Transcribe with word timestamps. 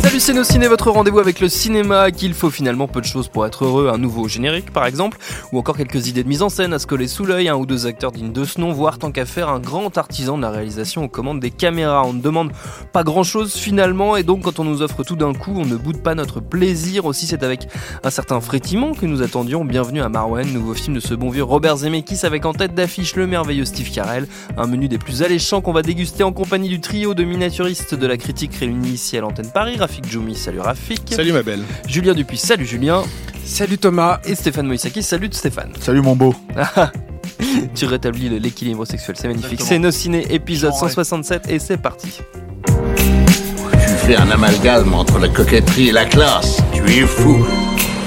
Salut 0.00 0.20
c'est 0.20 0.32
nos 0.32 0.44
ciné, 0.44 0.68
votre 0.68 0.90
rendez-vous 0.90 1.18
avec 1.18 1.40
le 1.40 1.48
cinéma, 1.48 2.10
qu'il 2.12 2.32
faut 2.32 2.50
finalement 2.50 2.86
peu 2.86 3.00
de 3.00 3.06
choses 3.06 3.28
pour 3.28 3.44
être 3.44 3.64
heureux, 3.64 3.88
un 3.92 3.98
nouveau 3.98 4.28
générique 4.28 4.72
par 4.72 4.86
exemple, 4.86 5.18
ou 5.52 5.58
encore 5.58 5.76
quelques 5.76 6.06
idées 6.06 6.22
de 6.22 6.28
mise 6.28 6.42
en 6.42 6.48
scène 6.48 6.72
à 6.72 6.78
se 6.78 6.86
coller 6.86 7.08
sous 7.08 7.26
l'œil, 7.26 7.48
un 7.48 7.56
ou 7.56 7.66
deux 7.66 7.86
acteurs 7.86 8.12
dignes 8.12 8.32
de 8.32 8.44
ce 8.44 8.60
nom, 8.60 8.72
voire 8.72 8.98
tant 8.98 9.10
qu'à 9.10 9.26
faire 9.26 9.48
un 9.48 9.58
grand 9.58 9.98
artisan 9.98 10.36
de 10.36 10.42
la 10.42 10.50
réalisation 10.50 11.04
aux 11.04 11.08
commandes 11.08 11.40
des 11.40 11.50
caméras. 11.50 12.04
On 12.06 12.12
ne 12.12 12.22
demande 12.22 12.52
pas 12.92 13.02
grand 13.02 13.24
chose 13.24 13.54
finalement, 13.54 14.16
et 14.16 14.22
donc 14.22 14.44
quand 14.44 14.60
on 14.60 14.64
nous 14.64 14.82
offre 14.82 15.02
tout 15.02 15.16
d'un 15.16 15.34
coup, 15.34 15.52
on 15.56 15.66
ne 15.66 15.76
boude 15.76 16.00
pas 16.00 16.14
notre 16.14 16.40
plaisir. 16.40 17.04
Aussi 17.04 17.26
c'est 17.26 17.42
avec 17.42 17.68
un 18.04 18.10
certain 18.10 18.40
frétiment 18.40 18.94
que 18.94 19.04
nous 19.04 19.22
attendions. 19.22 19.64
Bienvenue 19.64 20.00
à 20.00 20.08
Marwen, 20.08 20.52
nouveau 20.52 20.74
film 20.74 20.94
de 20.94 21.00
ce 21.00 21.14
bon 21.14 21.28
vieux 21.28 21.44
Robert 21.44 21.78
Zemeckis 21.78 22.24
avec 22.24 22.46
en 22.46 22.54
tête 22.54 22.74
d'affiche 22.74 23.16
le 23.16 23.26
merveilleux 23.26 23.64
Steve 23.64 23.90
Carell, 23.90 24.28
un 24.56 24.66
menu 24.66 24.88
des 24.88 24.98
plus 24.98 25.22
alléchants 25.22 25.60
qu'on 25.60 25.72
va 25.72 25.82
déguster 25.82 26.22
en 26.22 26.32
compagnie 26.32 26.68
du 26.68 26.80
trio 26.80 27.14
de 27.14 27.24
miniaturistes 27.24 27.94
de 27.94 28.06
la 28.06 28.16
critique 28.16 28.54
réunis 28.54 28.90
ici 28.90 29.16
à 29.18 29.20
l'antenne 29.20 29.50
Paris, 29.52 29.76
Rafik 29.88 30.06
Djoumi, 30.06 30.34
salut 30.34 30.60
Rafik. 30.60 31.00
Salut 31.10 31.32
ma 31.32 31.42
belle. 31.42 31.62
Julien 31.88 32.12
Dupuis, 32.12 32.36
salut 32.36 32.66
Julien. 32.66 33.04
Salut 33.42 33.78
Thomas. 33.78 34.20
Et 34.26 34.34
Stéphane 34.34 34.66
Moïsaki, 34.66 35.02
salut 35.02 35.30
Stéphane. 35.32 35.72
Salut 35.80 36.02
mon 36.02 36.14
beau. 36.14 36.34
tu 37.74 37.86
rétablis 37.86 38.28
l'équilibre 38.38 38.84
sexuel, 38.84 39.16
c'est 39.18 39.28
magnifique. 39.28 39.62
C'est 39.62 39.78
nos 39.78 39.90
ciné 39.90 40.26
épisode 40.34 40.74
167 40.74 41.48
et 41.48 41.58
c'est 41.58 41.78
parti. 41.78 42.20
Tu 42.66 44.06
fais 44.06 44.16
un 44.16 44.30
amalgame 44.30 44.92
entre 44.92 45.18
la 45.18 45.28
coquetterie 45.28 45.88
et 45.88 45.92
la 45.92 46.04
classe. 46.04 46.62
Tu 46.74 46.82
es 46.82 47.06
fou. 47.06 47.46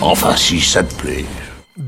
Enfin, 0.02 0.36
si 0.36 0.62
ça 0.62 0.84
te 0.84 0.94
plaît. 1.02 1.26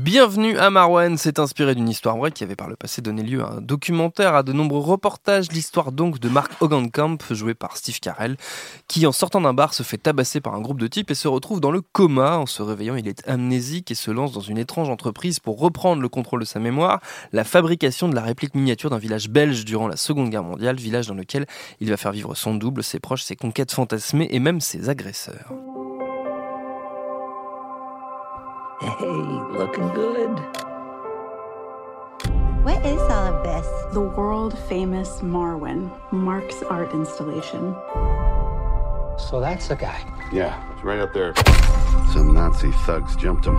Bienvenue 0.04 0.58
à 0.58 0.68
Marwan, 0.68 1.16
c'est 1.16 1.38
inspiré 1.38 1.74
d'une 1.74 1.88
histoire 1.88 2.18
vraie 2.18 2.30
qui 2.30 2.44
avait 2.44 2.56
par 2.56 2.68
le 2.68 2.76
passé 2.76 3.00
donné 3.00 3.22
lieu 3.22 3.42
à 3.42 3.52
un 3.52 3.60
documentaire, 3.62 4.34
à 4.34 4.42
de 4.42 4.52
nombreux 4.52 4.82
reportages, 4.82 5.50
l'histoire 5.50 5.92
donc 5.92 6.18
de 6.18 6.28
Mark 6.28 6.52
Hogankamp, 6.60 7.16
joué 7.30 7.54
par 7.54 7.78
Steve 7.78 8.00
Carell, 8.00 8.36
qui 8.86 9.06
en 9.06 9.12
sortant 9.12 9.40
d'un 9.40 9.54
bar 9.54 9.72
se 9.72 9.82
fait 9.82 9.96
tabasser 9.96 10.42
par 10.42 10.54
un 10.54 10.60
groupe 10.60 10.78
de 10.78 10.88
types 10.88 11.10
et 11.10 11.14
se 11.14 11.26
retrouve 11.26 11.58
dans 11.58 11.70
le 11.70 11.80
coma. 11.80 12.36
En 12.36 12.44
se 12.44 12.60
réveillant, 12.60 12.96
il 12.96 13.08
est 13.08 13.26
amnésique 13.26 13.90
et 13.90 13.94
se 13.94 14.10
lance 14.10 14.32
dans 14.32 14.42
une 14.42 14.58
étrange 14.58 14.90
entreprise 14.90 15.40
pour 15.40 15.58
reprendre 15.58 16.02
le 16.02 16.08
contrôle 16.10 16.40
de 16.40 16.44
sa 16.44 16.60
mémoire, 16.60 17.00
la 17.32 17.44
fabrication 17.44 18.06
de 18.10 18.14
la 18.14 18.20
réplique 18.20 18.54
miniature 18.54 18.90
d'un 18.90 18.98
village 18.98 19.30
belge 19.30 19.64
durant 19.64 19.88
la 19.88 19.96
Seconde 19.96 20.28
Guerre 20.28 20.44
mondiale, 20.44 20.76
village 20.76 21.06
dans 21.06 21.14
lequel 21.14 21.46
il 21.80 21.88
va 21.88 21.96
faire 21.96 22.12
vivre 22.12 22.34
son 22.34 22.54
double, 22.54 22.84
ses 22.84 23.00
proches, 23.00 23.22
ses 23.22 23.36
conquêtes 23.36 23.72
fantasmées 23.72 24.28
et 24.30 24.38
même 24.38 24.60
ses 24.60 24.90
agresseurs. 24.90 25.50
Hey, 28.80 29.06
looking 29.06 29.88
good. 29.94 30.30
What 32.64 32.84
is 32.84 33.00
all 33.02 33.32
of 33.32 33.44
this? 33.44 33.66
The 33.92 34.00
world 34.00 34.58
famous 34.68 35.20
Marwin, 35.20 35.90
Mark's 36.10 36.62
art 36.64 36.92
installation. 36.92 37.74
So 39.16 39.38
that's 39.40 39.68
the 39.68 39.76
guy. 39.76 40.00
Yeah, 40.32 40.60
it's 40.72 40.82
right 40.82 40.98
up 40.98 41.12
there. 41.12 41.34
Some 42.12 42.34
Nazi 42.34 42.72
thugs 42.84 43.14
jumped 43.14 43.46
him. 43.46 43.56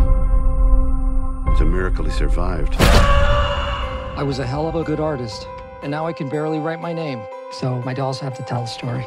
It's 1.47 1.61
a 1.61 1.65
miracle 1.65 2.03
he 2.03 2.11
survived. 2.11 2.75
I 2.79 4.23
was 4.23 4.39
a 4.39 4.45
hell 4.45 4.67
of 4.67 4.75
a 4.75 4.83
good 4.83 4.99
artist, 4.99 5.47
and 5.81 5.89
now 5.89 6.05
I 6.05 6.13
can 6.13 6.27
barely 6.27 6.59
write 6.59 6.81
my 6.81 6.91
name. 6.91 7.21
So 7.51 7.81
my 7.83 7.93
dolls 7.93 8.19
have 8.19 8.35
to 8.35 8.43
tell 8.43 8.61
the 8.61 8.67
story. 8.67 9.05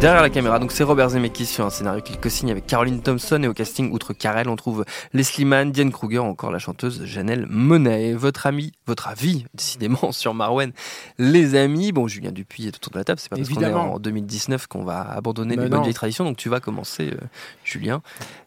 Derrière 0.00 0.22
la 0.22 0.30
caméra, 0.30 0.58
donc 0.60 0.70
c'est 0.70 0.84
Robert 0.84 1.10
Zemeckis 1.10 1.46
sur 1.46 1.66
un 1.66 1.70
scénario 1.70 2.00
qu'il 2.00 2.18
co-signe 2.18 2.52
avec 2.52 2.66
Caroline 2.66 3.02
Thompson 3.02 3.42
et 3.42 3.48
au 3.48 3.52
casting, 3.52 3.90
outre 3.92 4.12
Carell, 4.12 4.48
on 4.48 4.54
trouve 4.54 4.84
Leslie 5.12 5.44
Mann, 5.44 5.72
Diane 5.72 5.90
Kruger, 5.90 6.20
encore 6.20 6.52
la 6.52 6.60
chanteuse 6.60 7.04
Janelle 7.04 7.46
Monae. 7.50 8.14
Votre 8.14 8.46
ami, 8.46 8.72
votre 8.86 9.08
avis, 9.08 9.44
décidément, 9.52 10.12
sur 10.12 10.34
Marwen, 10.34 10.72
les 11.18 11.56
amis. 11.56 11.90
Bon, 11.90 12.06
Julien 12.06 12.30
Dupuis 12.30 12.68
est 12.68 12.76
autour 12.76 12.92
de 12.92 12.98
la 12.98 13.04
table, 13.04 13.18
c'est 13.20 13.28
pas 13.28 13.36
parce 13.36 13.48
qu'on 13.48 13.60
est 13.60 13.72
en 13.72 13.98
2019 13.98 14.68
qu'on 14.68 14.84
va 14.84 15.00
abandonner 15.00 15.56
les 15.56 15.68
bonnes 15.68 15.82
vieilles 15.82 15.94
traditions, 15.94 16.24
donc 16.24 16.36
tu 16.36 16.48
vas 16.48 16.60
commencer, 16.60 17.10
euh, 17.12 17.26
Julien. 17.64 18.02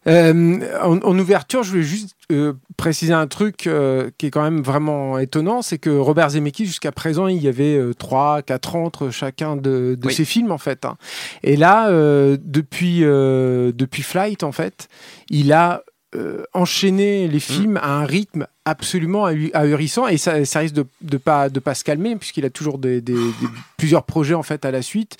Euh, 0.07 0.79
en, 0.81 0.97
en, 0.97 1.19
ouverture, 1.19 1.63
je 1.63 1.71
voulais 1.71 1.83
juste 1.83 2.15
euh, 2.31 2.53
préciser 2.77 3.13
un 3.13 3.27
truc 3.27 3.67
euh, 3.67 4.09
qui 4.17 4.27
est 4.27 4.31
quand 4.31 4.41
même 4.43 4.61
vraiment 4.61 5.19
étonnant, 5.19 5.61
c'est 5.61 5.77
que 5.77 5.89
Robert 5.89 6.29
Zemeckis, 6.31 6.65
jusqu'à 6.65 6.91
présent, 6.91 7.27
il 7.27 7.41
y 7.41 7.47
avait 7.47 7.75
euh, 7.77 7.93
3, 7.93 8.41
4 8.43 8.75
ans 8.75 8.85
entre 8.85 9.09
chacun 9.09 9.55
de, 9.55 9.95
de 9.99 10.07
Oui. 10.07 10.13
ses 10.13 10.25
films, 10.25 10.51
en 10.51 10.57
fait. 10.57 10.85
hein. 10.85 10.95
Et 11.43 11.55
là, 11.57 11.89
euh, 11.89 12.37
depuis, 12.41 12.99
euh, 13.03 13.71
depuis 13.75 14.03
Flight, 14.03 14.43
en 14.43 14.51
fait, 14.51 14.87
il 15.29 15.51
a 15.53 15.83
euh, 16.15 16.43
enchaîné 16.53 17.27
les 17.27 17.39
films 17.39 17.77
à 17.77 17.97
un 17.97 18.05
rythme 18.05 18.47
absolument 18.65 19.27
ahu- 19.27 19.51
ahurissant 19.53 20.07
et 20.07 20.17
ça, 20.17 20.45
ça 20.45 20.59
risque 20.59 20.75
de, 20.75 20.85
de 21.01 21.17
pas 21.17 21.49
de 21.49 21.59
pas 21.59 21.73
se 21.75 21.83
calmer 21.83 22.15
puisqu'il 22.15 22.45
a 22.45 22.49
toujours 22.49 22.77
des, 22.77 23.01
des- 23.01 23.13
des- 23.13 23.47
plusieurs 23.77 24.03
projets 24.03 24.35
en 24.35 24.43
fait 24.43 24.63
à 24.63 24.71
la 24.71 24.81
suite. 24.81 25.17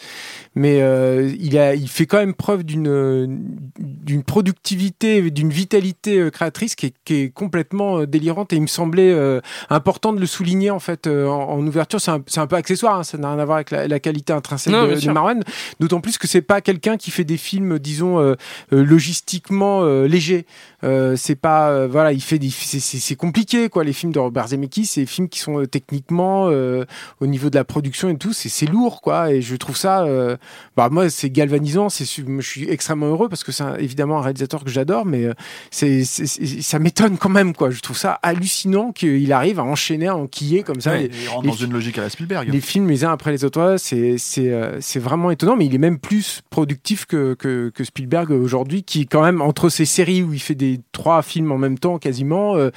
Mais 0.55 0.81
euh, 0.81 1.31
il 1.39 1.57
a 1.57 1.75
il 1.75 1.89
fait 1.89 2.05
quand 2.05 2.19
même 2.19 2.35
preuve 2.35 2.63
d'une 2.63 3.39
d'une 3.79 4.23
productivité 4.23 5.29
d'une 5.31 5.49
vitalité 5.49 6.19
euh, 6.19 6.29
créatrice 6.29 6.75
qui 6.75 6.85
est, 6.87 6.93
qui 7.03 7.15
est 7.15 7.29
complètement 7.33 7.99
euh, 7.99 8.07
délirante 8.07 8.53
et 8.53 8.55
il 8.57 8.61
me 8.61 8.67
semblait 8.67 9.11
euh, 9.11 9.41
important 9.69 10.13
de 10.13 10.19
le 10.19 10.25
souligner 10.25 10.69
en 10.71 10.79
fait 10.79 11.07
euh, 11.07 11.27
en, 11.27 11.49
en 11.49 11.67
ouverture. 11.67 11.99
C'est 11.99 12.11
un, 12.11 12.23
un 12.37 12.47
peu 12.47 12.55
accessoire 12.55 12.99
hein, 12.99 13.03
ça 13.03 13.17
n'a 13.17 13.29
rien 13.31 13.39
à 13.39 13.45
voir 13.45 13.55
avec 13.57 13.71
la, 13.71 13.87
la 13.87 13.99
qualité 13.99 14.31
intrinsèque 14.31 14.71
Non, 14.73 14.87
de, 14.87 14.95
de. 14.95 15.11
Marwan. 15.11 15.43
D'autant 15.79 15.99
plus 16.01 16.17
que 16.17 16.27
c'est 16.27 16.41
pas 16.41 16.61
quelqu'un 16.61 16.97
qui 16.97 17.11
fait 17.11 17.23
des 17.25 17.37
films 17.37 17.79
disons 17.79 18.19
euh, 18.19 18.35
logistiquement 18.71 19.81
euh, 19.83 20.07
légers. 20.07 20.45
Euh, 20.83 21.15
c'est 21.15 21.35
pas 21.35 21.87
voilà 21.87 22.11
il 22.13 22.21
fait 22.21 22.39
c'est 22.49 23.15
compliqué 23.33 23.67
quoi. 23.69 23.83
Les 23.83 23.93
films 23.93 24.11
de 24.11 24.19
Robert 24.19 24.49
Zemeckis 24.49 24.85
c'est 24.85 25.01
des 25.01 25.07
films 25.07 25.27
qui 25.27 25.39
sont 25.39 25.59
euh, 25.59 25.65
techniquement 25.65 26.49
euh, 26.49 26.85
au 27.19 27.25
niveau 27.25 27.49
de 27.49 27.55
la 27.55 27.63
production 27.63 28.09
et 28.09 28.17
tout 28.17 28.31
c'est 28.31 28.65
lourd 28.67 29.01
quoi. 29.01 29.31
Et 29.31 29.41
je 29.41 29.55
trouve 29.55 29.75
ça 29.75 30.03
euh, 30.03 30.37
bah 30.77 30.89
moi 30.89 31.09
c'est 31.09 31.31
galvanisant 31.31 31.89
c'est 31.89 32.05
je 32.05 32.47
suis 32.47 32.69
extrêmement 32.69 33.07
heureux 33.07 33.29
parce 33.29 33.43
que 33.43 33.51
c'est 33.51 33.63
évidemment 33.79 34.19
un 34.19 34.21
réalisateur 34.21 34.63
que 34.63 34.69
j'adore 34.69 35.05
mais 35.07 35.29
c'est 35.71 36.03
ça 36.03 36.77
m'étonne 36.77 37.17
quand 37.17 37.29
même 37.29 37.55
quoi. 37.55 37.71
Je 37.71 37.81
trouve 37.81 37.97
ça 37.97 38.19
hallucinant 38.21 38.91
qu'il 38.91 39.31
arrive 39.33 39.59
à 39.59 39.63
enchaîner 39.63 40.07
à 40.07 40.15
enquiller 40.15 40.61
comme 40.61 40.79
ça 40.79 40.91
Ouais, 40.91 41.07
les, 41.07 41.23
il 41.23 41.29
rentre 41.29 41.47
dans 41.47 41.53
une 41.53 41.73
logique 41.73 41.97
à 41.97 42.01
la 42.01 42.09
Spielberg. 42.11 42.47
les 42.51 42.61
films 42.61 42.87
les 42.87 43.03
uns 43.03 43.11
après 43.11 43.31
les 43.31 43.43
autres. 43.43 43.77
C'est 43.79 44.19
c'est 44.19 44.53
c'est 44.79 44.99
vraiment 44.99 45.31
étonnant 45.31 45.55
mais 45.55 45.65
il 45.65 45.73
est 45.73 45.79
même 45.79 45.97
plus 45.97 46.41
productif 46.51 47.07
que 47.07 47.33
que, 47.33 47.71
que 47.73 47.83
Spielberg 47.83 48.29
aujourd'hui 48.29 48.83
qui 48.83 49.07
quand 49.07 49.23
même 49.23 49.41
entre 49.41 49.69
ses 49.69 49.85
séries 49.85 50.21
où 50.21 50.33
il 50.33 50.39
fait 50.39 50.55
des 50.55 50.79
trois 50.91 51.23
films 51.23 51.51
en 51.51 51.57
même 51.57 51.79
temps 51.79 51.97
quasiment 51.97 52.55
euh, 52.55 52.69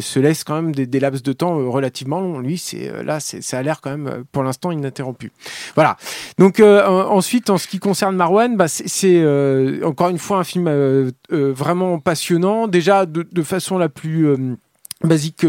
se 0.00 0.18
laisse 0.20 0.44
quand 0.44 0.54
même 0.60 0.74
des, 0.74 0.86
des 0.86 1.00
laps 1.00 1.22
de 1.22 1.32
temps 1.32 1.58
euh, 1.58 1.68
relativement 1.68 2.20
longs. 2.20 2.38
Lui 2.38 2.58
c'est 2.58 2.88
euh, 2.90 3.02
là 3.02 3.20
ça 3.20 3.58
a 3.58 3.62
l'air 3.62 3.80
quand 3.80 3.90
même 3.90 4.06
euh, 4.08 4.22
pour 4.32 4.42
l'instant 4.42 4.70
ininterrompu. 4.72 5.32
Voilà. 5.74 5.96
Donc 6.38 6.60
en- 6.60 7.10
ensuite 7.10 7.50
en 7.50 7.58
ce 7.58 7.66
qui 7.68 7.78
concerne 7.78 8.16
Marwan 8.16 8.56
bah, 8.56 8.68
c'est 8.68 9.24
encore 9.84 10.08
une 10.10 10.18
fois 10.18 10.38
un 10.38 10.44
film 10.44 10.68
vraiment 11.30 11.98
passionnant. 11.98 12.68
Déjà 12.68 13.06
de, 13.06 13.42
façon 13.42 13.78
la 13.78 13.88
plus 13.88 14.28
basique 15.04 15.46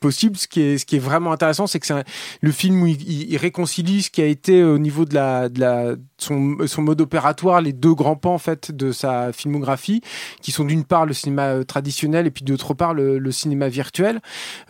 possible. 0.00 0.36
Ce 0.36 0.46
qui 0.46 0.60
est, 0.62 0.98
vraiment 0.98 1.32
intéressant, 1.32 1.66
c'est 1.66 1.80
que 1.80 1.86
c'est 1.86 2.04
le 2.40 2.52
film 2.52 2.82
où 2.82 2.86
il, 2.86 3.00
il- 3.02 3.32
il 3.32 3.36
réconcilie 3.36 4.02
ce 4.02 4.10
qui 4.10 4.22
a 4.22 4.26
été 4.26 4.62
au 4.62 4.78
niveau 4.78 5.04
de 5.04 5.14
la 5.14 5.94
son, 6.24 6.82
mode 6.82 7.00
opératoire, 7.00 7.60
les 7.60 7.72
deux 7.72 7.94
grands 7.94 8.16
pans 8.16 8.34
en 8.34 8.38
fait 8.38 8.72
de 8.72 8.92
sa 8.92 9.32
filmographie, 9.32 10.00
qui 10.40 10.52
sont 10.52 10.64
d'une 10.64 10.84
part 10.84 11.06
le 11.06 11.12
cinéma 11.12 11.42
euh, 11.42 11.64
traditionnel 11.64 12.26
et 12.26 12.30
puis 12.30 12.44
d'autre 12.44 12.74
part 12.74 12.94
le, 12.94 13.30
cinéma 13.30 13.68
virtuel, 13.68 14.20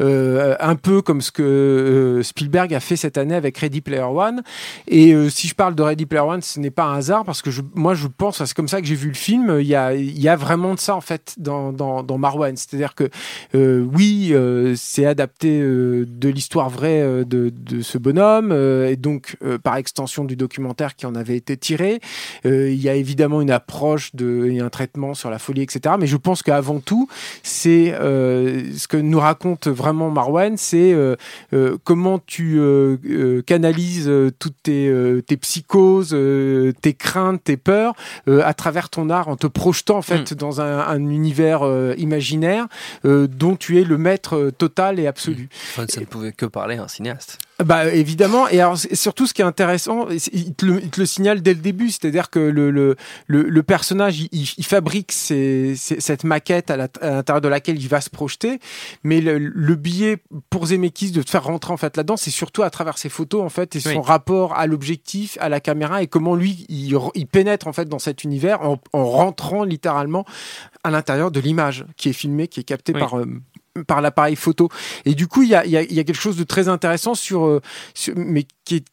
euh, 0.00 0.56
un 0.60 0.76
peu 0.76 1.02
comme 1.02 1.20
ce 1.20 1.30
que 1.30 1.42
euh, 1.42 2.22
Spielberg 2.22 2.72
a 2.72 2.80
fait 2.80 2.96
cette 2.96 3.18
année 3.18 3.34
avec 3.34 3.58
Ready 3.58 3.80
Player 3.80 4.02
One. 4.02 4.42
Et 4.88 5.14
si 5.30 5.48
je 5.48 5.54
parle 5.54 5.74
de 5.74 5.82
Ready 5.82 6.06
Player 6.06 6.24
One, 6.24 6.40
ce 6.42 6.58
n'est 6.60 6.70
pas 6.70 6.84
un 6.84 6.96
hasard 6.96 7.24
parce 7.24 7.42
que 7.42 7.50
moi 7.74 7.94
je 7.94 8.06
pense, 8.08 8.42
c'est 8.42 8.54
comme 8.54 8.68
ça 8.68 8.80
que 8.80 8.86
j'ai 8.86 8.94
vu 8.94 9.08
le 9.08 9.14
film. 9.14 9.58
Il 9.60 9.66
y 9.66 9.74
a, 9.76 10.36
vraiment 10.36 10.74
de 10.74 10.80
ça 10.80 10.96
en 10.96 11.00
fait 11.00 11.34
dans, 11.36 11.72
Marwan. 12.18 12.56
C'est-à-dire 12.56 12.94
que 12.94 13.10
oui, 13.54 14.34
c'est 14.76 15.06
adapté 15.06 15.60
de 15.60 16.28
l'histoire 16.28 16.70
vraie 16.70 17.24
de, 17.24 17.52
de 17.54 17.82
ce 17.82 17.98
bonhomme 17.98 18.52
et 18.52 18.96
donc 18.96 19.36
par 19.62 19.76
extension 19.76 20.24
du 20.24 20.36
documentaire 20.36 20.96
qui 20.96 21.06
en 21.06 21.14
avait 21.14 21.36
été 21.36 21.44
tiré. 21.52 22.00
Euh, 22.46 22.70
il 22.70 22.81
y 22.81 22.88
a 22.88 22.94
évidemment 22.94 23.41
une 23.41 23.50
approche 23.50 24.14
de, 24.14 24.49
et 24.50 24.61
un 24.61 24.70
traitement 24.70 25.14
sur 25.14 25.31
la 25.31 25.38
folie, 25.38 25.62
etc. 25.62 25.94
Mais 25.99 26.06
je 26.06 26.17
pense 26.17 26.43
qu'avant 26.43 26.81
tout, 26.81 27.08
c'est 27.43 27.94
euh, 27.94 28.64
ce 28.76 28.88
que 28.88 28.96
nous 28.96 29.20
raconte 29.20 29.69
vraiment 29.69 30.11
Marwan, 30.11 30.56
c'est 30.56 30.93
euh, 30.93 31.17
euh, 31.52 31.76
comment 31.85 32.19
tu 32.19 32.61
canalises 33.46 34.11
toutes 34.38 34.56
tes, 34.62 34.93
tes 35.26 35.37
psychoses, 35.37 36.17
tes 36.81 36.94
craintes, 36.94 37.43
tes 37.44 37.56
peurs 37.56 37.94
à 38.26 38.55
travers 38.55 38.88
ton 38.90 39.11
art 39.11 39.29
en 39.29 39.37
te 39.37 39.47
projetant 39.47 39.99
en 39.99 40.02
fait 40.02 40.35
dans 40.35 40.61
un, 40.61 40.79
un 40.81 41.08
univers 41.08 41.62
imaginaire 41.97 42.67
dont 43.05 43.56
tu 43.56 43.81
es 43.81 43.85
le 43.85 43.99
maître 43.99 44.50
total 44.56 44.99
et 44.99 45.06
absolu. 45.06 45.49
Enfin, 45.70 45.87
ça 45.88 46.00
ne 46.00 46.06
pouvait 46.06 46.32
que 46.32 46.47
parler 46.47 46.76
à 46.76 46.85
un 46.85 46.88
cinéaste. 46.88 47.38
Bah 47.64 47.92
évidemment, 47.94 48.48
et 48.48 48.58
alors 48.60 48.76
surtout 48.76 49.28
ce 49.28 49.32
qui 49.34 49.40
est 49.40 49.44
intéressant, 49.44 50.08
il 50.32 50.54
te 50.54 50.66
le, 50.66 50.82
il 50.82 50.90
te 50.90 50.98
le 50.98 51.06
signale 51.06 51.40
dès 51.40 51.54
le 51.54 51.60
début, 51.60 51.88
c'est-à-dire 51.90 52.28
que 52.28 52.40
le, 52.40 52.72
le, 52.72 52.96
le, 53.28 53.62
personnage, 53.62 54.18
il, 54.20 54.28
il- 54.32 54.64
fabrique 54.64 55.12
ses- 55.12 55.76
ses- 55.76 56.00
cette 56.00 56.24
maquette 56.24 56.72
à 56.72 56.76
l'intérieur 56.76 57.40
de 57.40 57.46
laquelle 57.46 57.78
il 57.80 57.86
va 57.88 58.00
se 58.00 58.10
projeter, 58.10 58.58
mais 59.04 59.20
le, 59.20 59.38
le 59.38 59.74
biais 59.76 60.16
pour 60.50 60.66
Zemeckis 60.66 61.12
de 61.12 61.22
te 61.22 61.30
faire 61.30 61.44
rentrer 61.44 61.72
en 61.72 61.76
fait 61.76 61.96
là-dedans, 61.96 62.16
c'est 62.16 62.32
surtout 62.32 62.64
à 62.64 62.70
travers 62.70 62.98
ses 62.98 63.08
photos 63.08 63.42
en 63.42 63.48
fait 63.50 63.76
et 63.76 63.80
son 63.80 63.90
Oui. 63.90 63.98
rapport 64.02 64.54
à 64.54 64.66
l'objectif, 64.66 65.38
à 65.40 65.48
la 65.48 65.60
caméra 65.60 66.02
et 66.02 66.08
comment 66.08 66.34
lui 66.34 66.66
il, 66.68 66.98
il 67.14 67.26
pénètre 67.28 67.68
en 67.68 67.72
fait 67.72 67.88
dans 67.88 68.00
cet 68.00 68.24
univers 68.24 68.62
en, 68.62 68.80
en 68.92 69.04
rentrant 69.04 69.62
littéralement 69.62 70.24
à 70.82 70.90
l'intérieur 70.90 71.30
de 71.30 71.38
l'image 71.38 71.84
qui 71.96 72.08
est 72.08 72.12
filmée, 72.14 72.48
qui 72.48 72.58
est 72.58 72.64
captée 72.64 72.92
Oui. 72.94 73.00
par 73.00 73.16
euh, 73.18 73.26
par 73.87 74.00
l'appareil 74.00 74.37
photo. 74.37 74.69
Et 75.05 75.15
du 75.15 75.26
coup, 75.26 75.43
il 75.43 75.49
y 75.50 75.55
a, 75.55 75.67
y, 75.67 75.76
a, 75.76 75.82
y 75.82 75.99
a 75.99 76.05
quelque 76.05 76.21
chose 76.21 76.37
de 76.37 76.44
très 76.44 76.69
intéressant 76.69 77.15
sur, 77.15 77.47
euh, 77.47 77.61
sur- 77.94 78.15
mais 78.17 78.47
qui, 78.65 78.85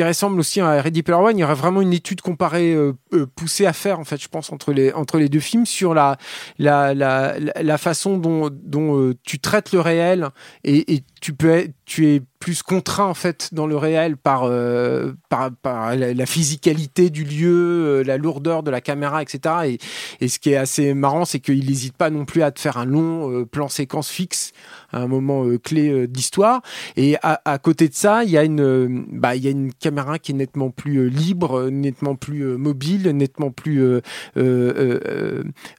ressemble 0.00 0.40
aussi 0.40 0.60
à 0.60 0.80
Ready 0.80 1.02
Player 1.02 1.20
One. 1.20 1.36
Il 1.36 1.40
y 1.40 1.44
aurait 1.44 1.54
vraiment 1.54 1.82
une 1.82 1.92
étude 1.92 2.22
comparée 2.22 2.72
euh, 2.72 2.94
euh, 3.12 3.26
poussée 3.26 3.66
à 3.66 3.74
faire, 3.74 4.00
en 4.00 4.04
fait, 4.04 4.20
je 4.22 4.28
pense, 4.28 4.50
entre 4.50 4.72
les, 4.72 4.92
entre 4.92 5.18
les 5.18 5.28
deux 5.28 5.40
films 5.40 5.66
sur 5.66 5.92
la, 5.92 6.16
la, 6.58 6.94
la, 6.94 7.34
la 7.38 7.78
façon 7.78 8.16
dont, 8.16 8.48
dont 8.50 8.98
euh, 8.98 9.14
tu 9.24 9.40
traites 9.40 9.72
le 9.72 9.80
réel 9.80 10.28
et, 10.64 10.94
et 10.94 11.04
tu 11.20 11.32
peux 11.34 11.50
être- 11.50 11.74
tu 11.84 12.06
es 12.08 12.22
plus 12.38 12.62
contraint 12.62 13.04
en 13.04 13.12
fait 13.14 13.52
dans 13.52 13.66
le 13.66 13.76
réel 13.76 14.16
par 14.16 14.44
euh, 14.44 15.12
par, 15.28 15.50
par 15.62 15.94
la, 15.94 16.26
physicalité 16.26 17.10
du 17.10 17.24
lieu, 17.24 18.00
euh, 18.00 18.02
la 18.02 18.16
lourdeur 18.16 18.62
de 18.62 18.70
la 18.70 18.80
caméra, 18.80 19.20
etc. 19.20 19.54
Et, 19.66 19.78
et 20.24 20.28
ce 20.28 20.38
qui 20.38 20.50
est 20.50 20.56
assez 20.56 20.94
marrant, 20.94 21.26
c'est 21.26 21.40
qu'il 21.40 21.66
n'hésite 21.66 21.96
pas 21.98 22.08
non 22.08 22.24
plus 22.24 22.42
à 22.42 22.50
te 22.50 22.58
faire 22.58 22.78
un 22.78 22.86
long 22.86 23.30
euh, 23.30 23.44
plan 23.44 23.68
séquence 23.68 24.08
fixe 24.08 24.52
à 24.90 25.00
un 25.02 25.06
moment 25.06 25.44
euh, 25.44 25.58
clé 25.58 25.90
euh, 25.90 26.06
d'histoire. 26.08 26.62
Et 26.96 27.16
à, 27.22 27.42
à 27.44 27.58
côté 27.58 27.88
de 27.88 27.94
ça, 27.94 28.24
il 28.24 28.30
y 28.30 28.38
a 28.38 28.44
une 28.44 29.04
bah, 29.12 29.36
y 29.36 29.46
a 29.46 29.50
une 29.50 29.74
caméra 29.74 30.18
qui 30.18 30.32
est 30.32 30.34
nettement 30.34 30.70
plus 30.70 31.10
libre, 31.10 31.68
nettement 31.68 32.14
plus 32.14 32.56
mobile, 32.56 33.10
nettement 33.10 33.50
plus 33.50 34.00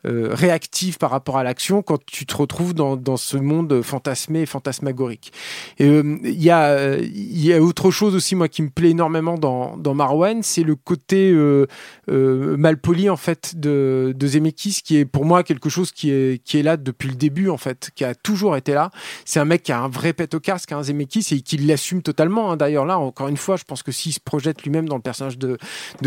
réactive 0.05 0.97
par 0.99 1.09
rapport 1.09 1.37
à 1.37 1.43
l'action 1.43 1.81
quand 1.81 2.03
tu 2.05 2.25
te 2.25 2.35
retrouves 2.35 2.73
dans, 2.75 2.97
dans 2.97 3.17
ce 3.17 3.37
monde 3.37 3.81
fantasmé 3.81 4.41
et 4.41 4.45
fantasmagorique. 4.45 5.30
Euh, 5.79 6.17
Il 6.23 6.41
y, 6.41 6.51
a, 6.51 7.61
autre 7.61 7.91
chose 7.91 8.15
aussi, 8.15 8.35
moi, 8.35 8.47
qui 8.47 8.61
me 8.61 8.69
plaît 8.69 8.89
énormément 8.91 9.37
dans, 9.37 9.77
dans 9.77 9.93
Marwan, 9.93 10.41
c'est 10.43 10.63
le 10.63 10.75
côté 10.75 11.31
euh, 11.31 11.65
euh, 12.09 12.57
malpoli, 12.57 13.09
en 13.09 13.17
fait, 13.17 13.53
de, 13.59 14.13
de 14.15 14.27
Zemeckis, 14.27 14.81
qui 14.83 14.97
est 14.97 15.05
pour 15.05 15.25
moi 15.25 15.43
quelque 15.43 15.69
chose 15.69 15.91
qui 15.91 16.11
est, 16.11 16.63
là 16.63 16.77
depuis 16.77 17.09
le 17.09 17.15
début, 17.15 17.49
en 17.49 17.57
fait, 17.57 17.91
qui 17.95 18.03
a 18.03 18.13
toujours 18.15 18.55
été 18.55 18.73
là. 18.73 18.91
C'est 19.25 19.39
un 19.39 19.45
mec 19.45 19.63
qui 19.63 19.71
a 19.71 19.79
un 19.79 19.87
vrai 19.89 20.13
pet 20.13 20.33
au 20.33 20.39
casque, 20.39 20.71
un 20.71 20.83
Zemeckis, 20.83 21.27
et 21.31 21.41
qui 21.41 21.57
l'assume 21.57 22.01
totalement. 22.01 22.51
hein. 22.51 22.57
D'ailleurs, 22.57 22.85
là, 22.85 22.99
encore 22.99 23.27
une 23.27 23.37
fois, 23.37 23.55
je 23.57 23.63
pense 23.63 23.83
que 23.83 23.91
s'il 23.91 24.13
se 24.13 24.19
projette 24.19 24.63
lui-même 24.63 24.87
dans 24.87 24.95
le 24.95 25.01
personnage 25.01 25.37
de, 25.37 25.57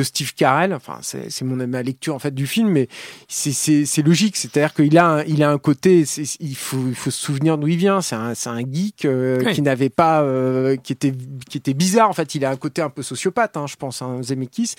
Steve 0.02 0.34
Carell, 0.34 0.74
enfin, 0.74 0.98
c'est 1.00 1.42
mon 1.42 1.64
ma 1.66 1.82
lecture, 1.82 2.14
en 2.14 2.18
fait, 2.18 2.34
du 2.34 2.46
film, 2.46 2.68
mais 2.68 2.88
c'est- 3.28 4.02
logique. 4.04 4.36
C'est-à-dire 4.36 4.74
qu'il 4.74 4.98
a, 4.98 5.24
un- 5.24 5.58
côté, 5.58 6.04
il 6.40 6.56
faut, 6.56 6.92
se 7.04 7.10
souvenir 7.10 7.58
d'où 7.58 7.68
il 7.68 7.76
vient. 7.76 8.00
C'est 8.00 8.16
un 8.16 8.60
geek 8.60 9.06
euh, 9.14 9.42
Oui. 9.46 9.52
qui 9.54 9.62
n'avait 9.62 9.88
pas, 9.90 10.22
euh, 10.22 10.76
qui 10.76 10.92
était, 10.92 11.12
qui 11.48 11.58
était 11.58 11.74
bizarre. 11.74 12.08
En 12.08 12.12
fait, 12.12 12.34
il 12.34 12.44
a 12.44 12.50
un 12.50 12.56
côté 12.56 12.82
un 12.82 12.90
peu 12.90 13.02
sociopathe, 13.02 13.56
hein, 13.56 13.66
je 13.66 13.76
pense, 13.76 14.02
hein, 14.02 14.20
Zemeckis. 14.22 14.74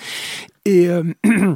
Et 0.65 0.87
euh, 0.87 1.03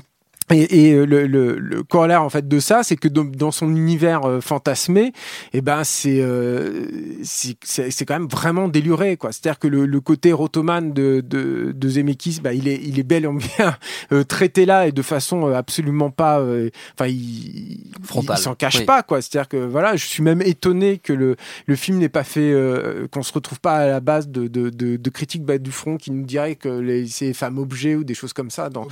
Et, 0.52 0.90
et, 0.90 0.94
euh, 0.94 1.06
le, 1.06 1.28
le, 1.28 1.60
le 1.60 1.84
corollaire 1.84 2.24
en 2.24 2.30
fait 2.30 2.48
de 2.48 2.60
ça, 2.60 2.84
c'est 2.84 2.96
que 2.96 3.08
dans, 3.08 3.24
dans 3.26 3.52
son 3.52 3.70
univers 3.76 4.26
euh, 4.26 4.42
fantasmé, 4.42 5.14
eh 5.54 5.62
ben 5.62 5.84
c'est 5.84 6.20
euh, 6.22 6.86
c'est 7.24 7.56
c'est 7.64 7.92
c'est 7.92 8.06
quand 8.06 8.16
même 8.20 8.28
vraiment 8.28 8.68
déluré 8.68 9.18
quoi. 9.18 9.32
C'est-à-dire 9.32 9.60
que 9.60 9.68
le, 9.68 9.86
le 9.86 10.02
côté 10.02 10.34
rotomane 10.34 10.94
de 10.94 11.22
de, 11.22 11.72
de 11.76 11.90
Zemeckis, 11.90 12.40
bah 12.42 12.54
il 12.54 12.68
est 12.68 12.80
il 12.84 13.00
est 13.00 13.04
bel 13.04 13.26
et 13.26 13.30
bien 13.30 13.76
euh, 14.12 14.24
traité 14.24 14.66
là 14.66 14.88
et 14.88 14.92
de 14.92 15.02
façon 15.02 15.48
euh, 15.48 15.54
absolument 15.54 16.10
pas, 16.10 16.40
euh, 16.40 16.70
enfin 16.98 17.08
il 17.10 17.92
Frontale. 18.04 18.38
il 18.40 18.42
s'en 18.42 18.56
cache 18.56 18.80
Oui. 18.80 18.86
pas 18.86 19.04
quoi. 19.04 19.22
C'est-à-dire 19.22 19.48
que 19.48 19.58
voilà, 19.58 19.96
je 19.96 20.06
suis 20.06 20.24
même 20.24 20.42
étonné 20.42 20.98
que 20.98 21.14
le 21.14 21.36
le 21.68 21.76
film 21.76 21.98
n'ait 22.00 22.10
pas 22.10 22.24
fait, 22.24 22.52
euh, 22.52 23.08
qu'on 23.12 23.24
se 23.24 23.34
retrouve 23.34 23.60
pas 23.60 23.76
à 23.78 23.88
la 23.88 24.00
base 24.00 24.28
de 24.30 24.48
de, 24.48 24.70
de, 24.70 24.96
de 24.96 25.10
critiques 25.10 25.44
bas 25.44 25.58
du 25.58 25.72
front 25.72 25.98
qui 25.98 26.12
nous 26.12 26.26
diraient 26.26 26.56
que 26.56 26.70
les, 26.70 27.08
c'est 27.08 27.34
femmes 27.34 27.58
objets 27.60 27.96
ou 27.96 28.04
des 28.04 28.14
choses 28.14 28.34
comme 28.34 28.50
ça 28.50 28.70
dans 28.70 28.88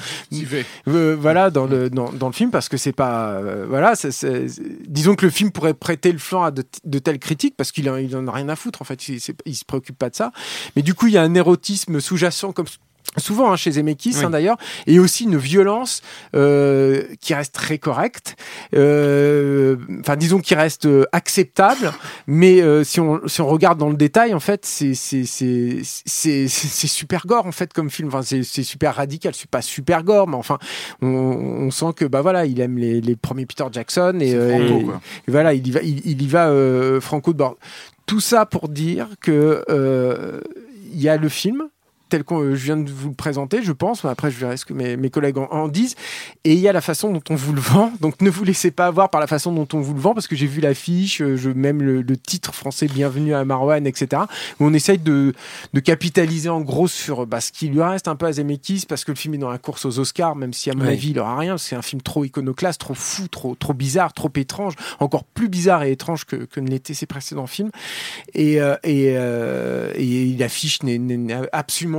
euh, 0.87 1.15
dans 1.49 1.65
le 1.65 2.31
film 2.31 2.51
parce 2.51 2.69
que 2.69 2.77
c'est 2.77 2.93
pas 2.93 3.31
euh, 3.31 3.65
voilà 3.67 3.93
disons 4.87 5.15
que 5.15 5.25
le 5.25 5.31
film 5.31 5.51
pourrait 5.51 5.73
prêter 5.73 6.11
le 6.11 6.17
flanc 6.17 6.43
à 6.43 6.51
de, 6.51 6.99
telles 6.99 7.19
critiques 7.19 7.55
parce 7.57 7.71
qu'il 7.71 7.89
en, 7.89 7.97
il 7.97 8.15
a 8.15 8.31
rien 8.31 8.49
à 8.49 8.55
foutre 8.55 8.81
en 8.81 8.85
fait. 8.85 9.07
Il, 9.07 9.19
il 9.45 9.55
se 9.55 9.65
préoccupe 9.65 9.97
pas 9.97 10.09
de 10.09 10.15
ça. 10.15 10.31
Mais 10.75 10.81
du 10.81 10.93
coup 10.93 11.07
il 11.07 11.13
y 11.13 11.17
a 11.17 11.23
un 11.23 11.33
érotisme 11.33 11.99
sous-jacent 11.99 12.51
comme 12.51 12.67
souvent 13.15 13.51
hein, 13.51 13.55
chez 13.55 13.71
Zemeckis 13.71 14.13
Oui. 14.17 14.25
hein, 14.25 14.29
d'ailleurs 14.29 14.57
et 14.85 14.99
aussi 14.99 15.23
une 15.23 15.37
violence 15.37 16.01
euh, 16.35 17.03
qui 17.21 17.33
reste 17.33 17.53
très 17.53 17.77
correcte 17.79 18.35
euh, 18.75 19.75
enfin 20.01 20.15
disons 20.15 20.39
qui 20.39 20.55
reste 20.55 20.85
euh, 20.85 21.05
acceptable 21.11 21.91
mais 22.27 22.61
euh, 22.61 22.83
si 22.83 22.99
on 22.99 23.21
si 23.27 23.41
on 23.41 23.47
regarde 23.47 23.77
dans 23.79 23.89
le 23.89 23.95
détail 23.95 24.33
en 24.33 24.39
fait 24.39 24.65
c'est 24.65 24.93
c'est 24.93 25.25
c'est 25.25 25.79
c'est 25.83 26.47
c'est 26.47 26.47
c'est 26.47 26.87
super 26.87 27.25
gore 27.25 27.45
en 27.47 27.51
fait 27.51 27.73
comme 27.73 27.89
film 27.89 28.09
enfin 28.09 28.21
c'est 28.21 28.43
super 28.43 28.95
radical 28.95 29.33
c'est 29.35 29.49
pas 29.49 29.61
super 29.61 30.03
gore 30.03 30.27
mais 30.27 30.35
enfin 30.35 30.57
on, 31.01 31.07
on 31.07 31.71
sent 31.71 31.93
que 31.95 32.05
bah 32.05 32.21
voilà 32.21 32.45
il 32.45 32.59
aime 32.61 32.77
les, 32.77 33.01
les 33.01 33.15
premiers 33.15 33.45
Peter 33.45 33.65
Jackson 33.71 34.17
et, 34.21 34.33
euh, 34.35 34.49
Franco, 34.57 34.79
et- 34.79 34.83
quoi. 34.83 35.01
et 35.27 35.31
voilà 35.31 35.53
il 35.53 35.67
y 35.67 35.71
va 35.71 35.81
il, 35.81 36.01
il 36.05 36.21
y 36.21 36.27
va 36.27 36.49
euh, 36.49 36.99
franco 37.01 37.33
de 37.33 37.37
bord 37.37 37.55
tout 38.05 38.19
ça 38.19 38.45
pour 38.45 38.69
dire 38.69 39.07
que 39.21 39.63
euh, 39.69 40.39
il 40.93 41.01
y 41.01 41.09
a 41.09 41.17
le 41.17 41.29
film 41.29 41.63
tel 42.09 42.23
que 42.23 42.55
je 42.55 42.63
viens 42.65 42.77
de 42.77 42.89
vous 42.91 43.09
le 43.09 43.15
présenter, 43.15 43.61
je 43.63 43.71
pense. 43.71 44.05
Après, 44.05 44.31
je 44.31 44.37
verrai 44.37 44.57
ce 44.57 44.65
que 44.65 44.73
mes, 44.73 44.97
mes 44.97 45.09
collègues 45.09 45.37
en, 45.37 45.47
en 45.51 45.67
disent. 45.67 45.95
Et 46.43 46.53
il 46.53 46.59
y 46.59 46.67
a 46.67 46.73
la 46.73 46.81
façon 46.81 47.11
dont 47.11 47.21
on 47.29 47.35
vous 47.35 47.53
le 47.53 47.61
vend. 47.61 47.91
Donc, 48.01 48.21
ne 48.21 48.29
vous 48.29 48.43
laissez 48.43 48.71
pas 48.71 48.87
avoir 48.87 49.09
par 49.09 49.21
la 49.21 49.27
façon 49.27 49.51
dont 49.51 49.67
on 49.73 49.79
vous 49.81 49.93
le 49.93 49.99
vend, 49.99 50.13
parce 50.13 50.27
que 50.27 50.35
j'ai 50.35 50.47
vu 50.47 50.61
l'affiche, 50.61 51.21
euh, 51.21 51.35
je 51.37 51.49
même 51.49 51.81
le, 51.81 52.01
le 52.01 52.17
titre 52.17 52.53
français 52.53 52.87
Bienvenue 52.87 53.33
à 53.33 53.43
Marwan, 53.45 53.85
etc. 53.87 54.21
Où 54.59 54.65
on 54.65 54.73
essaye 54.73 54.97
de, 54.97 55.33
de 55.73 55.79
capitaliser 55.79 56.49
en 56.49 56.61
gros 56.61 56.87
sur 56.87 57.25
bah, 57.27 57.41
ce 57.41 57.51
qui 57.51 57.67
lui 57.67 57.81
reste 57.81 58.07
un 58.07 58.15
peu 58.15 58.25
à 58.25 58.31
Zemeckis, 58.33 58.85
parce 58.87 59.03
que 59.03 59.11
le 59.11 59.17
film 59.17 59.33
est 59.35 59.37
dans 59.39 59.49
la 59.49 59.57
course 59.57 59.85
aux 59.85 59.99
Oscars, 59.99 60.35
même 60.35 60.53
si 60.53 60.69
à 60.69 60.73
mon 60.73 60.83
Oui. 60.83 60.89
avis 60.89 61.09
il 61.11 61.19
aura 61.19 61.37
rien. 61.37 61.57
C'est 61.57 61.75
un 61.75 61.81
film 61.81 62.01
trop 62.01 62.23
iconoclaste, 62.25 62.79
trop 62.81 62.93
fou, 62.93 63.27
trop 63.27 63.55
trop 63.55 63.73
bizarre, 63.73 64.13
trop 64.13 64.31
étrange, 64.35 64.73
encore 64.99 65.23
plus 65.23 65.49
bizarre 65.49 65.83
et 65.83 65.91
étrange 65.91 66.25
que, 66.25 66.35
que 66.35 66.59
ne 66.59 66.67
l'étaient 66.69 66.93
ses 66.93 67.05
précédents 67.05 67.47
films. 67.47 67.71
Et, 68.33 68.61
euh, 68.61 68.75
et, 68.83 69.13
euh, 69.15 69.91
et 69.95 70.35
l'affiche 70.37 70.83
n'est- 70.83 70.97
n'est 70.97 71.35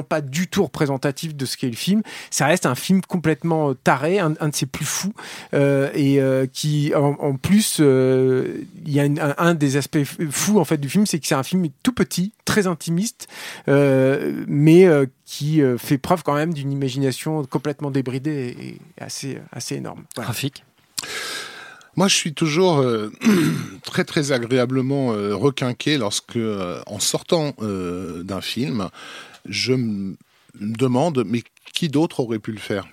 pas 0.02 0.20
du 0.20 0.48
tout 0.48 0.64
représentative 0.64 1.36
de 1.36 1.46
ce 1.46 1.56
qu'est 1.56 1.68
le 1.68 1.76
film. 1.76 2.02
Ça 2.30 2.46
reste 2.46 2.66
un 2.66 2.74
film 2.74 3.00
complètement 3.02 3.70
euh, 3.70 3.74
taré, 3.74 4.18
un, 4.18 4.34
un 4.40 4.48
de 4.48 4.54
ses 4.54 4.66
plus 4.66 4.84
fous, 4.84 5.12
euh, 5.54 5.90
et 5.94 6.20
euh, 6.20 6.46
qui, 6.52 6.92
en, 6.94 7.16
en 7.20 7.34
plus, 7.36 7.78
euh, 7.80 8.62
il 8.84 8.92
y 8.92 9.00
a 9.00 9.04
une- 9.04 9.20
un, 9.20 9.34
un 9.38 9.54
des 9.54 9.76
aspects 9.76 9.98
fous 10.30 10.58
en 10.58 10.64
fait 10.64 10.78
du 10.78 10.88
film, 10.88 11.06
c'est 11.06 11.18
que 11.18 11.26
c'est 11.26 11.34
un 11.34 11.42
film 11.42 11.66
tout 11.82 11.92
petit, 11.92 12.32
très 12.44 12.66
intimiste, 12.66 13.28
euh, 13.68 14.44
mais 14.46 14.86
euh, 14.86 15.06
qui 15.26 15.60
euh, 15.62 15.76
fait 15.78 15.98
preuve 15.98 16.22
quand 16.22 16.34
même 16.34 16.54
d'une 16.54 16.72
imagination 16.72 17.44
complètement 17.44 17.90
débridée 17.90 18.56
et, 18.58 18.68
et 18.68 18.78
assez 19.02 19.38
assez 19.52 19.74
énorme. 19.76 20.04
Voilà. 20.14 20.26
Trafic. 20.26 20.64
Moi, 21.96 22.06
je 22.06 22.14
suis 22.14 22.32
toujours 22.32 22.78
euh, 22.78 23.10
très 23.82 24.04
très 24.04 24.30
agréablement 24.30 25.12
euh, 25.12 25.34
requinqué 25.34 25.98
lorsque, 25.98 26.36
euh, 26.36 26.80
en 26.86 27.00
sortant 27.00 27.54
euh, 27.60 28.22
d'un 28.22 28.40
film, 28.40 28.88
je 29.48 29.72
me 29.74 30.16
demande 30.54 31.24
mais 31.26 31.42
qui 31.72 31.88
d'autre 31.88 32.20
aurait 32.20 32.38
pu 32.38 32.52
le 32.52 32.58
faire? 32.58 32.86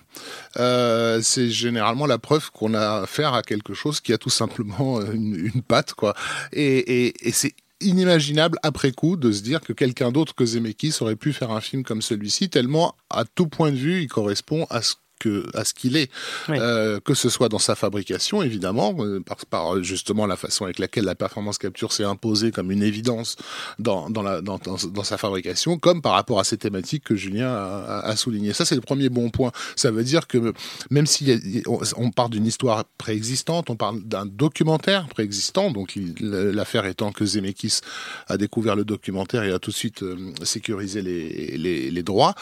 Euh, 0.58 1.20
C'est 1.22 1.50
généralement 1.50 2.06
la 2.06 2.18
preuve 2.18 2.50
qu'on 2.50 2.74
a 2.74 3.02
affaire 3.02 3.34
à 3.34 3.42
quelque 3.42 3.74
chose 3.74 4.00
qui 4.00 4.12
a 4.12 4.18
tout 4.18 4.30
simplement 4.30 5.00
une, 5.00 5.34
une 5.34 5.62
patte, 5.62 5.94
quoi. 5.94 6.14
Et, 6.52 7.06
et, 7.06 7.28
et 7.28 7.32
c'est 7.32 7.54
inimaginable 7.80 8.58
après 8.62 8.92
coup 8.92 9.16
de 9.16 9.32
se 9.32 9.42
dire 9.42 9.60
que 9.60 9.72
quelqu'un 9.72 10.10
d'autre 10.10 10.34
que 10.34 10.46
Zemeckis 10.46 10.96
aurait 11.00 11.16
pu 11.16 11.32
faire 11.32 11.50
un 11.50 11.60
film 11.60 11.82
comme 11.82 12.00
celui-ci, 12.02 12.48
tellement 12.48 12.94
à 13.10 13.24
tout 13.24 13.48
point 13.48 13.70
de 13.70 13.76
vue 13.76 14.02
il 14.02 14.08
correspond 14.08 14.66
à 14.70 14.80
ce 14.80 14.94
que 15.18 15.46
à 15.54 15.64
ce 15.64 15.74
qu'il 15.74 15.96
est, 15.96 16.10
euh, 16.50 17.00
que 17.00 17.14
ce 17.14 17.28
soit 17.28 17.48
dans 17.48 17.58
sa 17.58 17.74
fabrication 17.74 18.42
évidemment, 18.42 18.94
euh, 18.98 19.20
par, 19.20 19.36
par 19.46 19.82
justement 19.82 20.26
la 20.26 20.36
façon 20.36 20.64
avec 20.64 20.78
laquelle 20.78 21.04
la 21.04 21.14
performance 21.14 21.58
capture 21.58 21.92
s'est 21.92 22.04
imposée 22.04 22.50
comme 22.50 22.70
une 22.70 22.82
évidence 22.82 23.36
dans, 23.78 24.10
dans, 24.10 24.22
la, 24.22 24.40
dans, 24.42 24.58
dans, 24.58 25.04
sa 25.04 25.16
fabrication, 25.16 25.78
comme 25.78 26.02
par 26.02 26.12
rapport 26.12 26.38
à 26.38 26.44
ces 26.44 26.56
thématiques 26.56 27.04
que 27.04 27.16
Julien 27.16 27.48
a, 27.48 28.00
a 28.04 28.16
souligné. 28.16 28.52
Ça 28.52 28.64
c'est 28.64 28.74
le 28.74 28.80
premier 28.80 29.08
bon 29.08 29.30
point. 29.30 29.52
Ça 29.74 29.90
veut 29.90 30.04
dire 30.04 30.26
que 30.26 30.52
même 30.90 31.06
si 31.06 31.62
on, 31.66 31.80
on 31.96 32.10
part 32.10 32.28
d'une 32.28 32.46
histoire 32.46 32.84
préexistante, 32.98 33.70
on 33.70 33.76
parle 33.76 34.02
d'un 34.02 34.26
documentaire 34.26 35.08
préexistant, 35.08 35.70
donc 35.70 35.98
l'affaire 36.20 36.86
étant 36.86 37.12
que 37.12 37.24
Zemeckis 37.24 37.80
a 38.28 38.36
découvert 38.36 38.76
le 38.76 38.84
documentaire 38.84 39.44
et 39.44 39.52
a 39.52 39.58
tout 39.58 39.70
de 39.70 39.76
suite 39.76 40.02
euh, 40.02 40.16
sécurisé 40.42 41.02
les, 41.02 41.56
les, 41.56 41.90
les 41.90 42.02
droits, 42.02 42.34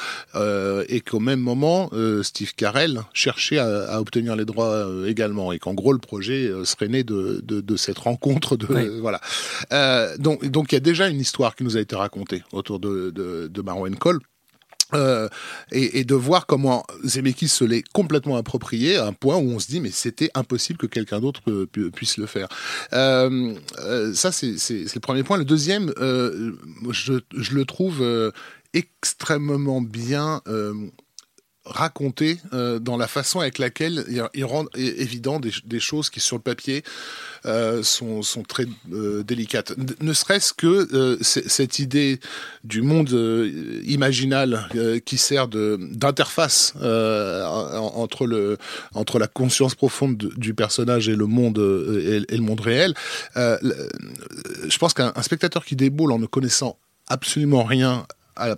et 0.88 1.00
qu'au 1.00 1.21
même 1.21 1.40
moment 1.40 1.90
Steve 2.23 2.54
Carell 2.64 3.02
cherchait 3.12 3.59
à, 3.59 3.66
à, 3.90 4.00
obtenir 4.00 4.37
les 4.37 4.47
droits 4.47 4.73
euh, 4.73 5.06
également 5.06 5.52
et 5.52 5.59
qu'en 5.59 5.75
gros 5.75 5.92
le 5.92 5.99
projet 5.99 6.47
euh, 6.47 6.64
serait 6.64 6.88
né 6.88 7.04
de, 7.04 7.42
de, 7.44 7.61
de 7.61 7.76
cette 7.76 7.99
rencontre 7.99 8.56
de 8.56 8.66
Oui. 8.71 9.00
voilà 9.02 9.21
euh, 9.75 10.16
donc 10.16 10.47
donc 10.47 10.73
il 10.73 10.76
y 10.76 10.78
a 10.78 10.80
déjà 10.80 11.09
une 11.09 11.21
histoire 11.21 11.56
qui 11.56 11.62
nous 11.62 11.76
a 11.76 11.80
été 11.80 11.94
racontée 11.94 12.42
autour 12.52 12.80
de, 12.80 13.11
de, 13.11 13.49
de 13.49 13.61
Marwan 13.61 13.94
Cole 13.97 14.21
euh, 14.94 15.28
et, 15.73 15.99
et, 15.99 16.04
de 16.04 16.14
voir 16.14 16.47
comment 16.47 16.85
Zemeckis 17.04 17.49
se 17.49 17.64
l'est 17.64 17.85
complètement 17.92 18.37
approprié 18.37 18.97
à 18.97 19.06
un 19.09 19.12
point 19.12 19.37
où 19.37 19.50
on 19.50 19.59
se 19.59 19.66
dit 19.66 19.80
mais 19.80 19.90
c'était 19.90 20.30
impossible 20.35 20.78
que 20.78 20.87
quelqu'un 20.87 21.21
d'autre 21.21 21.42
puisse 21.66 22.16
le 22.16 22.26
faire. 22.26 22.49
Euh, 22.94 23.54
euh, 23.80 24.14
ça 24.14 24.33
c'est 24.33 24.54
le 24.54 25.00
premier 25.00 25.23
point. 25.23 25.37
Le 25.37 25.44
deuxième, 25.44 25.92
je, 25.99 27.12
je, 27.37 27.54
le 27.54 27.64
trouve 27.64 28.33
extrêmement 28.73 29.80
bien 29.80 30.40
raconté 31.66 32.38
euh, 32.52 32.78
dans 32.78 32.97
la 32.97 33.06
façon 33.06 33.40
avec 33.40 33.59
laquelle 33.59 34.04
il, 34.35 34.44
rend 34.44 34.66
évident 34.75 35.40
des, 35.40 35.80
choses 35.80 36.11
qui 36.11 36.21
sur 36.21 36.37
le 36.37 36.42
papier 36.42 36.85
euh, 37.47 37.83
sont, 37.83 38.23
sont, 38.23 38.42
très 38.42 38.66
euh, 38.92 39.23
délicates. 39.23 39.73
Ne 40.00 40.12
serait-ce 40.12 40.52
que 40.52 41.18
cette 41.23 41.78
idée 41.78 42.21
du 42.64 42.83
monde 42.83 43.11
imaginal 43.85 44.68
qui 45.04 45.16
sert 45.16 45.49
d'interface 45.49 46.75
entre, 46.76 48.59
entre 48.94 49.18
la 49.18 49.26
conscience 49.26 49.75
profonde 49.75 50.16
de, 50.16 50.33
du 50.37 50.54
personnage 50.54 51.09
et 51.09 51.16
le 51.16 51.26
monde 51.26 51.59
et, 51.59 52.37
le 52.37 52.42
monde 52.42 52.61
réel. 52.61 52.94
je 53.37 54.78
pense 54.78 54.94
qu'un 54.94 55.12
spectateur 55.23 55.64
qui 55.64 55.76
déboule 55.76 56.12
en 56.12 56.18
ne 56.18 56.26
connaissant 56.26 56.78
absolument 57.09 57.64
rien 57.64 58.06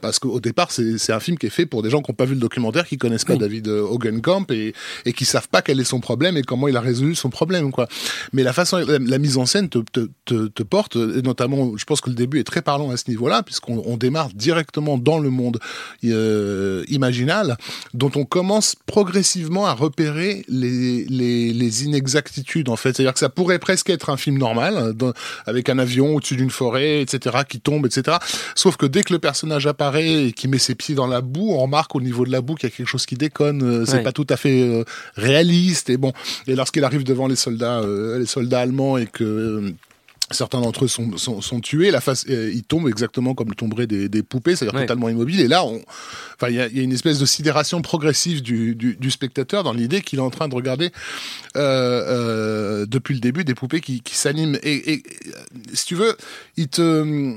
parce 0.00 0.18
qu'au 0.18 0.40
départ, 0.40 0.70
c'est 0.70 1.12
un 1.12 1.20
film 1.20 1.38
qui 1.38 1.46
est 1.46 1.50
fait 1.50 1.66
pour 1.66 1.82
des 1.82 1.90
gens 1.90 2.02
qui 2.02 2.10
n'ont 2.10 2.16
pas 2.16 2.24
vu 2.24 2.34
le 2.34 2.40
documentaire, 2.40 2.86
qui 2.86 2.96
connaissent 2.96 3.24
pas 3.24 3.34
oui. 3.34 3.38
David 3.38 3.68
Hogenkamp 3.68 4.46
et, 4.50 4.74
et 5.04 5.12
qui 5.12 5.24
savent 5.24 5.48
pas 5.48 5.62
quel 5.62 5.80
est 5.80 5.84
son 5.84 6.00
problème 6.00 6.36
et 6.36 6.42
comment 6.42 6.68
il 6.68 6.76
a 6.76 6.80
résolu 6.80 7.14
son 7.14 7.30
problème, 7.30 7.72
quoi. 7.72 7.88
Mais 8.32 8.42
la 8.42 8.52
façon, 8.52 8.78
la, 8.78 8.98
la 8.98 9.18
mise 9.18 9.36
en 9.36 9.46
scène 9.46 9.68
te, 9.68 9.78
te, 9.92 10.08
te, 10.24 10.46
te, 10.48 10.62
porte, 10.62 10.96
et 10.96 11.22
notamment, 11.22 11.76
je 11.76 11.84
pense 11.84 12.00
que 12.00 12.08
le 12.08 12.16
début 12.16 12.40
est 12.40 12.44
très 12.44 12.62
parlant 12.62 12.90
à 12.90 12.96
ce 12.96 13.04
niveau-là, 13.08 13.42
puisqu'on 13.42 13.82
on 13.86 13.96
démarre 13.96 14.30
directement 14.34 14.98
dans 14.98 15.18
le 15.18 15.30
monde 15.30 15.58
euh, 16.04 16.84
imaginal, 16.88 17.56
dont 17.94 18.10
on 18.14 18.24
commence 18.24 18.76
progressivement 18.86 19.66
à 19.66 19.72
repérer 19.72 20.44
les, 20.48 21.04
les, 21.04 21.52
les 21.52 21.84
inexactitudes, 21.84 22.68
en 22.68 22.76
fait. 22.76 22.96
C'est-à-dire 22.96 23.12
que 23.12 23.20
ça 23.20 23.28
pourrait 23.28 23.58
presque 23.58 23.90
être 23.90 24.10
un 24.10 24.16
film 24.16 24.38
normal, 24.38 24.92
dans, 24.94 25.12
avec 25.46 25.68
un 25.68 25.78
avion 25.78 26.14
au-dessus 26.14 26.36
d'une 26.36 26.50
forêt, 26.50 27.02
etc., 27.02 27.38
qui 27.48 27.60
tombe, 27.60 27.86
etc. 27.86 28.16
Sauf 28.54 28.76
que 28.76 28.86
dès 28.86 29.02
que 29.02 29.12
le 29.12 29.18
personnage 29.18 29.65
apparaît 29.66 30.26
et 30.26 30.32
qui 30.32 30.48
met 30.48 30.58
ses 30.58 30.74
pieds 30.74 30.94
dans 30.94 31.06
la 31.06 31.20
boue, 31.20 31.50
on 31.52 31.58
remarque 31.58 31.94
au 31.94 32.00
niveau 32.00 32.24
de 32.24 32.30
la 32.30 32.40
boue 32.40 32.54
qu'il 32.54 32.68
y 32.68 32.72
a 32.72 32.76
quelque 32.76 32.88
chose 32.88 33.06
qui 33.06 33.16
déconne. 33.16 33.62
Euh, 33.62 33.84
c'est 33.86 33.98
ouais. 33.98 34.02
pas 34.02 34.12
tout 34.12 34.26
à 34.28 34.36
fait 34.36 34.62
euh, 34.62 34.84
réaliste. 35.16 35.90
Et 35.90 35.96
bon, 35.96 36.12
et 36.46 36.54
lorsqu'il 36.54 36.84
arrive 36.84 37.04
devant 37.04 37.26
les 37.26 37.36
soldats, 37.36 37.80
euh, 37.80 38.18
les 38.18 38.26
soldats 38.26 38.60
allemands 38.60 38.96
et 38.96 39.06
que 39.06 39.74
certains 40.30 40.60
d'entre 40.60 40.84
eux 40.84 40.88
sont, 40.88 41.16
sont, 41.16 41.40
sont, 41.40 41.60
tués, 41.60 41.90
la 41.90 42.00
face, 42.00 42.24
euh, 42.28 42.50
ils 42.52 42.64
tombent 42.64 42.88
exactement 42.88 43.34
comme 43.34 43.54
tomberaient 43.54 43.86
des, 43.86 44.08
des 44.08 44.22
poupées, 44.22 44.56
c'est-à-dire 44.56 44.74
ouais. 44.74 44.86
totalement 44.86 45.08
immobiles. 45.08 45.40
Et 45.40 45.48
là, 45.48 45.64
il 45.64 45.82
enfin, 46.34 46.50
y, 46.50 46.60
a, 46.60 46.68
y 46.68 46.80
a 46.80 46.82
une 46.82 46.92
espèce 46.92 47.18
de 47.18 47.26
sidération 47.26 47.80
progressive 47.80 48.42
du, 48.42 48.74
du, 48.74 48.96
du 48.96 49.10
spectateur 49.10 49.62
dans 49.62 49.72
l'idée 49.72 50.00
qu'il 50.00 50.18
est 50.18 50.22
en 50.22 50.30
train 50.30 50.48
de 50.48 50.54
regarder 50.54 50.90
euh, 51.56 52.86
depuis 52.86 53.14
le 53.14 53.20
début 53.20 53.44
des 53.44 53.54
poupées 53.54 53.80
qui, 53.80 54.00
qui 54.00 54.16
s'animent. 54.16 54.58
Et, 54.62 54.94
et, 54.94 55.02
si 55.72 55.86
tu 55.86 55.94
veux, 55.94 56.16
il 56.56 56.68
te 56.68 57.36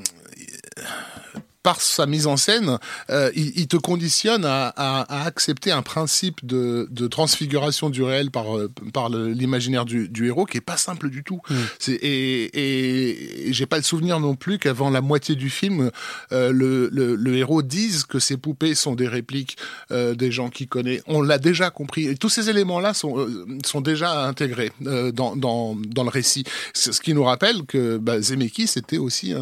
par 1.69 1.81
sa 1.81 2.07
mise 2.07 2.25
en 2.25 2.35
scène, 2.35 2.79
euh, 3.11 3.29
il, 3.35 3.51
il, 3.55 3.67
te 3.67 3.77
conditionne 3.77 4.43
à, 4.43 4.73
à, 4.75 5.01
à, 5.01 5.27
accepter 5.27 5.71
un 5.71 5.83
principe 5.83 6.43
de, 6.43 6.88
de, 6.89 7.05
transfiguration 7.05 7.91
du 7.91 8.01
réel 8.01 8.31
par, 8.31 8.45
par 8.91 9.09
l'imaginaire 9.09 9.85
du, 9.85 10.09
du, 10.09 10.25
héros 10.25 10.45
qui 10.45 10.57
est 10.57 10.61
pas 10.61 10.77
simple 10.77 11.11
du 11.11 11.23
tout. 11.23 11.41
Mmh. 11.47 11.55
Et, 11.89 11.93
et, 11.93 13.49
et 13.49 13.53
j'ai 13.53 13.67
pas 13.67 13.77
le 13.77 13.83
souvenir 13.83 14.19
non 14.19 14.33
plus 14.33 14.57
qu'avant 14.57 14.89
la 14.89 15.01
moitié 15.01 15.35
du 15.35 15.51
film, 15.51 15.91
euh, 16.31 16.51
le, 16.51 16.89
le, 16.91 17.13
le, 17.13 17.38
héros 17.38 17.61
dise 17.61 18.03
que 18.03 18.17
ces 18.17 18.38
poupées 18.38 18.73
sont 18.73 18.95
des 18.95 19.07
répliques 19.07 19.55
euh, 19.91 20.15
des 20.15 20.31
gens 20.31 20.49
qu'il 20.49 20.67
connaît. 20.67 21.03
On 21.05 21.21
l'a 21.21 21.38
déjà 21.38 21.69
compris. 21.69 22.07
Et 22.07 22.15
tous 22.15 22.29
ces 22.29 22.49
éléments-là 22.49 22.95
sont, 22.95 23.19
euh, 23.19 23.45
sont 23.63 23.81
déjà 23.81 24.25
intégrés 24.25 24.71
euh, 24.88 25.11
dans, 25.11 25.35
dans, 25.35 25.75
dans, 25.75 26.03
le 26.03 26.09
récit. 26.09 26.45
Ce 26.73 26.89
qui 26.99 27.13
nous 27.13 27.23
rappelle 27.23 27.63
que 27.67 27.99
bah, 27.99 28.19
Zemeckis 28.19 28.71
était 28.75 28.97
aussi, 28.97 29.35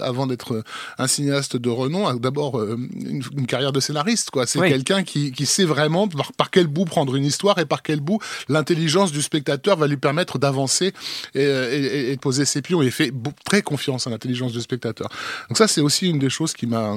avant 0.00 0.26
d'être 0.26 0.64
un 0.96 1.06
cinéaste 1.06 1.56
de 1.56 1.73
renom 1.74 2.06
a 2.06 2.14
d'abord 2.14 2.58
euh, 2.58 2.76
une, 2.76 3.22
une, 3.36 3.46
carrière 3.46 3.72
de 3.72 3.80
scénariste. 3.80 4.30
quoi. 4.30 4.46
C'est 4.46 4.58
oui. 4.58 4.68
quelqu'un 4.68 5.02
qui, 5.02 5.32
qui, 5.32 5.46
sait 5.46 5.64
vraiment 5.64 6.08
par, 6.08 6.32
par, 6.32 6.50
quel 6.50 6.66
bout 6.66 6.84
prendre 6.84 7.16
une 7.16 7.24
histoire 7.24 7.58
et 7.58 7.66
par 7.66 7.82
quel 7.82 8.00
bout 8.00 8.20
l'intelligence 8.48 9.12
du 9.12 9.22
spectateur 9.22 9.76
va 9.76 9.86
lui 9.86 9.96
permettre 9.96 10.38
d'avancer 10.38 10.92
et, 11.34 11.42
et, 11.42 12.10
et, 12.10 12.16
de 12.16 12.20
poser 12.20 12.44
ses 12.44 12.62
pions. 12.62 12.82
Et 12.82 12.90
fait 12.90 13.12
très 13.44 13.62
confiance 13.62 14.06
à 14.06 14.10
l'intelligence 14.10 14.52
du 14.52 14.60
spectateur. 14.60 15.08
Donc 15.48 15.58
ça, 15.58 15.68
c'est 15.68 15.80
aussi 15.80 16.08
une 16.08 16.18
des 16.18 16.30
choses 16.30 16.52
qui 16.52 16.66
m'a 16.66 16.96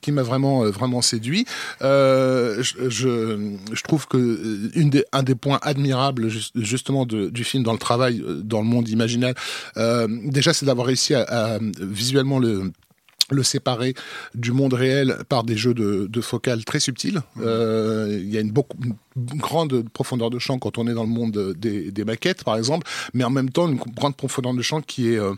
qui 0.00 0.12
m'a 0.12 0.22
vraiment 0.22 0.64
euh, 0.64 0.70
vraiment 0.70 1.02
séduit. 1.02 1.46
Euh, 1.82 2.62
je, 2.62 2.88
je, 2.88 3.56
je, 3.72 3.82
trouve 3.82 4.06
que 4.06 4.16
euh, 4.16 4.70
une 4.74 4.90
des, 4.90 5.04
un 5.12 5.22
des 5.22 5.34
points 5.34 5.58
admirables 5.62 6.28
justement 6.54 7.06
de, 7.06 7.28
du 7.28 7.44
film 7.44 7.62
dans 7.62 7.72
le 7.72 7.78
travail 7.78 8.22
dans 8.42 8.60
le 8.60 8.66
monde 8.66 8.88
imaginal, 8.88 9.34
euh, 9.76 10.06
déjà 10.24 10.52
c'est 10.52 10.66
d'avoir 10.66 10.86
réussi 10.86 11.14
à, 11.14 11.22
à, 11.22 11.58
visuellement 11.80 12.38
le 12.38 12.72
le 13.34 13.42
séparer 13.42 13.94
du 14.34 14.52
monde 14.52 14.74
réel 14.74 15.18
par 15.28 15.44
des 15.44 15.56
jeux 15.56 15.74
de, 15.74 16.06
de 16.08 16.20
focale 16.20 16.64
très 16.64 16.80
subtils. 16.80 17.18
Mmh. 17.36 17.42
Euh, 17.44 18.18
il 18.20 18.30
y 18.30 18.36
a 18.36 18.40
une, 18.40 18.50
beaucoup, 18.50 18.76
une 18.82 19.38
grande 19.38 19.88
profondeur 19.90 20.30
de 20.30 20.38
champ 20.38 20.58
quand 20.58 20.78
on 20.78 20.86
est 20.86 20.94
dans 20.94 21.04
le 21.04 21.08
monde 21.08 21.54
des, 21.56 21.90
des, 21.90 22.04
maquettes, 22.04 22.44
par 22.44 22.56
exemple, 22.56 22.86
mais 23.14 23.24
en 23.24 23.30
même 23.30 23.50
temps 23.50 23.68
une 23.68 23.76
grande 23.76 24.16
profondeur 24.16 24.54
de 24.54 24.62
champ 24.62 24.80
qui 24.80 25.12
est 25.12 25.18
euh, 25.18 25.34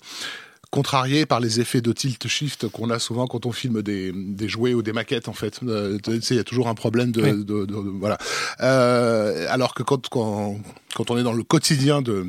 contrarié 0.70 1.26
par 1.26 1.38
les 1.38 1.60
effets 1.60 1.82
de 1.82 1.92
tilt 1.92 2.26
shift 2.28 2.68
qu'on 2.68 2.90
a 2.90 2.98
souvent 2.98 3.26
quand 3.26 3.44
on 3.44 3.52
filme 3.52 3.82
des, 3.82 4.12
des, 4.12 4.48
jouets 4.48 4.72
ou 4.74 4.82
des 4.82 4.92
maquettes 4.92 5.28
en 5.28 5.34
fait. 5.34 5.60
Euh, 5.62 5.98
il 6.08 6.36
y 6.36 6.38
a 6.38 6.44
toujours 6.44 6.68
un 6.68 6.74
problème 6.74 7.12
de, 7.12 7.22
oui. 7.22 7.30
de, 7.32 7.42
de, 7.42 7.66
de 7.66 7.74
voilà. 7.74 8.16
Euh, 8.60 9.46
alors 9.50 9.74
que 9.74 9.82
quand, 9.82 10.08
quand 10.08 10.56
quand 10.94 11.10
on 11.10 11.18
est 11.18 11.22
dans 11.22 11.32
le 11.32 11.42
quotidien 11.42 12.02
de 12.02 12.26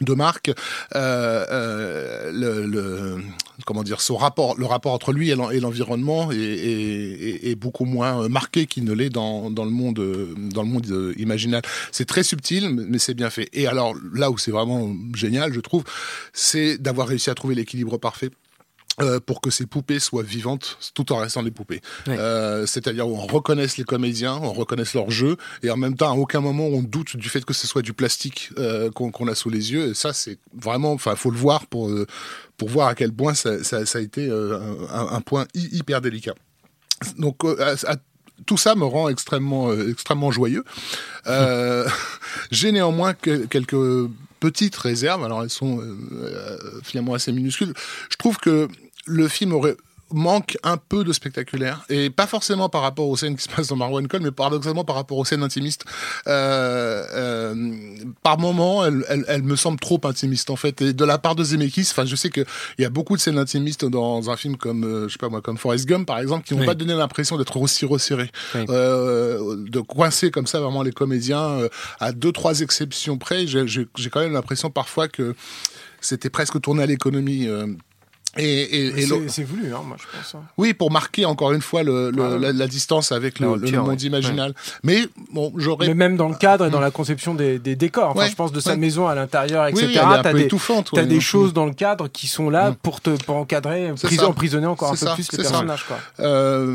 de 0.00 0.12
marque, 0.12 0.50
euh, 0.94 1.46
euh, 1.50 2.32
le, 2.32 2.66
le, 2.66 3.22
comment 3.64 3.82
dire, 3.82 4.02
son 4.02 4.16
rapport, 4.16 4.58
le 4.58 4.66
rapport 4.66 4.92
entre 4.92 5.12
lui 5.12 5.30
et 5.30 5.34
l'environnement 5.34 6.30
est, 6.32 6.36
est, 6.36 7.50
est, 7.50 7.54
beaucoup 7.54 7.86
moins 7.86 8.28
marqué 8.28 8.66
qu'il 8.66 8.84
ne 8.84 8.92
l'est 8.92 9.08
dans, 9.08 9.50
dans 9.50 9.64
le 9.64 9.70
monde, 9.70 10.34
dans 10.36 10.62
le 10.62 10.68
monde 10.68 11.14
imaginal. 11.16 11.62
C'est 11.92 12.04
très 12.04 12.22
subtil, 12.22 12.68
mais 12.68 12.98
c'est 12.98 13.14
bien 13.14 13.30
fait. 13.30 13.48
Et 13.54 13.66
alors 13.66 13.94
là 14.12 14.30
où 14.30 14.36
c'est 14.36 14.50
vraiment 14.50 14.94
génial, 15.14 15.54
je 15.54 15.60
trouve, 15.60 15.84
c'est 16.34 16.76
d'avoir 16.76 17.08
réussi 17.08 17.30
à 17.30 17.34
trouver 17.34 17.54
l'équilibre 17.54 17.96
parfait 17.96 18.30
euh, 19.00 19.20
pour 19.20 19.40
que 19.40 19.50
ces 19.50 19.66
poupées 19.66 20.00
soient 20.00 20.22
vivantes 20.22 20.78
tout 20.94 21.12
en 21.12 21.18
restant 21.18 21.42
des 21.42 21.50
poupées. 21.50 21.82
Euh, 22.08 22.64
C'est-à-dire 22.66 23.06
où 23.06 23.16
on 23.16 23.26
reconnaisse 23.26 23.76
les 23.76 23.84
comédiens, 23.84 24.38
on 24.42 24.52
reconnaisse 24.52 24.94
leur 24.94 25.10
jeu, 25.10 25.36
et 25.62 25.70
en 25.70 25.76
même 25.76 25.96
temps, 25.96 26.10
à 26.10 26.16
aucun 26.16 26.40
moment 26.40 26.66
on 26.66 26.82
doute 26.82 27.16
du 27.16 27.28
fait 27.28 27.44
que 27.44 27.52
ce 27.52 27.66
soit 27.66 27.82
du 27.82 27.92
plastique 27.92 28.50
euh, 28.58 28.90
qu'on 28.90 29.10
qu 29.10 29.28
a 29.28 29.34
sous 29.34 29.50
les 29.50 29.72
yeux. 29.72 29.90
Et 29.90 29.94
ça, 29.94 30.12
c'est 30.12 30.38
vraiment, 30.54 30.92
enfin, 30.92 31.14
faut 31.16 31.30
le 31.30 31.36
voir 31.36 31.66
pour 31.66 31.88
euh, 31.88 32.06
pour 32.56 32.68
voir 32.68 32.88
à 32.88 32.94
quel 32.94 33.12
point 33.12 33.34
ça, 33.34 33.62
ça, 33.64 33.84
ça 33.84 33.98
a 33.98 34.00
été 34.00 34.28
euh, 34.28 34.58
un, 34.90 35.08
un, 35.08 35.20
point 35.20 35.46
hyper 35.54 36.00
délicat. 36.00 36.34
Donc, 37.18 37.44
à, 37.44 37.74
à, 37.92 37.96
tout 38.46 38.56
ça 38.56 38.74
me 38.74 38.84
rend 38.84 39.08
extrêmement 39.10 39.72
extrêmement 39.74 40.30
joyeux. 40.30 40.64
J'ai 42.50 42.72
néanmoins 42.72 43.12
que, 43.12 43.44
quelques 43.46 44.10
petites 44.40 44.76
réserves, 44.76 45.24
alors 45.24 45.42
elles 45.42 45.50
sont 45.50 45.82
finalement 46.82 47.14
assez 47.14 47.32
minuscules. 47.32 47.74
Je 48.10 48.16
trouve 48.16 48.38
que 48.38 48.68
le 49.06 49.28
film 49.28 49.52
aurait 49.52 49.76
manque 50.12 50.56
un 50.62 50.76
peu 50.76 51.02
de 51.02 51.12
spectaculaire 51.12 51.84
et 51.88 52.10
pas 52.10 52.28
forcément 52.28 52.68
par 52.68 52.82
rapport 52.82 53.08
aux 53.08 53.16
scènes 53.16 53.34
qui 53.34 53.42
se 53.42 53.48
passent 53.48 53.66
dans 53.66 53.74
Marwan 53.76 54.06
Cole 54.06 54.20
mais 54.22 54.30
paradoxalement 54.30 54.84
par 54.84 54.94
rapport 54.94 55.18
aux 55.18 55.24
scènes 55.24 55.42
intimistes 55.42 55.84
euh, 56.28 57.04
euh, 57.12 57.54
par 58.22 58.38
moment 58.38 58.84
elle, 58.84 59.04
elle, 59.08 59.24
elle, 59.26 59.42
me 59.42 59.56
semble 59.56 59.80
trop 59.80 60.00
intimiste 60.04 60.50
en 60.50 60.54
fait 60.54 60.80
et 60.80 60.92
de 60.92 61.04
la 61.04 61.18
part 61.18 61.34
de 61.34 61.42
Zemeckis 61.42 61.88
enfin 61.90 62.04
je 62.04 62.14
sais 62.14 62.30
que 62.30 62.42
il 62.78 62.82
y 62.82 62.84
a 62.84 62.90
beaucoup 62.90 63.16
de 63.16 63.20
scènes 63.20 63.36
intimistes 63.36 63.84
dans 63.84 64.30
un 64.30 64.36
film 64.36 64.56
comme 64.56 64.84
euh, 64.84 65.08
je 65.08 65.14
sais 65.14 65.18
pas 65.18 65.28
moi 65.28 65.40
comme 65.42 65.58
Forrest 65.58 65.86
Gump 65.86 66.06
par 66.06 66.20
exemple 66.20 66.46
qui 66.46 66.54
n'ont 66.54 66.60
Oui. 66.60 66.66
pas 66.66 66.74
donné 66.74 66.94
l'impression 66.94 67.36
d'être 67.36 67.56
aussi 67.56 67.84
resserrés 67.84 68.30
Oui. 68.54 68.64
euh, 68.68 69.56
de 69.68 69.80
coincer 69.80 70.30
comme 70.30 70.46
ça 70.46 70.60
vraiment 70.60 70.84
les 70.84 70.92
comédiens 70.92 71.48
euh, 71.62 71.68
à 71.98 72.12
deux 72.12 72.30
trois 72.30 72.60
exceptions 72.60 73.18
près 73.18 73.48
j'ai 73.48 73.88
quand 74.10 74.20
même 74.20 74.34
l'impression 74.34 74.70
parfois 74.70 75.08
que 75.08 75.34
c'était 76.00 76.30
presque 76.30 76.60
tourné 76.60 76.84
à 76.84 76.86
l'économie 76.86 77.48
euh, 77.48 77.66
et, 78.36 78.44
et, 78.62 78.86
et 79.02 79.06
C'est- 79.28 79.42
voulu, 79.44 79.72
hein, 79.74 79.80
moi 79.86 79.96
je 80.00 80.04
pense. 80.16 80.34
hein. 80.34 80.42
oui, 80.58 80.74
pour 80.74 80.90
marquer 80.90 81.24
encore 81.24 81.52
une 81.52 81.62
fois 81.62 81.82
le, 81.82 82.10
le- 82.10 82.22
Ah. 82.34 82.38
la, 82.38 82.52
la 82.52 82.66
distance 82.66 83.12
avec 83.12 83.38
le, 83.40 83.48
monde 83.48 83.62
ouais. 83.62 83.94
imaginal. 83.96 84.54
Mais 84.82 85.06
bon, 85.32 85.52
j'aurais. 85.56 85.86
Mais 85.88 85.94
même 85.94 86.16
dans 86.16 86.28
le 86.28 86.34
cadre 86.34 86.66
et 86.66 86.70
dans 86.70 86.80
la 86.80 86.90
conception 86.90 87.34
des, 87.34 87.58
des 87.58 87.76
décors. 87.76 88.10
Enfin, 88.10 88.20
Ouais, 88.20 88.30
je 88.30 88.34
pense 88.34 88.52
de 88.52 88.60
sa 88.60 88.70
ouais. 88.70 88.76
maison 88.76 89.06
à 89.06 89.14
l'intérieur, 89.14 89.64
Oui, 89.64 89.70
etc. 89.70 89.86
oui, 89.86 89.92
elle 89.92 89.98
est 89.98 90.18
un 90.18 90.22
T'as 90.22 90.32
peu 90.32 90.38
des, 90.38 90.44
étouffante. 90.44 90.90
t'as 90.92 91.02
ouais. 91.02 91.06
des 91.06 91.20
choses 91.20 91.52
dans 91.52 91.66
le 91.66 91.72
cadre 91.72 92.08
qui 92.08 92.26
sont 92.26 92.50
là 92.50 92.70
Mm. 92.70 92.74
pour 92.82 93.00
te 93.00 93.10
pour 93.24 93.36
encadrer, 93.36 93.92
pris- 94.02 94.16
ça. 94.16 94.26
emprisonner 94.28 94.66
encore 94.66 94.92
un 94.92 94.96
C'est 94.96 95.04
peu 95.06 95.10
ça, 95.10 95.14
plus 95.14 95.32
les 95.32 95.38
personnages. 95.38 95.84
Quoi. 95.84 95.98
Euh, 96.20 96.66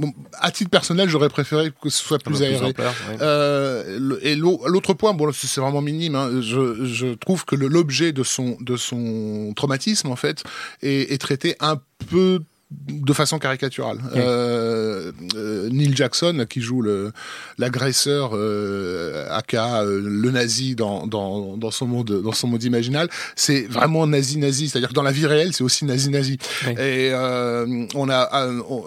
bon, 0.00 0.12
à 0.38 0.50
titre 0.50 0.70
personnel, 0.70 1.08
j'aurais 1.08 1.28
préféré 1.28 1.72
que 1.82 1.88
ce 1.90 2.02
soit 2.02 2.18
plus 2.18 2.34
Plus 2.34 2.42
aéré. 2.42 2.66
ampleur, 2.66 2.92
ouais. 3.10 3.16
Euh, 3.20 4.18
et 4.22 4.36
l'au- 4.36 4.60
l'autre 4.66 4.94
point, 4.94 5.12
bon, 5.14 5.30
c'est 5.32 5.46
c'est 5.46 5.60
vraiment 5.60 5.80
minime. 5.82 6.14
hein, 6.14 6.40
je, 6.40 6.84
je 6.84 7.14
trouve 7.14 7.44
que 7.44 7.56
l'objet 7.56 8.12
de 8.12 8.22
son 8.22 8.56
de 8.60 8.76
son 8.76 9.52
traumatisme, 9.56 10.08
en 10.10 10.16
fait, 10.16 10.44
est, 10.82 11.09
est 11.10 11.20
traité 11.20 11.56
un 11.60 11.80
peu 12.10 12.40
de 12.70 13.12
façon 13.12 13.38
caricaturale. 13.38 13.98
Euh, 14.14 15.10
euh, 15.34 15.68
Neil 15.70 15.96
Jackson, 15.96 16.46
qui 16.48 16.60
joue 16.60 16.82
le 16.82 17.12
l'agresseur, 17.58 18.30
euh, 18.34 19.26
aka 19.30 19.82
euh, 19.82 20.00
le 20.02 20.30
nazi 20.30 20.76
dans, 20.76 21.06
dans 21.06 21.56
dans 21.56 21.70
son 21.72 21.86
monde 21.86 22.22
dans 22.22 22.32
son 22.32 22.46
monde 22.46 22.62
imaginal, 22.62 23.08
c'est 23.34 23.62
vraiment 23.62 24.06
nazi 24.06 24.38
nazi. 24.38 24.68
C'est-à-dire 24.68 24.90
que 24.90 24.94
dans 24.94 25.02
la 25.02 25.10
vie 25.12 25.26
réelle, 25.26 25.52
c'est 25.52 25.64
aussi 25.64 25.84
nazi 25.84 26.10
nazi. 26.10 26.38
Et 26.78 27.12
on 27.12 28.08
a, 28.08 28.48
on, 28.68 28.84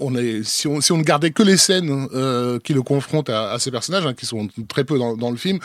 on 0.00 0.14
est, 0.16 0.42
si 0.44 0.66
on, 0.68 0.80
si 0.80 0.92
on 0.92 0.98
ne 0.98 1.02
gardait 1.02 1.30
que 1.30 1.42
les 1.42 1.56
scènes 1.56 2.08
euh, 2.14 2.58
qui 2.58 2.72
le 2.74 2.82
confrontent 2.82 3.30
à, 3.30 3.50
à 3.52 3.58
ces 3.58 3.70
personnages, 3.70 4.06
hein, 4.06 4.14
qui 4.14 4.26
sont 4.26 4.48
très 4.68 4.84
peu 4.84 4.98
dans, 4.98 5.16
dans 5.16 5.30
le 5.30 5.36
film, 5.36 5.58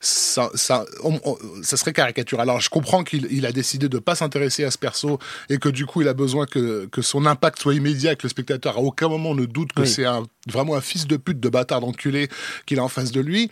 ça, 0.00 0.50
ça, 0.54 0.84
on- 1.02 1.20
on- 1.24 1.36
ça 1.62 1.76
serait 1.76 1.92
caricatural. 1.92 2.48
Alors 2.48 2.60
je 2.60 2.70
comprends 2.70 3.04
qu'il 3.04 3.26
il 3.30 3.46
a 3.46 3.52
décidé 3.52 3.88
de 3.88 3.98
pas 3.98 4.14
s'intéresser 4.14 4.64
à 4.64 4.70
ce 4.70 4.78
perso 4.78 5.18
et 5.48 5.58
que 5.58 5.68
du 5.68 5.86
coup 5.86 6.00
il 6.02 6.08
a 6.08 6.14
besoin 6.14 6.46
que, 6.46 6.86
que 6.86 7.02
son 7.02 7.26
impact 7.26 7.60
soit 7.60 7.74
immédiat, 7.74 8.12
et 8.12 8.16
que 8.16 8.22
le 8.24 8.28
spectateur 8.28 8.76
à 8.76 8.80
aucun 8.80 9.08
moment 9.08 9.34
ne 9.34 9.44
doute 9.46 9.72
que 9.72 9.82
Oui. 9.82 9.88
c'est 9.88 10.04
un, 10.04 10.22
vraiment 10.48 10.74
un 10.74 10.80
fils 10.80 11.06
de 11.06 11.16
pute, 11.16 11.40
de 11.40 11.48
bâtard, 11.48 11.80
d'enculé 11.80 12.28
qu'il 12.66 12.78
a 12.78 12.84
en 12.84 12.88
face 12.88 13.10
de 13.12 13.20
lui. 13.20 13.50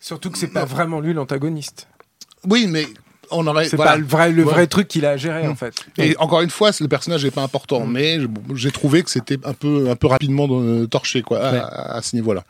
Surtout 0.00 0.30
que 0.30 0.38
c'est 0.38 0.48
pas 0.52 0.64
vraiment 0.64 1.00
lui 1.00 1.12
l'antagoniste. 1.12 1.88
Oui, 2.44 2.66
mais 2.68 2.86
on 3.30 3.46
aurait. 3.46 3.68
C'est 3.68 3.76
voilà. 3.76 3.92
pas 3.92 3.96
le 3.98 4.04
vrai, 4.04 4.32
le 4.32 4.44
Ouais. 4.44 4.52
vrai 4.52 4.66
truc 4.66 4.88
qu'il 4.88 5.04
a 5.06 5.16
géré 5.16 5.46
Mm. 5.46 5.50
en 5.50 5.54
fait. 5.54 5.74
Et 5.98 6.16
encore 6.18 6.40
une 6.40 6.50
fois, 6.50 6.70
le 6.80 6.88
personnage 6.88 7.24
n'est 7.24 7.30
pas 7.30 7.42
important, 7.42 7.80
Mm. 7.86 7.92
mais 7.92 8.18
j'ai 8.54 8.70
trouvé 8.70 9.02
que 9.02 9.10
c'était 9.10 9.38
un 9.44 9.52
peu, 9.54 9.88
un 9.90 9.96
peu 9.96 10.06
rapidement 10.06 10.48
torché 10.86 11.22
quoi, 11.22 11.38
à 11.40 12.00
ce 12.02 12.16
niveau-là. 12.16 12.44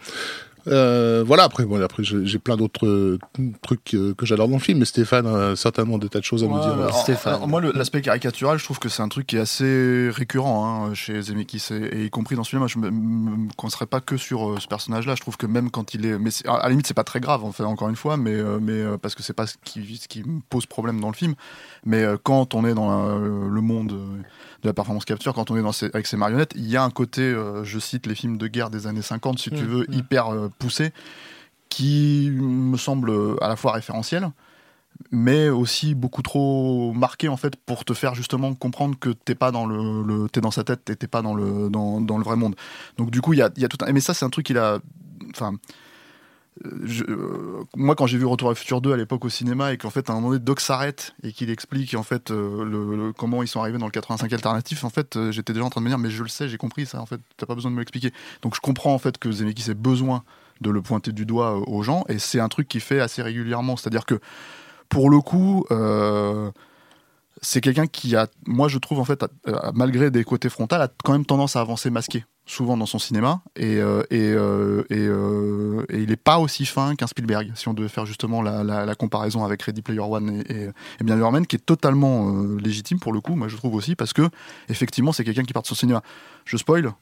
Euh, 0.68 1.25
voilà, 1.26 1.44
après, 1.44 1.64
bon, 1.64 1.80
après 1.82 2.02
j'ai 2.04 2.38
plein 2.38 2.56
d'autres 2.56 2.87
euh, 2.87 3.18
trucs 3.62 3.94
euh, 3.94 4.14
que 4.14 4.26
j'adore 4.26 4.48
dans 4.48 4.56
le 4.56 4.60
film, 4.62 4.78
mais 4.78 4.84
Stéphane 4.84 5.26
a 5.26 5.56
certainement 5.56 5.98
des 5.98 6.08
tas 6.08 6.18
de 6.20 6.25
choses 6.25 6.44
à 6.44 6.46
nous 6.46 6.54
Ouais, 6.54 6.60
dire. 6.60 6.72
alors, 6.75 6.96
Stéphane. 7.02 7.34
alors, 7.34 7.48
moi, 7.48 7.60
le- 7.60 7.72
l'aspect 7.72 8.00
caricatural, 8.02 8.58
je 8.58 8.64
trouve 8.64 8.78
que 8.78 8.88
c'est 8.88 9.02
un 9.02 9.08
truc 9.08 9.26
qui 9.26 9.37
est 9.37 9.40
assez 9.40 10.10
récurrent 10.12 10.87
hein, 10.90 10.94
chez 10.94 11.20
Zemeckis, 11.22 11.66
et, 11.72 12.00
et 12.00 12.04
y 12.06 12.10
compris 12.10 12.37
dans 12.37 12.44
ce 12.44 12.50
film. 12.50 12.66
Je 12.68 12.78
me, 12.78 12.90
me 12.90 13.48
concentrerai 13.56 13.87
pas 13.87 14.00
que 14.00 14.16
sur 14.16 14.50
euh, 14.50 14.56
ce 14.60 14.66
personnage-là. 14.68 15.14
Je 15.14 15.20
trouve 15.20 15.37
que 15.37 15.46
même 15.46 15.70
quand 15.70 15.94
il 15.94 16.04
est, 16.06 16.18
mais 16.18 16.30
à 16.46 16.58
la 16.64 16.68
limite, 16.68 16.87
c'est 16.87 16.94
pas 16.94 17.04
très 17.04 17.20
grave, 17.20 17.44
en 17.44 17.52
fait, 17.52 17.64
encore 17.64 17.88
une 17.88 17.96
fois, 17.96 18.16
mais, 18.16 18.34
euh, 18.34 18.58
mais 18.60 18.72
euh, 18.72 18.96
parce 18.98 19.14
que 19.14 19.22
c'est 19.22 19.32
pas 19.32 19.46
ce 19.46 19.54
qui, 19.64 19.96
ce 19.96 20.08
qui 20.08 20.22
me 20.25 20.40
pose 20.50 20.66
problème 20.66 21.00
dans 21.00 21.08
le 21.08 21.14
film. 21.14 21.34
Mais 21.84 22.02
euh, 22.02 22.16
quand 22.22 22.54
on 22.54 22.64
est 22.66 22.75
dans 22.75 23.08
euh, 23.08 23.48
le 23.48 23.60
monde 23.60 23.92
euh, 23.92 24.22
de 24.62 24.68
la 24.68 24.72
performance 24.75 25.04
capture, 25.04 25.32
quand 25.34 25.50
on 25.50 25.56
est 25.56 25.62
dans 25.62 25.70
avec 25.94 26.06
ces 26.06 26.16
marionnettes, 26.16 26.52
il 26.56 26.68
y 26.68 26.76
a 26.76 26.82
un 26.82 26.90
côté, 26.90 27.22
euh, 27.22 27.62
je 27.64 27.78
cite 27.78 28.06
les 28.06 28.14
films 28.14 28.37
de 28.38 28.46
guerre 28.48 28.70
des 28.70 28.87
années 28.87 29.02
50, 29.02 29.38
si 29.38 29.50
tu 29.50 29.62
Mm, 29.64 29.66
veux, 29.66 29.87
mm. 29.88 29.92
hyper 29.94 30.30
euh, 30.64 30.66
poussé, 30.66 30.92
qui 31.68 32.30
me 32.32 32.76
semble 32.76 33.12
à 33.40 33.48
la 33.48 33.56
fois 33.56 33.72
référentiel 33.72 34.30
mais 35.12 35.48
aussi 35.48 35.94
beaucoup 35.94 36.22
trop 36.22 36.92
marqué 36.92 37.28
en 37.28 37.36
fait 37.36 37.56
pour 37.56 37.84
te 37.84 37.94
faire 37.94 38.14
justement 38.16 38.54
comprendre 38.54 38.98
que 38.98 39.10
t'es 39.10 39.36
pas 39.36 39.52
dans 39.52 39.66
le, 39.66 40.02
le- 40.02 40.28
t'es 40.28 40.40
dans 40.40 40.50
sa 40.50 40.64
tête 40.64 40.90
et 40.90 40.96
t'es 40.96 41.06
pas 41.06 41.22
dans 41.22 41.34
le 41.34 41.70
dans, 41.70 42.00
dans 42.00 42.18
le 42.18 42.24
vrai 42.24 42.36
monde. 42.36 42.56
Donc 42.96 43.10
du 43.10 43.20
coup 43.20 43.32
il 43.32 43.38
y 43.38 43.42
a, 43.42 43.50
y 43.56 43.64
a 43.64 43.68
tout 43.68 43.78
un 43.86 43.92
mais 43.92 44.00
ça 44.00 44.14
c'est 44.14 44.24
un 44.24 44.30
truc 44.30 44.46
qu'il 44.46 44.58
a 44.58 44.80
enfin 45.30 45.54
euh, 46.66 46.70
euh, 47.08 47.64
moi 47.76 47.94
quand 47.94 48.08
j'ai 48.08 48.18
vu 48.18 48.24
Retour 48.24 48.50
à 48.50 48.54
futur 48.56 48.80
2 48.80 48.92
à 48.92 48.96
l'époque 48.96 49.24
au 49.24 49.28
cinéma 49.28 49.72
et 49.72 49.76
qu'en 49.78 49.90
fait 49.90 50.10
à 50.10 50.12
un 50.12 50.16
moment 50.16 50.30
donné 50.30 50.40
Doc 50.40 50.60
s'arrête 50.60 51.14
et 51.23 51.32
qu'il 51.32 51.50
explique 51.50 51.94
en 51.94 52.02
fait 52.02 52.32
euh, 52.32 52.64
le, 52.64 53.12
comment 53.12 53.42
ils 53.44 53.49
sont 53.49 53.60
arrivés 53.60 53.78
dans 53.78 53.86
le 53.86 53.92
85 53.92 54.32
alternatif 54.32 54.82
en 54.82 54.90
fait 54.90 55.30
j'étais 55.30 55.52
déjà 55.52 55.64
en 55.64 55.71
train 55.71 55.80
de 55.80 55.84
me 55.84 55.90
dire 55.90 55.99
mais 55.99 56.10
je 56.10 56.23
le 56.23 56.28
sais 56.28 56.49
j'ai 56.49 56.56
compris 56.58 56.86
ça 56.86 57.00
en 57.00 57.06
fait 57.06 57.21
t'as 57.36 57.47
pas 57.47 57.54
besoin 57.54 57.71
de 57.71 57.76
me 57.76 57.80
l'expliquer. 57.80 58.12
Donc 58.42 58.56
je 58.56 58.60
comprends 58.60 58.94
en 58.94 58.99
fait 58.99 59.18
que 59.18 59.30
Zemeckis 59.30 59.71
ait 59.71 59.75
besoin 59.75 60.25
de 60.60 60.71
le 60.71 60.82
pointer 60.82 61.12
du 61.12 61.26
doigt 61.26 61.56
euh, 61.56 61.64
aux 61.66 61.82
gens 61.82 62.04
et 62.08 62.18
c'est 62.18 62.40
un 62.40 62.49
truc 62.49 62.68
qu'il 62.68 62.80
fait 62.80 63.00
assez 63.00 63.23
régulièrement 63.23 63.76
c'est 63.76 63.88
à 63.88 63.90
dire 63.90 64.06
que 64.06 64.21
pour 64.88 65.10
le 65.10 65.21
coup, 65.21 65.66
euh, 65.71 66.50
c'est 67.42 67.60
quelqu'un 67.60 67.86
qui 67.86 68.16
a, 68.16 68.26
moi 68.47 68.68
je 68.68 68.78
trouve 68.78 68.99
en 69.00 69.04
fait, 69.04 69.23
malgré 69.75 70.10
des 70.10 70.25
côtés 70.25 70.49
frontaux, 70.49 70.76
a 70.76 70.88
quand 71.04 71.12
même 71.12 71.26
tendance 71.26 71.56
à 71.56 71.60
avancer 71.60 71.90
masqué, 71.90 72.25
souvent 72.47 72.75
dans 72.75 72.86
son 72.86 72.99
cinéma, 72.99 73.42
et, 73.54 73.76
euh, 73.76 74.02
et, 74.10 74.30
et, 74.88 75.04
et 75.94 76.02
il 76.02 76.08
n'est 76.08 76.16
pas 76.16 76.38
aussi 76.38 76.64
fin 76.64 76.97
qu'un 76.97 77.06
Spielberg, 77.06 77.52
si 77.54 77.68
on 77.68 77.75
devait 77.75 77.90
faire 77.90 78.06
justement 78.06 78.40
la, 78.40 78.94
comparaison 78.94 79.44
avec 79.44 79.60
Ready 79.60 79.82
Player 79.82 80.00
One 80.00 80.42
et, 80.49 80.71
bien 81.04 81.16
Birdman, 81.16 81.47
qui 81.47 81.56
est 81.56 81.66
totalement 81.66 82.32
légitime 82.56 82.99
pour 82.99 83.12
le 83.12 83.21
coup, 83.21 83.34
moi 83.34 83.49
je 83.49 83.56
trouve 83.56 83.75
aussi, 83.75 83.94
parce 83.94 84.14
que 84.14 84.23
effectivement 84.71 85.12
c'est 85.12 85.23
quelqu'un 85.23 85.44
qui 85.44 85.52
part 85.52 85.62
de 85.62 85.68
son 85.68 85.75
cinéma. 85.75 86.02
Je 86.47 86.56
spoil. 86.56 86.94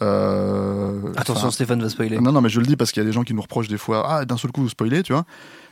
Euh, 0.00 1.12
Attention, 1.16 1.50
Stéphane 1.50 1.82
va 1.82 1.88
spoiler. 1.88 2.18
non, 2.18 2.32
non, 2.32 2.40
mais 2.40 2.48
je 2.48 2.60
le 2.60 2.66
dis 2.66 2.76
parce 2.76 2.92
qu'il 2.92 3.02
y 3.02 3.04
a 3.04 3.06
des 3.06 3.12
gens 3.12 3.24
qui 3.24 3.34
nous 3.34 3.42
reprochent 3.42 3.68
des 3.68 3.78
fois, 3.78 4.06
ah, 4.08 4.24
d'un 4.24 4.36
seul 4.36 4.50
coup, 4.52 4.62
vous 4.62 4.68
spoilez, 4.70 5.02
tu 5.02 5.12
vois. 5.12 5.24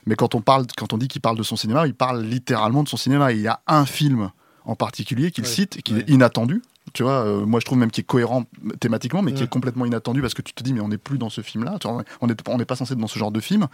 Mais 0.06 0.14
quand 0.14 0.34
on 0.34 0.40
parle, 0.40 0.66
quand 0.76 0.92
on 0.92 0.98
dit 0.98 1.08
qu'il 1.08 1.20
parle 1.20 1.36
de 1.38 1.42
son 1.42 1.56
cinéma, 1.56 1.86
il 1.86 1.94
parle 1.94 2.22
littéralement 2.22 2.82
de 2.82 2.88
son 2.88 2.96
cinéma. 2.96 3.32
Il 3.32 3.40
y 3.40 3.48
a 3.48 3.60
un 3.66 3.86
film 3.86 4.30
en 4.64 4.74
particulier 4.76 5.30
qu'il 5.30 5.44
Ouais, 5.44 5.50
cite 5.50 5.78
et 5.78 5.82
qui 5.82 5.94
ouais. 5.94 6.00
est 6.00 6.10
inattendu. 6.10 6.62
Tu 6.92 7.04
vois, 7.04 7.24
euh, 7.24 7.46
moi 7.46 7.60
je 7.60 7.66
trouve 7.66 7.78
même 7.78 7.90
qu'il 7.92 8.02
est 8.02 8.06
cohérent 8.06 8.44
thématiquement, 8.80 9.22
mais 9.22 9.32
qui 9.32 9.38
Ouais. 9.40 9.44
est 9.44 9.48
complètement 9.48 9.86
inattendu 9.86 10.20
parce 10.22 10.34
que 10.34 10.42
tu 10.42 10.52
te 10.52 10.62
dis, 10.64 10.72
mais 10.72 10.80
on 10.80 10.88
n'est 10.88 10.98
plus 10.98 11.18
dans 11.18 11.30
ce 11.30 11.40
film-là. 11.40 11.76
Tu 11.80 11.86
vois, 11.86 12.02
On 12.20 12.26
n'est 12.26 12.34
on 12.48 12.58
pas 12.58 12.74
censé 12.74 12.94
être 12.94 12.98
dans 12.98 13.06
ce 13.06 13.18
genre 13.18 13.30
de 13.30 13.38
film. 13.38 13.68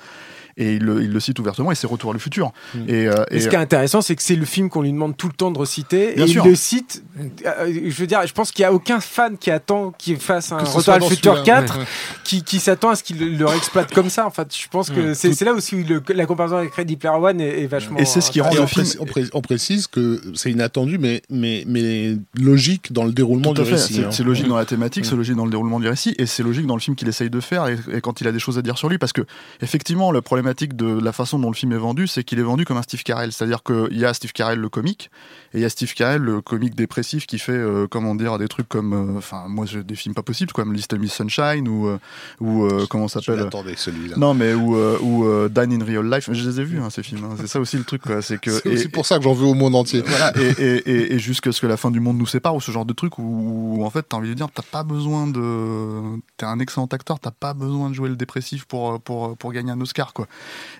Et 0.58 0.74
il 0.74 0.82
le, 0.82 1.02
il 1.02 1.10
le 1.12 1.20
cite 1.20 1.38
ouvertement 1.38 1.72
et 1.72 1.74
c'est 1.74 1.86
Retour 1.86 2.10
à 2.10 2.12
le 2.12 2.18
futur. 2.18 2.52
Mm. 2.74 2.78
Et, 2.88 3.06
euh, 3.08 3.24
Et 3.30 3.36
et- 3.36 3.40
ce 3.40 3.48
qui 3.48 3.54
est 3.54 3.58
intéressant, 3.58 4.02
c'est 4.02 4.16
que 4.16 4.22
c'est 4.22 4.36
le 4.36 4.44
film 4.44 4.68
qu'on 4.68 4.82
lui 4.82 4.92
demande 4.92 5.16
tout 5.16 5.28
le 5.28 5.32
temps 5.32 5.50
de 5.50 5.58
reciter. 5.58 6.14
Bien 6.14 6.26
et 6.26 6.28
sûr. 6.28 6.44
il 6.44 6.50
le 6.50 6.56
cite. 6.56 7.04
euh, 7.46 7.72
je 7.88 7.94
veux 7.96 8.06
dire, 8.06 8.26
je 8.26 8.32
pense 8.34 8.52
qu'il 8.52 8.62
n'y 8.64 8.66
a 8.66 8.72
aucun 8.74 9.00
fan 9.00 9.38
qui 9.38 9.50
attend 9.50 9.92
qu'il 9.92 10.18
fasse 10.18 10.52
un 10.52 10.58
Retour 10.58 10.92
à 10.94 10.98
le 10.98 11.04
futur 11.06 11.36
celui-là, 11.36 11.60
4 11.62 11.74
ouais, 11.74 11.80
ouais. 11.80 11.86
qui, 12.24 12.42
qui 12.42 12.58
s'attend 12.60 12.90
à 12.90 12.96
ce 12.96 13.02
qu'il 13.02 13.38
le, 13.38 13.46
réexploite 13.46 13.94
comme 13.94 14.10
ça. 14.10 14.26
En 14.26 14.30
fait, 14.30 14.54
je 14.54 14.68
pense 14.68 14.90
que 14.90 15.12
Mm. 15.12 15.14
c'est 15.14 15.28
Tout- 15.30 15.34
c'est 15.36 15.44
là 15.46 15.54
aussi 15.54 15.74
où 15.76 15.84
le- 15.86 16.02
la 16.14 16.26
comparaison 16.26 16.56
avec 16.56 16.74
Ready 16.74 16.96
Player 16.96 17.16
One 17.16 17.40
est, 17.40 17.62
est 17.62 17.66
vachement. 17.66 17.98
Et 17.98 18.04
c'est 18.04 18.20
ce 18.20 18.30
qui 18.30 18.40
rend 18.42 18.52
le 18.52 18.60
on, 18.60 18.66
film- 18.66 18.82
précise, 18.84 18.96
on 19.00 19.04
pré- 19.06 19.24
on 19.32 19.40
précise 19.40 19.86
que 19.86 20.20
c'est 20.34 20.50
inattendu, 20.50 20.98
mais, 20.98 21.22
mais, 21.30 21.64
mais 21.66 22.16
logique 22.38 22.92
dans 22.96 23.04
le 23.04 23.12
déroulement 23.12 23.52
Tout 23.54 23.60
à 23.60 23.64
du 23.64 23.70
fait. 23.70 23.76
récit. 23.76 23.94
C'est 23.94 24.04
hein. 24.06 24.10
c'est 24.10 24.24
logique 24.24 24.48
dans 24.48 24.56
la 24.56 24.64
thématique, 24.64 25.04
Mm. 25.04 25.08
c'est 25.08 25.16
logique 25.16 25.36
dans 25.36 25.44
le 25.44 25.50
déroulement 25.50 25.78
du 25.78 25.86
récit, 25.88 26.14
et 26.18 26.26
c'est 26.26 26.42
logique 26.42 26.66
dans 26.66 26.74
le 26.74 26.80
film 26.80 26.96
qu'il 26.96 27.06
essaye 27.08 27.30
de 27.30 27.40
faire 27.40 27.66
et, 27.68 27.76
et 27.92 28.00
quand 28.00 28.20
il 28.20 28.26
a 28.26 28.32
des 28.32 28.38
choses 28.40 28.56
à 28.58 28.62
dire 28.62 28.76
sur 28.78 28.88
lui. 28.88 28.98
Parce 28.98 29.12
que, 29.12 29.22
effectivement, 29.60 30.10
la 30.12 30.22
problématique 30.22 30.74
de 30.74 30.98
la 30.98 31.12
façon 31.12 31.38
dont 31.38 31.50
le 31.50 31.54
film 31.54 31.72
est 31.72 31.76
vendu, 31.78 32.06
c'est 32.06 32.24
qu'il 32.24 32.38
est 32.38 32.42
vendu 32.42 32.64
comme 32.64 32.76
un 32.78 32.82
Steve 32.82 33.02
Carell. 33.02 33.30
C'est-à-dire 33.32 33.62
qu'il 33.62 33.96
y 33.98 34.04
a 34.04 34.12
Steve 34.14 34.32
Carell, 34.32 34.58
le 34.58 34.68
comique, 34.68 35.10
et 35.54 35.58
il 35.58 35.60
y 35.60 35.64
a 35.64 35.68
Steve 35.68 35.92
Carell, 35.94 36.22
le 36.22 36.40
comique 36.40 36.74
dépressif, 36.74 37.26
qui 37.26 37.38
fait, 37.38 37.52
euh, 37.52 37.86
comment 37.88 38.14
dire, 38.14 38.38
des 38.38 38.48
trucs 38.48 38.68
comme. 38.68 38.92
euh, 38.92 39.18
Enfin, 39.18 39.44
moi, 39.48 39.66
j'ai 39.66 39.82
des 39.84 39.94
films 39.94 40.14
pas 40.14 40.22
possibles, 40.22 40.52
comme 40.52 40.72
Little 40.72 40.98
Miss 40.98 41.12
Sunshine, 41.12 41.68
ou. 41.68 41.86
euh, 41.88 41.98
ou 42.40 42.64
euh, 42.64 42.86
comment 42.88 43.08
s'appelle 43.08 43.48
celui-là. 43.76 44.14
Non, 44.16 44.32
mais 44.34 44.54
ou, 44.54 44.76
euh, 44.76 44.98
ou 45.02 45.24
euh, 45.26 45.48
Dan 45.48 45.72
in 45.72 45.84
Real 45.84 46.08
Life. 46.08 46.28
Je 46.32 46.48
les 46.48 46.60
ai 46.60 46.64
vus, 46.64 46.78
hein, 46.80 46.88
ces 46.90 47.02
films. 47.02 47.24
hein. 47.24 47.34
C'est 47.38 47.46
ça 47.46 47.60
aussi 47.60 47.76
le 47.76 47.84
truc, 47.84 48.02
quoi. 48.02 48.22
C'est 48.22 48.40
que. 48.40 48.50
C'est 48.50 48.88
pour 48.88 49.04
ça 49.06 49.18
que 49.18 49.24
j'en 49.24 49.32
veux 49.34 49.44
au 49.46 49.54
monde 49.54 49.74
entier. 49.74 50.02
voilà, 50.06 50.32
et, 50.38 50.62
et, 50.62 50.90
et, 50.90 51.14
et 51.14 51.18
jusqu'à 51.18 51.52
ce 51.52 51.60
que 51.60 51.66
la 51.66 51.76
fin 51.76 51.90
du 51.90 52.00
monde 52.00 52.16
nous 52.18 52.26
sépare, 52.26 52.54
ou 52.54 52.60
ce 52.60 52.70
genre 52.70 52.85
de 52.86 52.92
truc 52.92 53.18
où, 53.18 53.82
en 53.84 53.90
fait 53.90 54.04
t'as 54.08 54.16
envie 54.16 54.28
de 54.28 54.34
dire 54.34 54.48
t'as 54.54 54.62
pas 54.62 54.82
besoin 54.84 55.26
de. 55.26 56.18
T'es 56.36 56.46
un 56.46 56.58
excellent 56.58 56.86
acteur, 56.86 57.20
t'as 57.20 57.30
pas 57.30 57.54
besoin 57.54 57.90
de 57.90 57.94
jouer 57.94 58.08
le 58.08 58.16
dépressif 58.16 58.64
pour, 58.64 59.00
pour, 59.00 59.36
pour 59.36 59.52
gagner 59.52 59.72
un 59.72 59.80
Oscar, 59.80 60.12
quoi. 60.12 60.26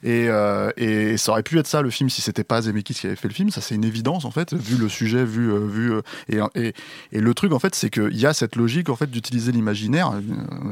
Et, 0.02 0.26
euh, 0.28 0.70
et 0.76 1.16
ça 1.16 1.32
aurait 1.32 1.42
pu 1.42 1.58
être 1.58 1.66
ça 1.66 1.82
le 1.82 1.90
film 1.90 2.10
si 2.10 2.22
c'était 2.22 2.44
pas 2.44 2.62
Zemeckis 2.62 2.94
qui 2.94 3.06
avait 3.06 3.16
fait 3.16 3.28
le 3.28 3.34
film, 3.34 3.50
ça 3.50 3.60
c'est 3.60 3.74
une 3.74 3.84
évidence 3.84 4.24
en 4.24 4.30
fait, 4.30 4.54
vu 4.54 4.76
le 4.76 4.88
sujet, 4.88 5.24
vu. 5.24 5.52
euh, 5.52 5.66
vu 5.66 5.92
euh, 5.92 6.02
et, 6.54 6.72
et, 7.12 7.20
le 7.20 7.34
truc 7.34 7.52
en 7.52 7.58
fait, 7.58 7.74
c'est 7.74 7.90
qu'il 7.90 8.16
y 8.16 8.26
a 8.26 8.32
cette 8.34 8.56
logique 8.56 8.88
en 8.88 8.96
fait 8.96 9.10
d'utiliser 9.10 9.52
l'imaginaire. 9.52 10.12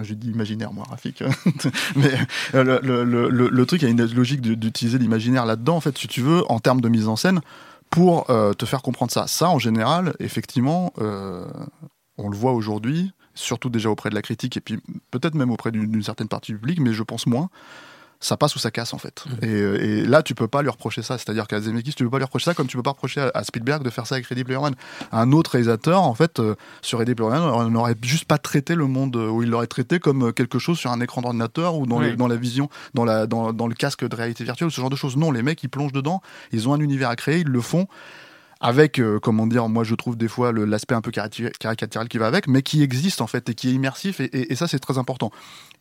J'ai 0.03 0.15
dit 0.15 0.31
imaginaire, 0.31 0.73
moi, 0.73 0.85
Rafik. 0.89 1.23
Mais 1.97 2.13
euh, 2.55 2.65
le, 2.65 3.05
le, 3.05 3.29
le, 3.31 3.49
le- 3.49 3.67
truc, 3.67 3.83
il 3.83 3.85
y 3.87 3.89
a 3.89 3.91
une 3.91 4.05
logique 4.15 4.41
d'utiliser 4.41 4.99
l'imaginaire 4.99 5.47
là-dedans, 5.47 5.77
en 5.77 5.81
fait, 5.81 5.97
si 5.99 6.09
tu 6.09 6.21
veux, 6.21 6.43
en 6.51 6.59
termes 6.61 6.81
de 6.81 6.89
mise 6.89 7.09
en 7.09 7.17
scène 7.17 7.41
pour 7.91 8.31
euh, 8.31 8.53
te 8.53 8.67
faire 8.67 8.83
comprendre 8.83 9.13
ça. 9.13 9.27
Ça, 9.27 9.49
en 9.49 9.59
général, 9.59 10.15
effectivement, 10.19 10.93
euh, 10.99 11.47
on 12.19 12.29
le 12.29 12.37
voit 12.37 12.53
aujourd'hui, 12.53 13.13
surtout 13.35 13.69
déjà 13.69 13.91
auprès 13.91 14.11
de 14.11 14.15
la 14.15 14.23
critique 14.23 14.57
et 14.57 14.61
puis 14.61 14.79
peut-être 15.11 15.35
même 15.35 15.51
auprès 15.51 15.71
d'une 15.71 15.91
d'une 15.91 16.03
certaine 16.03 16.29
partie 16.29 16.53
du 16.53 16.59
public, 16.59 16.81
mais 16.81 16.93
je 16.93 17.03
pense 17.03 17.27
moins. 17.27 17.51
Ça 18.21 18.37
passe 18.39 18.55
ou 18.57 18.59
ça 18.59 18.71
casse 18.71 18.95
en 18.95 18.99
fait. 18.99 19.25
Mmh. 19.27 19.45
Et, 19.45 19.49
euh, 19.49 19.83
et 19.83 20.05
là, 20.07 20.23
tu 20.23 20.35
peux 20.35 20.49
pas 20.49 20.63
lui 20.63 20.71
reprocher 20.71 21.03
ça. 21.03 21.19
C'est-à-dire 21.19 21.47
qu'à 21.47 21.61
Zemeckis, 21.61 21.95
tu 21.95 22.05
peux 22.05 22.11
pas 22.11 22.17
lui 22.19 22.25
reprocher 22.25 22.47
ça 22.47 22.55
comme 22.55 22.67
tu 22.67 22.77
peux 22.77 22.83
pas 22.83 22.91
reprocher 22.93 23.21
à, 23.21 23.31
à 23.35 23.45
Spielberg 23.45 23.83
de 23.83 23.91
faire 23.91 24.07
ça 24.07 24.15
avec 24.15 24.27
Ready 24.27 24.45
Player 24.45 24.59
One. 24.59 24.75
Un 25.13 25.33
autre 25.33 25.51
réalisateur, 25.53 26.03
en 26.03 26.15
fait, 26.15 26.41
euh, 26.41 26.55
sur 26.81 27.01
Ready 27.01 27.15
Player 27.15 27.31
One, 27.33 27.43
on 27.43 27.71
n'aurait 27.71 27.97
juste 28.03 28.25
pas 28.25 28.39
traité 28.39 28.75
le 28.75 28.87
monde, 28.87 29.17
euh, 29.17 29.29
où 29.29 29.43
il 29.43 29.51
l'aurait 29.51 29.67
traité 29.67 29.99
comme 29.99 30.33
quelque 30.33 30.59
chose 30.59 30.79
sur 30.79 30.91
un 30.91 31.01
écran 31.01 31.21
d'ordinateur 31.21 31.77
ou 31.77 31.87
dans, 31.87 32.01
les- 32.01 32.11
Oui. 32.11 32.17
dans 32.17 32.29
la 32.29 32.37
vision, 32.37 32.71
dans, 32.95 33.05
la, 33.05 33.27
dans, 33.27 33.53
dans 33.53 33.67
le 33.67 33.75
casque 33.75 34.09
de 34.09 34.17
réalité 34.17 34.43
virtuelle, 34.45 34.71
ce 34.71 34.81
genre 34.81 34.91
de 34.91 34.97
choses. 34.97 35.17
Non, 35.17 35.31
les 35.31 35.43
mecs, 35.43 35.63
ils 35.63 35.69
plongent 35.69 35.93
dedans, 35.93 36.23
ils 36.53 36.69
ont 36.69 36.73
un 36.75 36.81
univers 36.81 37.11
à 37.11 37.17
créer, 37.17 37.41
ils 37.41 37.49
le 37.49 37.61
font 37.61 37.87
avec, 38.65 38.99
euh, 38.99 39.21
comment 39.21 39.47
dire, 39.47 39.69
moi 39.69 39.85
je 39.85 39.95
trouve 39.95 40.17
des 40.17 40.27
fois 40.27 40.51
l'aspect 40.51 40.95
un 40.95 41.03
peu 41.03 41.11
caricatu- 41.11 41.53
caricatural 41.61 42.09
qui 42.09 42.17
va 42.17 42.27
avec, 42.27 42.49
mais 42.49 42.63
qui 42.63 42.83
existe 42.83 43.21
en 43.21 43.27
fait 43.27 43.51
et 43.51 43.55
qui 43.55 43.69
est 43.69 43.73
immersif 43.73 44.21
et, 44.21 44.55
ça 44.55 44.67
c'est 44.67 44.79
très 44.79 44.97
important. 44.97 45.31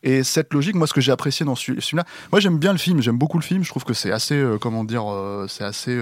Et 0.03 0.21
cette 0.23 0.53
logique, 0.53 0.75
moi 0.75 0.85
ce 0.85 0.93
que 0.93 0.99
j'ai 0.99 1.13
apprécié 1.13 1.45
dans 1.45 1.55
celui- 1.55 1.81
celui-là, 1.81 2.03
moi 2.33 2.41
j'aime 2.41 2.57
bien 2.57 2.73
le 2.73 2.77
film, 2.77 3.01
j'aime 3.01 3.17
beaucoup 3.17 3.39
le 3.39 3.43
film, 3.43 3.63
je 3.63 3.69
trouve 3.69 3.85
que 3.85 3.93
c'est 3.93 4.11
assez, 4.11 4.35
euh, 4.35 4.57
comment 4.57 4.83
dire, 4.83 5.09
euh, 5.09 5.47
c'est 5.47 5.63
assez... 5.63 5.97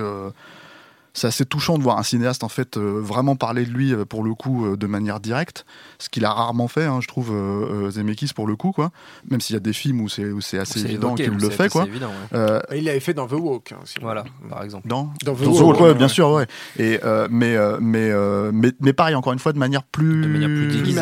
c'est 1.14 1.28
assez 1.28 1.46
touchant 1.46 1.78
de 1.78 1.84
voir 1.84 1.98
un 1.98 2.04
cinéaste 2.04 2.44
en 2.44 2.50
fait 2.50 2.78
euh, 2.78 3.00
vraiment 3.02 3.36
parler 3.36 3.66
de 3.66 3.72
lui 3.72 3.94
euh, 3.94 4.06
pour 4.06 4.24
le 4.24 4.34
coup 4.34 4.66
euh, 4.66 4.78
de 4.78 4.88
manière 4.88 5.20
directe, 5.20 5.66
ce 6.00 6.10
qu'il 6.10 6.24
a 6.26 6.32
rarement 6.32 6.68
fait, 6.68 6.86
hein, 6.86 7.00
je 7.02 7.08
trouve 7.08 7.32
euh, 7.32 7.88
euh, 7.88 7.92
Zemeckis 7.92 8.32
pour 8.34 8.48
le 8.48 8.56
coup 8.56 8.72
quoi. 8.72 8.92
Même 9.30 9.42
s'il 9.42 9.54
y 9.56 9.58
a 9.58 9.60
des 9.60 9.74
films 9.74 10.02
où 10.02 10.10
c'est 10.10 10.26
où 10.32 10.42
c'est 10.42 10.58
assez 10.60 10.80
évident 10.86 11.16
qu'il 11.16 11.30
le 11.32 11.50
fait 11.50 11.70
quoi. 11.70 11.86
évident, 11.86 12.08
ouais. 12.08 12.38
Euh, 12.38 12.60
Il 12.76 12.86
l'avait 12.86 13.00
fait 13.00 13.14
dans 13.14 13.28
The 13.28 13.34
Walk. 13.34 13.72
hein. 13.74 13.78
Voilà, 14.02 14.24
par 14.50 14.64
exemple. 14.64 14.88
dans 14.88 15.12
Dans 15.26 15.34
The 15.36 15.44
dans 15.44 15.52
The 15.52 15.60
Walk, 15.60 15.62
Walk, 15.68 15.80
ouais, 15.80 15.88
ouais, 15.88 15.94
bien 15.96 16.06
ouais. 16.08 16.10
sûr, 16.14 16.30
ouais. 16.32 16.48
Et 16.78 17.00
euh, 17.04 17.28
mais, 17.30 17.56
euh, 17.56 17.78
mais, 17.82 18.10
euh, 18.12 18.52
mais 18.54 18.72
mais 18.80 18.94
pareil 18.94 19.16
encore 19.16 19.34
une 19.34 19.40
fois 19.40 19.54
de 19.54 19.60
manière 19.60 19.84
plus 19.84 20.22
De 20.22 20.28
manière 20.28 20.48
plus 20.50 20.68
déguisée. 20.68 20.96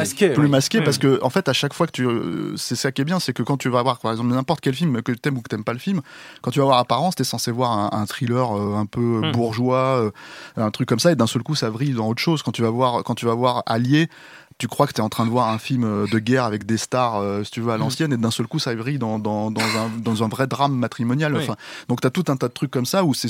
masquée 0.50 0.80
Ouais. 0.80 0.84
parce 0.84 0.98
que 0.98 1.20
en 1.22 1.30
fait 1.30 1.48
à 1.50 1.54
chaque 1.54 1.74
fois 1.74 1.86
que 1.88 1.92
tu 1.92 2.06
euh, 2.08 2.56
c'est 2.58 2.76
ça 2.76 2.92
qui 2.92 3.02
est 3.02 3.06
bien 3.06 3.20
c'est 3.20 3.34
que 3.34 3.44
quand 3.44 3.58
tu 3.58 3.70
vas 3.70 3.82
voir 3.84 4.00
par 4.00 4.12
exemple 4.12 4.30
n'importe 4.30 4.62
quel 4.62 4.74
film 4.74 5.02
que 5.02 5.12
t'aimes 5.12 5.38
ou 5.38 5.42
que 5.42 5.50
t'aimes 5.50 5.64
pas 5.64 5.74
le 5.74 5.80
film 5.80 6.02
quand 6.42 6.52
tu 6.52 6.60
vas 6.60 6.66
voir 6.66 6.78
apparence 6.80 7.16
t'es 7.16 7.24
censé 7.24 7.52
voir 7.52 7.72
un, 7.72 7.90
un 7.92 8.06
thriller 8.06 8.58
euh, 8.58 8.76
un 8.76 8.86
peu 8.86 9.00
Hmm. 9.22 9.32
bourgeois 9.32 9.99
euh, 10.00 10.12
un 10.58 10.72
truc 10.72 10.88
comme 10.88 11.00
ça 11.00 11.12
et 11.12 11.16
d'un 11.16 11.28
seul 11.28 11.44
coup 11.44 11.56
ça 11.56 11.70
vrille 11.70 11.94
dans 11.94 12.08
autre 12.08 12.22
chose 12.22 12.42
quand 12.44 12.52
tu 12.52 12.62
vas 12.62 12.70
voir 12.70 13.04
quand 13.04 13.16
tu 13.16 13.26
vas 13.26 13.34
voir 13.36 13.64
Allié 13.66 14.10
tu 14.58 14.68
crois 14.68 14.88
que 14.88 14.92
tu 14.94 15.00
es 15.00 15.04
en 15.04 15.08
train 15.08 15.26
de 15.26 15.32
voir 15.32 15.48
un 15.48 15.58
film 15.58 15.86
euh, 15.86 16.06
de 16.12 16.20
guerre 16.20 16.44
avec 16.44 16.66
des 16.66 16.76
stars, 16.76 17.16
euh, 17.22 17.46
si 17.46 17.52
tu 17.52 17.62
veux, 17.62 17.72
à 17.72 17.78
l'ancienne, 17.78 18.12
et 18.12 18.18
d'un 18.18 18.30
seul 18.30 18.46
coup, 18.46 18.60
ça 18.60 18.76
vrille 18.76 19.00
dans, 19.00 19.18
dans, 19.18 19.52
dans, 19.52 19.62
un, 19.62 19.90
dans 20.04 20.22
un 20.22 20.28
vrai 20.28 20.48
drame 20.48 20.76
matrimonial. 20.76 21.34
Oui. 21.34 21.44
Enfin, 21.44 21.56
donc, 21.88 22.02
tu 22.02 22.08
as 22.08 22.10
tout 22.10 22.26
un 22.28 22.36
tas 22.36 22.50
de 22.50 22.54
trucs 22.54 22.70
comme 22.70 22.86
ça 22.86 23.06
où 23.06 23.14
c'est- 23.14 23.30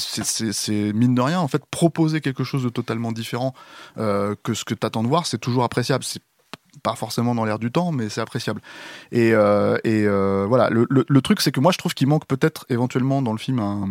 mine 0.93 1.13
de 1.13 1.21
rien, 1.21 1.39
en 1.39 1.47
fait, 1.47 1.61
proposer 1.69 2.19
quelque 2.21 2.43
chose 2.43 2.63
de 2.63 2.69
totalement 2.69 3.11
différent 3.11 3.53
euh, 3.99 4.33
que 4.41 4.55
ce 4.55 4.65
que 4.65 4.73
tu 4.73 4.83
attends 4.87 5.03
de 5.03 5.07
voir, 5.07 5.27
c'est 5.27 5.37
toujours 5.37 5.63
appréciable. 5.63 6.03
C'est 6.03 6.23
pas 6.81 6.95
forcément 6.95 7.35
dans 7.35 7.45
l'air 7.45 7.59
du 7.59 7.71
temps, 7.71 7.91
mais 7.91 8.09
c'est 8.09 8.21
appréciable. 8.21 8.61
Et, 9.11 9.31
euh, 9.35 9.77
et 9.83 10.07
voilà, 10.47 10.71
le, 10.71 10.87
le- 10.89 11.05
le 11.07 11.21
truc, 11.21 11.41
c'est 11.41 11.51
que 11.51 11.59
moi, 11.59 11.71
je 11.71 11.77
trouve 11.77 11.93
qu'il 11.93 12.07
manque 12.07 12.25
peut-être 12.25 12.65
éventuellement 12.69 13.21
dans 13.21 13.33
le 13.33 13.37
film 13.37 13.59
un. 13.59 13.87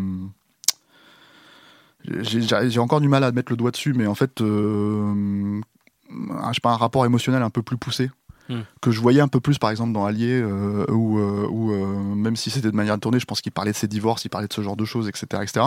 J'ai 2.04 2.78
encore 2.78 3.00
du 3.00 3.08
mal 3.08 3.24
à 3.24 3.32
mettre 3.32 3.52
le 3.52 3.56
doigt 3.56 3.70
dessus, 3.70 3.92
mais 3.92 4.06
en 4.06 4.14
fait, 4.14 4.40
euh, 4.40 5.60
un, 6.10 6.48
je 6.50 6.54
sais 6.54 6.60
pas, 6.62 6.70
un 6.70 6.76
rapport 6.76 7.04
émotionnel 7.04 7.42
un 7.42 7.50
peu 7.50 7.62
plus 7.62 7.76
poussé. 7.76 8.10
Hmm. 8.50 8.60
Que 8.80 8.90
je 8.90 8.98
voyais 9.02 9.20
un 9.20 9.28
peu 9.28 9.40
plus, 9.40 9.58
par 9.58 9.68
exemple, 9.68 9.92
dans 9.92 10.06
Allier, 10.06 10.40
euh, 10.42 10.86
où, 10.90 11.18
euh, 11.18 11.46
où, 11.50 11.70
euh, 11.70 11.84
même 12.14 12.34
si 12.34 12.48
c'était 12.48 12.70
de 12.70 12.74
manière 12.76 12.98
tournée, 12.98 13.20
je 13.20 13.26
pense 13.26 13.42
qu'il 13.42 13.52
parlait 13.52 13.72
de 13.72 13.76
ses 13.76 13.88
divorces, 13.88 14.24
il 14.24 14.30
parlait 14.30 14.48
de 14.48 14.52
ce 14.54 14.62
genre 14.62 14.74
de 14.76 14.86
choses, 14.86 15.06
etc. 15.06 15.26
etc. 15.42 15.66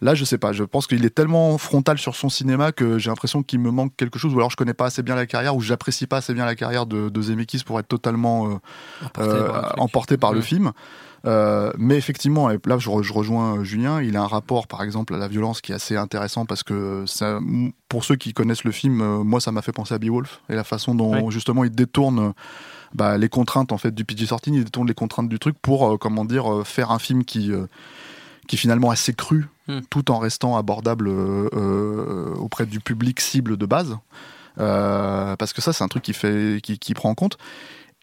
Là, 0.00 0.14
je 0.14 0.24
sais 0.24 0.38
pas, 0.38 0.52
je 0.54 0.64
pense 0.64 0.86
qu'il 0.86 1.04
est 1.04 1.10
tellement 1.14 1.58
frontal 1.58 1.98
sur 1.98 2.16
son 2.16 2.30
cinéma 2.30 2.72
que 2.72 2.96
j'ai 2.98 3.10
l'impression 3.10 3.42
qu'il 3.42 3.58
me 3.60 3.70
manque 3.70 3.94
quelque 3.98 4.18
chose, 4.18 4.32
ou 4.32 4.38
alors 4.38 4.50
je 4.50 4.56
connais 4.56 4.72
pas 4.72 4.86
assez 4.86 5.02
bien 5.02 5.14
la 5.14 5.26
carrière, 5.26 5.54
ou 5.56 5.60
j'apprécie 5.60 6.06
pas 6.06 6.16
assez 6.18 6.32
bien 6.32 6.46
la 6.46 6.54
carrière 6.54 6.86
de, 6.86 7.10
de 7.10 7.20
Zemeckis 7.22 7.64
pour 7.66 7.78
être 7.80 7.88
totalement 7.88 8.60
Emporté 9.04 9.12
par 9.12 9.26
le 9.26 9.66
truc. 9.68 9.78
emporté 9.82 10.16
par 10.16 10.32
le 10.32 10.38
Mm. 10.38 10.42
film. 10.42 10.72
Euh, 11.26 11.72
mais 11.76 11.96
effectivement, 11.96 12.50
et 12.50 12.58
là 12.66 12.78
je, 12.78 12.88
re- 12.88 13.02
je 13.02 13.12
rejoins 13.12 13.58
euh, 13.58 13.64
Julien, 13.64 14.00
il 14.00 14.16
a 14.16 14.22
un 14.22 14.26
rapport 14.28 14.66
par 14.68 14.82
exemple 14.82 15.12
à 15.14 15.18
la 15.18 15.26
violence 15.28 15.60
qui 15.60 15.72
est 15.72 15.74
assez 15.74 15.96
intéressant 15.96 16.46
parce 16.46 16.62
que 16.62 17.04
ça, 17.06 17.40
pour 17.88 18.04
ceux 18.04 18.14
qui 18.16 18.32
connaissent 18.32 18.62
le 18.64 18.70
film, 18.72 19.00
euh, 19.00 19.24
moi 19.24 19.40
ça 19.40 19.50
m'a 19.50 19.60
fait 19.62 19.72
penser 19.72 19.92
à 19.94 19.98
Beowulf 19.98 20.40
et 20.48 20.54
la 20.54 20.62
façon 20.64 20.94
dont 20.94 21.24
Oui. 21.26 21.32
justement 21.32 21.64
il 21.64 21.70
détourne 21.70 22.32
bah, 22.94 23.18
les 23.18 23.28
contraintes 23.28 23.72
en 23.72 23.78
fait 23.78 23.92
du 23.92 24.04
PG-13, 24.04 24.38
il 24.46 24.64
détourne 24.64 24.86
les 24.86 24.94
contraintes 24.94 25.28
du 25.28 25.38
truc 25.40 25.56
pour 25.60 25.88
euh, 25.88 25.96
comment 25.98 26.24
dire 26.24 26.62
faire 26.64 26.90
un 26.92 26.98
film 27.00 27.24
qui 27.24 27.50
qui 28.46 28.54
est 28.56 28.58
finalement 28.58 28.90
assez 28.90 29.12
cru 29.14 29.46
Mm. 29.68 29.80
tout 29.90 30.12
en 30.12 30.20
restant 30.20 30.56
abordable 30.56 31.08
auprès 32.38 32.66
du 32.66 32.78
public 32.80 33.20
cible 33.20 33.56
de 33.56 33.66
base. 33.66 33.96
Euh, 34.58 35.36
parce 35.36 35.52
que 35.52 35.60
ça, 35.60 35.72
c'est 35.72 35.84
un 35.84 35.88
truc 35.88 36.02
qui, 36.04 36.12
fait, 36.12 36.60
qui, 36.62 36.78
qui 36.78 36.94
prend 36.94 37.10
en 37.10 37.14
compte. 37.14 37.36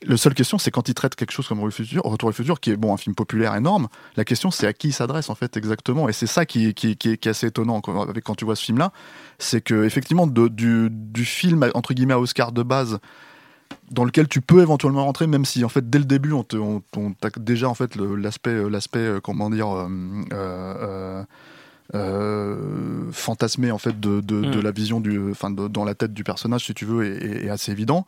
La 0.06 0.18
seule 0.18 0.34
question, 0.34 0.58
c'est 0.58 0.72
quand 0.72 0.90
il 0.90 0.94
traite 0.94 1.16
quelque 1.16 1.32
chose 1.32 1.48
comme 1.48 1.60
Retour 1.62 2.30
au 2.30 2.32
futur, 2.34 2.60
qui 2.60 2.72
est 2.72 2.76
bon 2.78 2.94
un 2.94 2.98
film 2.98 3.16
populaire 3.16 3.56
énorme. 3.56 3.88
La 4.18 4.26
question, 4.26 4.52
c'est 4.52 4.68
à 4.68 4.74
qui 4.74 4.90
il 4.90 4.94
s'adresse 4.94 5.30
en 5.30 5.36
fait 5.36 5.56
exactement. 5.58 6.10
Et 6.10 6.14
c'est 6.14 6.28
ça 6.28 6.46
qui, 6.46 6.74
qui, 6.74 6.98
qui, 6.98 7.12
est, 7.12 7.18
qui 7.18 7.28
est 7.28 7.32
assez 7.32 7.48
étonnant 7.48 7.82
quand, 7.82 8.36
tu 8.36 8.46
vois 8.46 8.56
ce 8.56 8.64
film-là, 8.66 8.92
c'est 9.40 9.62
que 9.62 9.84
effectivement 9.86 10.28
de- 10.28 10.48
du, 10.48 10.90
du 10.92 11.26
film 11.26 11.70
entre 11.74 11.94
guillemets 11.94 12.14
à 12.16 12.20
Oscar 12.20 12.52
de 12.52 12.64
base, 12.64 13.00
dans 13.92 14.06
lequel 14.06 14.28
tu 14.28 14.42
peux 14.42 14.62
éventuellement 14.62 15.06
rentrer, 15.06 15.26
même 15.28 15.46
si 15.46 15.64
en 15.64 15.70
fait 15.70 15.90
dès 15.90 16.00
le 16.00 16.06
début 16.06 16.32
on 16.34 16.44
te, 16.44 16.58
on, 16.58 16.82
on 16.98 17.12
t'a 17.14 17.30
déjà 17.38 17.70
en 17.70 17.74
fait 17.74 17.96
l'aspect, 17.96 18.70
l'aspect 18.70 19.00
euh, 19.00 19.20
comment 19.20 19.50
dire. 19.50 19.70
euh, 19.70 19.88
euh, 20.34 21.24
euh, 21.96 23.12
fantasmé 23.12 23.70
en 23.72 23.78
fait 23.78 24.00
de, 24.00 24.22
de, 24.22 24.42
de 24.42 24.58
Mm. 24.60 24.62
la 24.62 24.72
vision 24.72 25.00
du 25.02 25.32
enfin 25.32 25.52
dans 25.52 25.84
la 25.84 25.94
tête 25.94 26.14
du 26.14 26.24
personnage 26.24 26.66
si 26.66 26.74
tu 26.74 26.86
veux 26.86 27.04
est 27.06 27.50
assez 27.50 27.72
évident 27.72 28.06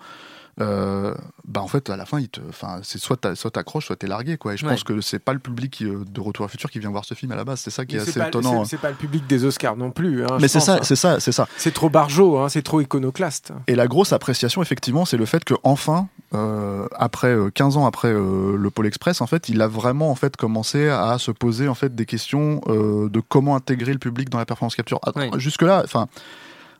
euh, 0.61 1.13
bah 1.47 1.61
en 1.61 1.67
fait 1.67 1.89
à 1.89 1.97
la 1.97 2.05
fin 2.05 2.19
il 2.19 2.29
te 2.29 2.39
enfin 2.47 2.79
c'est 2.81 2.97
soit 2.97 3.17
t'accroches 3.17 3.87
soit 3.87 3.95
t'es 3.97 4.07
largué 4.07 4.37
quoi 4.37 4.53
et 4.53 4.57
je 4.57 4.65
Ouais. 4.65 4.71
pense 4.71 4.83
que 4.85 5.01
c'est 5.01 5.19
pas 5.19 5.33
le 5.33 5.39
public 5.39 5.81
euh, 5.81 6.05
de 6.09 6.21
Retour 6.21 6.45
à 6.45 6.47
futur 6.47 6.71
qui 6.71 6.79
vient 6.79 6.89
voir 6.91 7.03
ce 7.03 7.13
film 7.13 7.31
à 7.33 7.35
la 7.35 7.43
base 7.43 7.59
c'est 7.59 7.71
ça 7.71 7.85
qui 7.85 7.95
Mais 7.95 8.01
est 8.01 8.07
assez 8.09 8.19
pas, 8.19 8.27
étonnant 8.29 8.63
c'est- 8.63 8.71
c'est 8.77 8.81
pas 8.81 8.89
le 8.89 8.95
public 8.95 9.27
des 9.27 9.43
Oscars 9.43 9.75
non 9.75 9.91
plus. 9.91 10.23
hein, 10.23 10.37
mais 10.39 10.47
c'est 10.47 10.61
ça 10.61 10.75
hein. 10.75 10.79
c'est 10.81 10.95
ça 10.95 11.19
c'est 11.19 11.31
ça 11.33 11.47
C'est 11.57 11.73
trop 11.73 11.89
barjot, 11.89 12.37
hein, 12.39 12.47
c'est 12.49 12.61
trop 12.61 12.79
iconoclaste. 12.81 13.51
et 13.67 13.75
la 13.75 13.87
grosse 13.87 14.13
appréciation, 14.13 14.61
effectivement, 14.61 15.03
c'est 15.05 15.17
le 15.17 15.25
fait 15.25 15.43
que 15.43 15.55
enfin, 15.63 16.07
euh, 16.33 16.87
après 16.95 17.27
euh, 17.35 17.49
15 17.53 17.75
ans 17.77 17.85
après 17.85 18.07
euh, 18.13 18.55
le 18.57 18.69
Pôle 18.71 18.87
Express, 18.87 19.19
en 19.21 19.27
fait, 19.27 19.49
il 19.49 19.61
a 19.61 19.67
vraiment 19.67 20.09
en 20.09 20.15
fait 20.15 20.37
commencé 20.37 20.87
à 20.89 21.17
se 21.19 21.31
poser 21.31 21.67
en 21.67 21.75
fait 21.75 21.93
des 21.95 22.05
questions 22.05 22.61
euh, 22.67 23.09
de 23.09 23.19
comment 23.19 23.55
intégrer 23.55 23.91
le 23.93 23.99
public 23.99 24.29
dans 24.29 24.37
la 24.37 24.45
performance 24.45 24.75
capture. 24.75 24.99
Jusque 25.37 25.61
là, 25.63 25.81
enfin. 25.83 26.07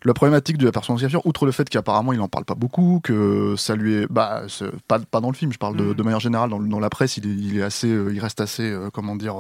La 0.06 0.14
problématique 0.14 0.58
de 0.58 0.66
la 0.66 0.72
capture, 0.72 1.26
outre 1.26 1.46
le 1.48 1.52
fait 1.52 1.68
qu'apparemment 1.68 2.14
il 2.14 2.22
en 2.22 2.28
parle 2.28 2.46
pas 2.46 2.54
beaucoup, 2.54 3.02
que 3.04 3.56
ça 3.58 3.76
lui 3.76 3.96
est, 3.96 4.08
bah, 4.08 4.44
pas, 4.88 5.00
pas 5.00 5.20
dans 5.20 5.30
le 5.32 5.36
film, 5.36 5.52
je 5.52 5.58
parle 5.58 5.76
de, 5.76 5.84
Mm. 5.86 5.94
de 5.96 6.04
manière 6.04 6.20
générale, 6.20 6.50
dans, 6.52 6.60
dans 6.60 6.80
la 6.80 6.90
presse, 6.92 7.18
il 7.18 7.26
est, 7.26 7.34
il 7.34 7.58
est 7.58 7.64
assez, 7.64 7.88
euh, 7.90 8.14
il 8.14 8.20
reste 8.20 8.40
assez, 8.40 8.70
euh, 8.70 8.90
comment 8.94 9.16
dire, 9.16 9.36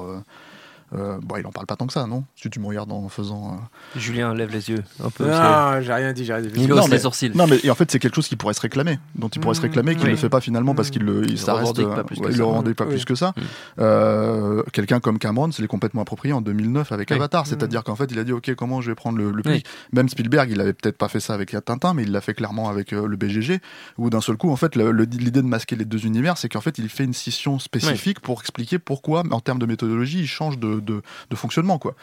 euh, 0.94 1.18
bon, 1.22 1.38
il 1.38 1.46
en 1.48 1.52
parle 1.52 1.66
pas 1.66 1.76
tant 1.76 1.88
que 1.88 1.94
ça, 1.94 2.06
non? 2.08 2.24
Si 2.36 2.50
tu 2.50 2.60
me 2.60 2.68
regardes 2.68 2.92
en 2.92 3.10
faisant. 3.10 3.54
euh, 3.54 4.00
Julien 4.00 4.34
lève 4.34 4.52
les 4.52 4.70
yeux 4.70 4.84
un 5.04 5.10
peu. 5.10 5.26
Non, 5.30 5.82
j'ai 5.82 5.94
rien 5.94 6.14
dit, 6.14 6.26
j'ai 6.26 6.34
rien 6.34 6.44
dit. 6.46 6.52
Il 6.56 6.68
Non, 6.70 6.78
hausse 6.84 6.90
les 6.90 7.00
sourcils. 7.00 7.32
Non, 7.36 7.48
mais 7.48 7.60
et 7.64 7.70
en 7.72 7.76
fait, 7.76 7.90
c'est 7.92 8.00
quelque 8.00 8.16
chose 8.16 8.28
qui 8.28 8.36
pourrait 8.36 8.54
se 8.54 8.62
réclamer, 8.62 9.00
dont 9.16 9.28
il 9.30 9.40
pourrait 9.42 9.56
se 9.56 9.62
Mmh, 9.62 9.64
réclamer, 9.64 9.92
qu'il 9.96 10.02
oui. 10.04 10.10
ne 10.10 10.12
le 10.12 10.18
fait 10.18 10.30
pas 10.30 10.42
finalement 10.42 10.76
parce 10.76 10.90
qu'il 10.92 11.04
le, 11.04 11.24
il, 11.26 11.32
Il 11.32 11.32
reste, 11.32 11.46
pas 11.46 12.00
euh, 12.00 12.04
plus 12.04 12.20
que 12.20 12.28
il 12.28 12.32
ça. 12.34 12.38
le 12.38 12.44
revendique 12.46 12.76
pas 12.76 12.84
Oui. 12.86 12.92
plus 12.92 13.06
que 13.06 13.16
ça. 13.16 13.34
Mmh. 13.36 13.42
Euh, 13.80 14.64
Quelqu'un 14.74 15.00
comme 15.00 15.20
Cameron, 15.20 15.52
c'est 15.52 15.62
les 15.62 15.68
complètement 15.68 16.02
approprié 16.02 16.34
en 16.34 16.42
2009 16.42 16.92
avec 16.92 17.10
Oui. 17.10 17.16
Avatar, 17.16 17.48
c'est-à-dire 17.48 17.84
qu'en 17.84 17.96
fait, 17.96 18.12
il 18.12 18.20
a 18.20 18.24
dit 18.24 18.32
ok, 18.34 18.54
comment 18.56 18.82
je 18.82 18.92
vais 18.92 18.96
prendre 18.96 19.18
le, 19.18 19.26
le 19.32 19.38
Oui. 19.38 19.42
public. 19.44 19.66
Même 19.94 20.10
Spielberg, 20.10 20.50
il 20.52 20.62
avait 20.62 20.74
peut-être 20.74 20.98
pas 20.98 21.08
fait 21.08 21.20
ça 21.20 21.34
avec 21.34 21.56
Tintin, 21.66 21.94
mais 21.94 22.04
il 22.04 22.12
l'a 22.12 22.22
fait 22.22 22.34
clairement 22.34 22.70
avec 22.70 22.94
euh, 22.94 23.08
le 23.08 23.18
BGG, 23.18 23.60
où 23.98 24.10
d'un 24.10 24.22
seul 24.22 24.38
coup, 24.38 24.52
en 24.52 24.56
fait, 24.56 24.76
l'idée 24.76 25.42
de 25.42 25.48
masquer 25.48 25.76
les 25.76 25.86
deux 25.86 26.06
univers, 26.06 26.38
c'est 26.38 26.50
qu'en 26.50 26.62
fait, 26.62 26.78
il 26.78 26.90
fait 26.90 27.04
une 27.06 27.14
scission 27.14 27.60
spécifique 27.60 28.20
pour 28.20 28.40
expliquer 28.42 28.80
pourquoi, 28.80 29.24
en 29.32 29.40
termes 29.40 29.60
de 29.60 29.66
méthodologie, 29.66 30.20
il 30.20 30.28
change 30.28 30.58
de, 30.60 30.75
de, 30.80 31.02
de 31.30 31.36
fonctionnement, 31.36 31.78
quoi. 31.80 31.96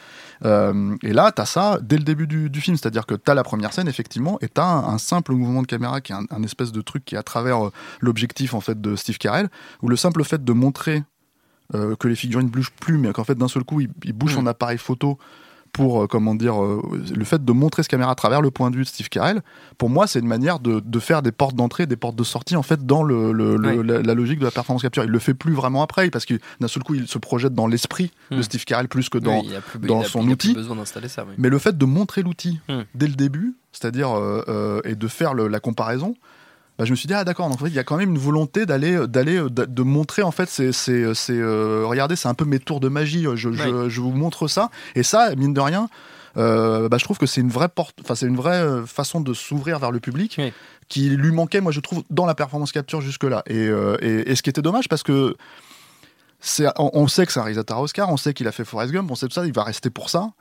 Euh, 0.45 0.95
et 1.03 1.13
là, 1.13 1.31
t'as 1.31 1.45
ça 1.45 1.79
dès 1.81 1.97
le 1.97 2.03
début 2.03 2.27
du, 2.27 2.49
du 2.49 2.61
film, 2.61 2.77
c'est-à-dire 2.77 3.05
que 3.05 3.15
t'as 3.15 3.33
la 3.33 3.43
première 3.43 3.73
scène, 3.73 3.87
effectivement, 3.87 4.37
et 4.41 4.47
t'as 4.47 4.65
un, 4.65 4.93
un 4.93 4.97
simple 4.97 5.33
mouvement 5.33 5.61
de 5.61 5.67
caméra 5.67 6.01
qui 6.01 6.11
est 6.11 6.15
un, 6.15 6.25
un 6.29 6.43
espèce 6.43 6.71
de 6.71 6.81
truc 6.81 7.05
qui 7.05 7.15
est 7.15 7.17
à 7.17 7.23
travers 7.23 7.65
euh, 7.65 7.71
l'objectif 8.01 8.53
en 8.53 8.61
fait 8.61 8.79
de 8.79 8.95
Steve 8.95 9.17
Carell, 9.17 9.49
où 9.81 9.89
le 9.89 9.95
simple 9.95 10.23
fait 10.23 10.43
de 10.43 10.53
montrer 10.53 11.03
euh, 11.75 11.95
que 11.95 12.07
les 12.07 12.15
figurines 12.15 12.49
bougent 12.49 12.71
plus, 12.71 12.97
mais 12.97 13.11
qu'en 13.13 13.23
fait 13.23 13.35
d'un 13.35 13.47
seul 13.47 13.63
coup 13.63 13.81
il, 13.81 13.89
il 14.03 14.13
bouge 14.13 14.33
Mm. 14.33 14.35
son 14.35 14.47
appareil 14.47 14.77
photo 14.77 15.17
pour 15.73 16.03
euh, 16.03 16.07
comment 16.07 16.35
dire 16.35 16.63
euh, 16.63 16.81
le 17.13 17.25
fait 17.25 17.43
de 17.43 17.51
montrer 17.51 17.83
ce 17.83 17.89
caméra 17.89 18.11
à 18.11 18.15
travers 18.15 18.41
le 18.41 18.51
point 18.51 18.69
de 18.71 18.75
vue 18.77 18.83
de 18.83 18.87
Steve 18.87 19.09
Carell 19.09 19.41
pour 19.77 19.89
moi 19.89 20.05
c'est 20.07 20.19
une 20.19 20.27
manière 20.27 20.59
de, 20.59 20.79
de 20.79 20.99
faire 20.99 21.21
des 21.23 21.31
portes 21.31 21.55
d'entrée 21.55 21.87
des 21.87 21.95
portes 21.97 22.15
de 22.15 22.23
sortie 22.23 22.55
en 22.55 22.61
fait 22.63 22.85
dans 22.85 23.03
le, 23.03 23.31
le- 23.33 23.57
le- 23.57 23.77
Ouais. 23.79 23.83
la, 23.83 24.01
la 24.03 24.13
logique 24.13 24.37
de 24.39 24.45
la 24.45 24.51
performance 24.51 24.83
capture 24.83 25.03
il 25.03 25.09
le 25.09 25.19
fait 25.19 25.33
plus 25.33 25.53
vraiment 25.53 25.81
après 25.81 26.09
parce 26.11 26.25
que 26.25 26.35
d'un 26.61 26.67
seul 26.67 26.83
coup 26.83 26.93
il 26.95 27.07
se 27.07 27.17
projette 27.17 27.53
dans 27.55 27.67
l'esprit 27.67 28.11
de 28.31 28.37
Mm. 28.37 28.43
Steve 28.43 28.65
Carell 28.65 28.87
plus 28.87 29.09
que 29.09 29.17
dans 29.17 29.41
Oui, 29.41 29.49
plus- 29.71 29.87
dans 29.87 30.03
son 30.03 30.23
plus 30.23 30.31
outil. 30.33 30.53
besoin 30.53 30.75
d'installer 30.75 31.07
ça. 31.09 31.25
oui. 31.27 31.33
mais 31.37 31.49
le 31.49 31.57
fait 31.57 31.77
de 31.77 31.85
montrer 31.85 32.21
l'outil 32.21 32.59
Hmm. 32.69 32.81
dès 32.95 33.07
le 33.07 33.15
début, 33.15 33.55
c'est-à-dire 33.71 34.11
euh, 34.15 34.43
euh, 34.47 34.81
et 34.85 34.95
de 34.95 35.07
faire 35.07 35.33
le- 35.33 35.47
la 35.47 35.59
comparaison, 35.59 36.13
bah, 36.77 36.85
je 36.85 36.91
me 36.91 36.95
suis 36.95 37.07
dit 37.07 37.13
ah 37.13 37.23
d'accord 37.23 37.49
donc 37.49 37.61
en 37.61 37.65
fait 37.65 37.69
il 37.69 37.75
y 37.75 37.79
a 37.79 37.83
quand 37.83 37.97
même 37.97 38.11
une 38.11 38.17
volonté 38.17 38.65
d'aller 38.65 39.07
d'aller 39.07 39.37
euh, 39.37 39.49
de, 39.49 39.83
montrer 39.83 40.23
en 40.23 40.31
fait 40.31 40.49
c'est 40.49 40.71
c'est 40.71 41.13
c'est 41.13 41.37
euh, 41.37 41.83
regardez 41.85 42.15
c'est 42.15 42.27
un 42.27 42.33
peu 42.33 42.45
mes 42.45 42.59
tours 42.59 42.79
de 42.79 42.89
magie 42.89 43.25
je, 43.35 43.51
je, 43.51 43.89
je 43.89 44.01
vous 44.01 44.11
montre 44.11 44.47
ça 44.47 44.69
et 44.95 45.03
ça 45.03 45.35
mine 45.35 45.53
de 45.53 45.61
rien 45.61 45.87
euh, 46.35 46.89
bah, 46.89 46.97
je 46.97 47.03
trouve 47.03 47.17
que 47.17 47.27
c'est 47.27 47.41
une 47.41 47.49
vraie 47.49 47.69
porte 47.69 47.99
enfin 48.01 48.15
c'est 48.15 48.25
une 48.25 48.35
vraie 48.35 48.61
euh, 48.61 48.85
façon 48.85 49.21
de 49.21 49.33
s'ouvrir 49.33 49.77
vers 49.77 49.91
le 49.91 49.99
public 49.99 50.39
qui 50.89 51.09
lui 51.09 51.31
manquait, 51.31 51.61
moi 51.61 51.71
je 51.71 51.79
trouve, 51.79 52.03
dans 52.09 52.25
la 52.25 52.35
performance 52.35 52.71
capture 52.71 53.01
jusque-là. 53.01 53.43
Et, 53.47 53.67
euh, 53.67 53.97
et, 54.01 54.31
et 54.31 54.35
ce 54.35 54.41
qui 54.43 54.49
était 54.49 54.61
dommage 54.61 54.89
parce 54.89 55.03
que 55.03 55.35
c'est, 56.39 56.67
on, 56.77 56.91
on 56.93 57.07
sait 57.07 57.25
que 57.25 57.31
c'est 57.31 57.39
un 57.39 57.43
réalisateur 57.43 57.79
Oscar, 57.79 58.09
on 58.09 58.17
sait 58.17 58.33
qu'il 58.33 58.47
a 58.47 58.51
fait 58.51 58.65
Forrest 58.65 58.91
Gump, 58.91 59.09
on 59.09 59.15
sait 59.15 59.27
tout 59.27 59.33
ça, 59.33 59.45
il 59.45 59.53
va 59.53 59.63
rester 59.63 59.89
pour 59.89 60.09
ça. 60.09 60.31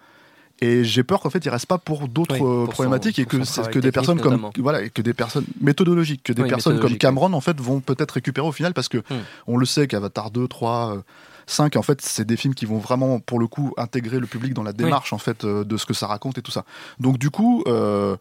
Et 0.62 0.84
j'ai 0.84 1.02
peur 1.02 1.20
qu'en 1.20 1.28
fait 1.28 1.44
il 1.44 1.48
reste 1.48 1.66
pas 1.66 1.76
pour 1.78 2.06
d'autres 2.08 2.38
Oui, 2.38 2.40
euh, 2.42 2.66
problématiques 2.66 3.16
son- 3.16 3.22
et 3.22 3.70
que, 3.70 3.78
des 3.80 3.90
personnes 3.92 4.20
comme 4.20 4.48
voilà 4.58 4.82
et 4.82 4.90
que 4.90 5.02
des 5.02 5.12
personnes 5.12 5.44
méthodologiques, 5.60 6.22
que 6.22 6.32
des 6.32 6.42
Oui, 6.42 6.48
personnes 6.48 6.78
comme 6.80 6.96
Cameron 6.96 7.32
en 7.32 7.40
fait 7.40 7.60
vont 7.60 7.80
peut-être 7.80 8.12
récupérer 8.12 8.46
au 8.46 8.52
final 8.52 8.72
parce 8.72 8.88
que 8.88 8.98
Hmm. 8.98 9.22
on 9.48 9.56
le 9.56 9.66
sait 9.66 9.86
qu'Avatar 9.88 10.30
2, 10.30 10.46
3, 10.46 10.94
euh, 10.96 11.02
5 11.46 11.74
en 11.76 11.82
fait 11.82 12.00
c'est 12.00 12.24
des 12.24 12.36
films 12.36 12.54
qui 12.54 12.64
vont 12.64 12.78
vraiment 12.78 13.18
pour 13.18 13.40
le 13.40 13.48
coup 13.48 13.74
intégrer 13.76 14.20
le 14.20 14.26
public 14.28 14.54
dans 14.54 14.62
la 14.62 14.72
démarche 14.72 15.12
en 15.12 15.18
fait 15.18 15.44
euh, 15.44 15.64
de 15.64 15.76
ce 15.76 15.84
que 15.84 15.94
ça 15.94 16.06
raconte 16.06 16.38
et 16.38 16.42
tout 16.42 16.52
ça. 16.52 16.64
Donc 17.00 17.18
du 17.18 17.30
coup 17.30 17.64
euh, 17.66 18.16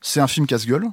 c'est 0.00 0.20
un 0.20 0.26
film 0.28 0.46
casse-gueule. 0.46 0.86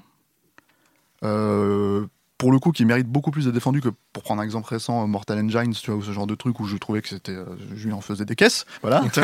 Euh, 1.24 2.06
pour 2.43 2.51
le 2.51 2.60
coup, 2.60 2.73
qui 2.73 2.84
mérite 2.84 3.08
beaucoup 3.08 3.32
plus 3.32 3.45
d'être 3.45 3.53
défendu 3.53 3.79
que 3.79 3.88
pour 4.12 4.21
prendre 4.21 4.41
un 4.41 4.43
exemple 4.43 4.67
récent, 4.67 5.01
euh, 5.01 5.08
Mortal 5.08 5.39
Engines, 5.39 5.71
tu 5.82 5.91
vois, 5.91 5.99
ou 5.99 6.03
ce 6.03 6.12
genre 6.12 6.27
de 6.27 6.36
truc 6.36 6.60
où 6.60 6.65
je 6.65 6.75
trouvais 6.75 7.01
que 7.01 7.08
c'était, 7.08 7.32
euh, 7.32 7.45
je 7.73 7.86
lui 7.86 7.93
en 7.93 8.01
faisais 8.01 8.25
des 8.25 8.36
caisses, 8.36 8.65
voilà. 8.82 9.01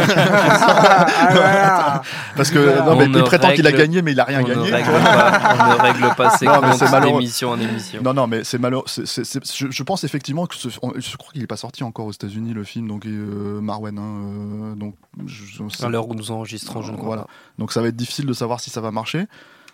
Parce 2.36 2.51
que 2.51 2.86
non, 2.86 2.95
mais 2.95 3.05
il 3.05 3.23
prétend 3.23 3.51
qu'il 3.53 3.67
a 3.67 3.71
gagné, 3.73 4.01
mais 4.01 4.13
il 4.13 4.19
a 4.19 4.23
rien 4.23 4.39
on 4.41 4.47
ne 4.47 4.53
gagné. 4.53 4.71
règle 4.71 4.91
pas- 4.91 5.55
on 5.60 5.69
ne 5.75 5.82
règle 5.82 6.15
pas 6.15 6.29
ses 6.38 6.45
comptes 6.45 6.73
c'est 6.77 6.89
malheureux. 6.91 7.19
d'émission 7.19 7.49
en 7.51 7.60
émission. 7.60 8.01
Non, 8.01 8.13
non, 8.13 8.27
mais 8.27 8.43
c'est 8.45 8.58
malheureux. 8.58 8.86
c'est- 8.88 9.05
c'est- 9.05 9.25
c'est- 9.25 9.43
je, 9.53 9.67
je 9.69 9.84
pense 9.84 10.03
effectivement 10.05 10.45
que 10.45 10.55
ce- 10.55 10.69
on- 10.82 10.93
je 10.97 11.17
crois 11.17 11.32
qu'il 11.34 11.41
n'est 11.41 11.47
pas 11.47 11.58
sorti 11.58 11.84
encore 11.84 12.05
aux 12.05 12.12
États-Unis 12.13 12.53
le 12.53 12.63
film, 12.63 12.88
donc 12.88 13.05
euh, 13.05 13.60
Marwen. 13.62 13.97
hein, 13.99 14.01
euh, 14.01 14.75
donc 14.75 14.95
je- 15.25 15.43
je- 15.45 15.86
À 15.86 15.89
l'heure 15.89 16.08
où 16.08 16.15
nous 16.15 16.32
enregistrons, 16.32 16.82
je 16.82 16.91
ne 16.91 16.95
crois 16.97 17.08
voilà. 17.08 17.21
pas. 17.23 17.29
Donc 17.58 17.73
ça 17.73 17.82
va 17.82 17.88
être 17.89 17.95
difficile 17.97 18.25
de 18.25 18.34
savoir 18.34 18.60
si 18.60 18.69
ça 18.69 18.82
va 18.82 18.91
marcher. 18.91 19.25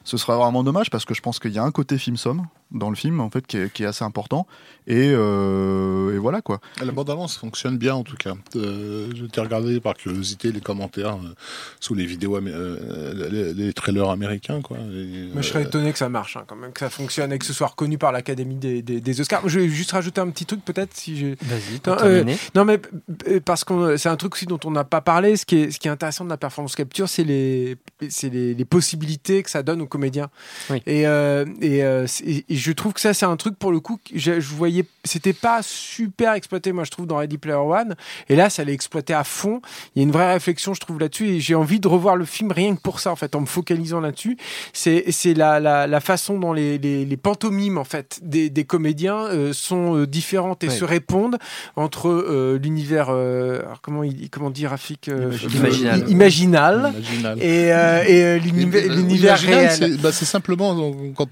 Ce 0.03 0.17
serait 0.17 0.37
vraiment 0.37 0.63
dommage 0.63 0.91
parce 0.91 1.03
que 1.03 1.15
je 1.15 1.21
pense 1.21 1.39
qu'il 1.39 1.51
y 1.51 1.57
a 1.57 1.63
un 1.63 1.71
côté 1.71 1.97
film 1.97 2.15
somme 2.15 2.45
dans 2.71 2.89
le 2.89 2.95
film 2.95 3.19
en 3.19 3.29
fait 3.29 3.45
qui 3.47 3.57
est, 3.57 3.71
qui 3.71 3.83
est 3.83 3.85
assez 3.85 4.03
important 4.03 4.47
et, 4.87 5.11
euh, 5.13 6.13
et 6.13 6.17
voilà 6.17 6.41
quoi. 6.41 6.59
La 6.83 6.91
bande-annonce 6.91 7.37
fonctionne 7.37 7.77
bien 7.77 7.95
en 7.95 8.03
tout 8.03 8.15
cas. 8.17 8.33
Euh, 8.55 9.09
je 9.15 9.25
t'ai 9.25 9.41
regardé 9.41 9.79
par 9.79 9.93
curiosité 9.95 10.51
les 10.51 10.61
commentaires 10.61 11.15
euh, 11.15 11.33
sous 11.79 11.93
les 11.95 12.05
vidéos, 12.05 12.37
euh, 12.37 13.29
les, 13.31 13.53
les 13.53 13.73
trailers 13.73 14.09
américains 14.09 14.61
quoi. 14.61 14.77
Et, 14.77 15.29
Moi, 15.33 15.41
je 15.41 15.47
serais 15.49 15.63
euh, 15.63 15.67
étonné 15.67 15.91
que 15.91 15.97
ça 15.97 16.09
marche, 16.09 16.37
hein, 16.37 16.43
quand 16.47 16.55
même, 16.55 16.71
que 16.71 16.79
ça 16.79 16.89
fonctionne 16.89 17.31
et 17.33 17.39
que 17.39 17.45
ce 17.45 17.53
soit 17.53 17.67
reconnu 17.67 17.97
par 17.97 18.11
l'Académie 18.11 18.55
des, 18.55 18.81
des- 18.81 19.01
des 19.01 19.21
Oscars. 19.21 19.47
Je 19.47 19.59
vais 19.59 19.69
juste 19.69 19.91
rajouter 19.91 20.21
un 20.21 20.29
petit 20.29 20.45
truc, 20.45 20.63
peut-être, 20.65 20.93
si 20.95 21.17
j'ai. 21.17 21.35
Vas-y, 21.41 21.81
Non, 21.87 21.97
euh, 22.03 22.23
non, 22.55 22.65
mais 22.65 22.79
parce 23.45 23.63
que 23.63 23.97
c'est 23.97 24.09
un 24.09 24.15
truc 24.17 24.35
aussi 24.35 24.45
dont 24.45 24.59
on 24.65 24.71
n'a 24.71 24.83
pas 24.83 25.01
parlé. 25.01 25.35
Ce 25.37 25.45
qui 25.45 25.57
est, 25.57 25.71
ce 25.71 25.79
qui 25.79 25.87
est 25.87 25.91
intéressant 25.91 26.25
de 26.25 26.29
la 26.29 26.37
performance 26.37 26.75
capture, 26.75 27.07
c'est 27.09 27.23
les, 27.23 27.77
c'est 28.09 28.29
les, 28.29 28.53
les 28.53 28.65
possibilités 28.65 29.41
que 29.43 29.49
ça 29.49 29.63
donne 29.63 29.81
aux 29.81 29.87
comédiens. 29.87 30.29
Oui. 30.69 30.81
Et, 30.85 31.07
euh, 31.07 31.45
et, 31.61 31.83
euh, 31.83 32.05
et 32.55 32.57
je 32.57 32.71
trouve 32.71 32.93
que 32.93 33.01
ça, 33.01 33.13
c'est 33.13 33.25
un 33.25 33.35
truc 33.35 33.57
pour 33.59 33.71
le 33.71 33.81
coup, 33.81 33.97
que 33.97 34.17
je, 34.17 34.39
je 34.39 34.53
voyais, 34.53 34.85
c'était 35.03 35.33
pas 35.33 35.59
super 35.61 36.33
exploité, 36.33 36.71
moi, 36.71 36.85
je 36.85 36.91
trouve, 36.91 37.05
dans 37.05 37.17
Ready 37.17 37.37
Player 37.37 37.57
One. 37.57 37.95
Et 38.29 38.35
là, 38.37 38.49
ça 38.49 38.63
l'est 38.63 38.73
exploité 38.73 39.13
à 39.13 39.23
fond. 39.25 39.61
Il 39.95 39.99
y 39.99 40.01
a 40.01 40.03
une 40.03 40.11
vraie 40.13 40.31
réflexion, 40.31 40.73
je 40.73 40.79
trouve, 40.79 40.99
là-dessus. 40.99 41.27
Et 41.27 41.39
j'ai 41.41 41.55
envie 41.55 41.79
de 41.81 41.87
revoir 41.89 42.15
le 42.15 42.23
film 42.23 42.51
rien 42.53 42.75
que 42.75 42.81
pour 42.81 42.99
ça, 43.01 43.11
en 43.11 43.15
fait, 43.17 43.35
en 43.35 43.41
me 43.41 43.45
focalisant 43.45 43.99
là-dessus. 43.99 44.37
C'est, 44.71 45.03
c'est 45.11 45.33
la, 45.33 45.59
la, 45.59 45.85
la 45.87 45.99
façon 45.99 46.39
dont 46.39 46.53
les, 46.53 46.77
les, 46.77 47.03
les 47.03 47.17
pantomimes, 47.17 47.77
en 47.77 47.83
fait, 47.83 48.19
des, 48.23 48.49
des 48.49 48.63
comédiens 48.63 49.25
euh, 49.25 49.51
sont 49.51 49.97
euh, 49.97 50.07
différentes 50.07 50.63
et 50.63 50.67
Ouais. 50.69 50.73
se 50.75 50.85
répondent 50.85 51.37
entre 51.75 52.07
euh, 52.09 52.57
l'univers, 52.61 53.07
euh, 53.09 53.59
alors 53.65 53.81
comment, 53.81 54.03
il, 54.03 54.29
comment 54.29 54.49
dit 54.49 54.65
Rafik 54.65 55.09
euh, 55.09 55.31
Imaginal. 55.53 56.09
imaginal. 56.09 56.93
Imaginal. 56.95 57.39
Et, 57.43 57.71
euh, 57.73 58.03
et 58.07 58.23
euh, 58.23 58.37
l'univers, 58.39 59.37
réel. 59.39 59.71
c'est 59.71 60.01
bah, 60.01 60.11
simplement 60.11 60.75
quand 61.15 61.27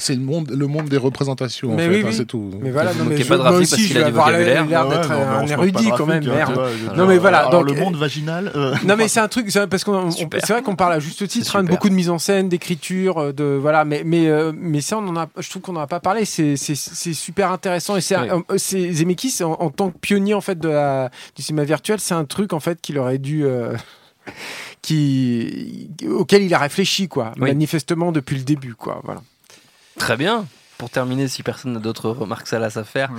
c'est 0.00 0.14
le 0.14 0.20
monde, 0.20 0.50
le 0.56 0.66
monde 0.66 0.88
des 0.88 0.96
représentations. 0.96 1.72
en 1.72 1.76
Mais 1.76 1.88
fait, 1.88 1.94
oui, 2.02 2.04
hein, 2.06 2.12
c'est 2.12 2.24
tout. 2.26 2.50
Mais 2.60 2.70
voilà, 2.70 2.92
non, 2.94 3.04
mais 3.04 3.16
je, 3.16 3.28
pas 3.28 3.36
de 3.38 3.42
moi 3.42 3.50
aussi, 3.52 3.70
parce 3.70 3.82
je 3.82 3.86
qu'il 3.88 3.96
vais 3.98 4.02
avoir 4.04 4.30
l'air 4.30 4.64
d'être 4.66 5.10
un 5.10 5.46
pas 5.46 5.52
érudit 5.52 5.90
quand 5.96 6.06
même, 6.06 6.22
hein, 6.26 6.34
merde. 6.34 6.54
vois, 6.54 6.68
je- 6.72 6.96
Non, 6.98 7.06
mais 7.06 7.18
voilà, 7.18 7.38
Alors, 7.46 7.50
donc- 7.64 7.70
le 7.70 7.80
monde 7.80 7.96
vaginal. 7.96 8.50
euh, 8.56 8.74
Non 8.84 8.96
mais 8.96 9.08
c'est 9.08 9.20
un 9.20 9.28
truc, 9.28 9.50
c'est 9.50 9.66
parce 9.66 9.84
qu'on 9.84 10.10
c'est 10.10 10.48
vrai 10.48 10.62
qu'on 10.62 10.76
parle 10.76 10.94
à 10.94 10.98
juste 11.00 11.26
titre 11.28 11.56
hein, 11.56 11.62
de 11.64 11.68
beaucoup 11.68 11.88
de 11.88 11.94
mise 11.94 12.10
en 12.10 12.18
scène, 12.18 12.48
d'écriture, 12.48 13.18
euh, 13.18 13.32
de 13.32 13.44
voilà, 13.60 13.84
mais 13.84 14.02
mais 14.04 14.28
euh, 14.28 14.52
mais 14.56 14.80
ça 14.80 14.98
on 14.98 15.06
en 15.08 15.16
a, 15.16 15.26
je 15.38 15.48
trouve 15.50 15.62
qu'on 15.62 15.72
n'en 15.72 15.80
a 15.80 15.86
pas 15.86 16.00
parlé. 16.00 16.24
C'est 16.24 16.56
c'est 16.56 16.74
c'est 16.74 17.12
super 17.14 17.52
intéressant 17.52 17.96
et 17.96 18.00
c'est 18.00 18.16
Oui. 18.16 18.28
un- 18.30 18.42
euh, 18.50 18.58
c'est 18.58 18.92
Zemeckis 18.92 19.42
en, 19.42 19.52
en 19.52 19.70
tant 19.70 19.90
que 19.90 19.98
pionnier 19.98 20.34
en 20.34 20.40
fait 20.40 20.58
de 20.58 20.68
la 20.68 21.10
du 21.34 21.42
cinéma 21.42 21.64
virtuel, 21.64 22.00
c'est 22.00 22.14
un 22.14 22.24
truc 22.24 22.52
en 22.52 22.60
fait 22.60 22.80
qu'il 22.80 22.98
aurait 22.98 23.18
dû 23.18 23.44
euh, 23.44 23.74
qui 24.82 25.88
auquel 26.08 26.42
il 26.42 26.54
a 26.54 26.58
réfléchi 26.58 27.08
quoi, 27.08 27.32
Oui. 27.36 27.48
manifestement 27.48 28.12
depuis 28.12 28.36
le 28.36 28.42
début 28.42 28.74
quoi, 28.74 29.00
voilà. 29.04 29.20
Très 29.98 30.16
bien. 30.16 30.46
Pour 30.78 30.90
terminer, 30.90 31.26
si 31.26 31.42
personne 31.42 31.72
n'a 31.72 31.80
d'autres 31.80 32.10
remarques 32.10 32.48
salaces 32.48 32.76
à 32.76 32.84
faire, 32.84 33.10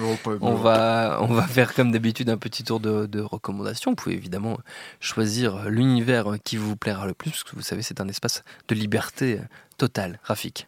on 0.42 0.54
va, 0.54 1.18
on 1.22 1.34
va 1.34 1.48
faire 1.48 1.74
comme 1.74 1.92
d'habitude 1.92 2.30
un 2.30 2.38
petit 2.38 2.63
tour 2.63 2.80
de, 2.80 3.08
de 3.08 3.20
recommandations. 3.20 3.92
Vous 3.92 3.96
pouvez 3.96 4.16
évidemment 4.16 4.60
choisir 5.00 5.68
l'univers 5.68 6.36
qui 6.44 6.56
vous 6.56 6.76
plaira 6.76 7.08
le 7.08 7.16
plus, 7.16 7.32
parce 7.32 7.44
que 7.44 7.56
vous 7.56 7.63
savez, 7.63 7.82
c'est 7.82 8.00
un 8.00 8.08
espace 8.08 8.44
de 8.68 8.76
liberté 8.76 9.40
totale. 9.78 10.20
Rafik. 10.24 10.68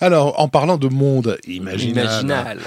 Alors, 0.00 0.40
en 0.40 0.48
parlant 0.48 0.78
de 0.78 0.88
monde 0.88 1.36
imaginal, 1.46 2.04
Imaginal. 2.04 2.58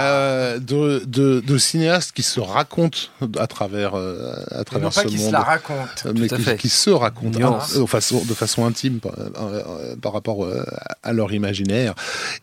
euh, 0.00 0.58
de, 0.58 1.04
de, 1.06 1.40
de 1.40 1.58
cinéastes 1.58 2.12
qui 2.12 2.22
se 2.22 2.40
racontent 2.40 2.98
à 3.38 3.46
travers, 3.46 3.94
euh, 3.94 4.32
à 4.50 4.58
non 4.58 4.64
travers 4.64 4.90
pas 4.92 5.02
ce 5.02 5.08
se 5.08 5.22
monde. 5.22 5.32
la. 5.32 5.60
Euh, 6.06 6.12
mais 6.16 6.26
Tout 6.26 6.34
à 6.34 6.38
qui, 6.38 6.44
fait. 6.44 6.56
qui 6.58 6.68
se 6.68 6.90
racontent 6.90 7.40
hein, 7.40 7.86
façon, 7.86 8.24
de 8.24 8.34
façon 8.34 8.66
intime 8.66 8.98
par, 9.00 9.12
euh, 9.18 9.94
par 10.02 10.12
rapport 10.12 10.44
euh, 10.44 10.64
à 11.02 11.12
leur 11.12 11.32
imaginaire 11.32 11.94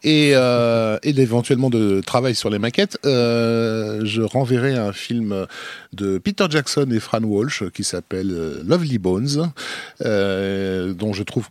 et, 0.04 0.32
euh, 0.36 0.98
et 1.04 1.10
éventuellement 1.20 1.70
de 1.70 2.02
travail 2.06 2.36
sur 2.36 2.50
les 2.50 2.60
maquettes. 2.60 2.98
Euh, 3.06 4.02
je 4.06 4.22
renverrai 4.22 4.76
un 4.78 4.94
film 4.94 5.46
de 5.94 6.18
Peter 6.20 6.46
Jackson 6.50 6.88
et 6.92 7.00
Fran 7.00 7.22
Walsh 7.24 7.64
qui 7.74 7.84
s'appelle 7.84 8.62
Lovely 8.66 8.98
Bones, 8.98 9.52
euh, 10.06 10.94
dont 10.94 11.12
je 11.14 11.24
trouve 11.24 11.48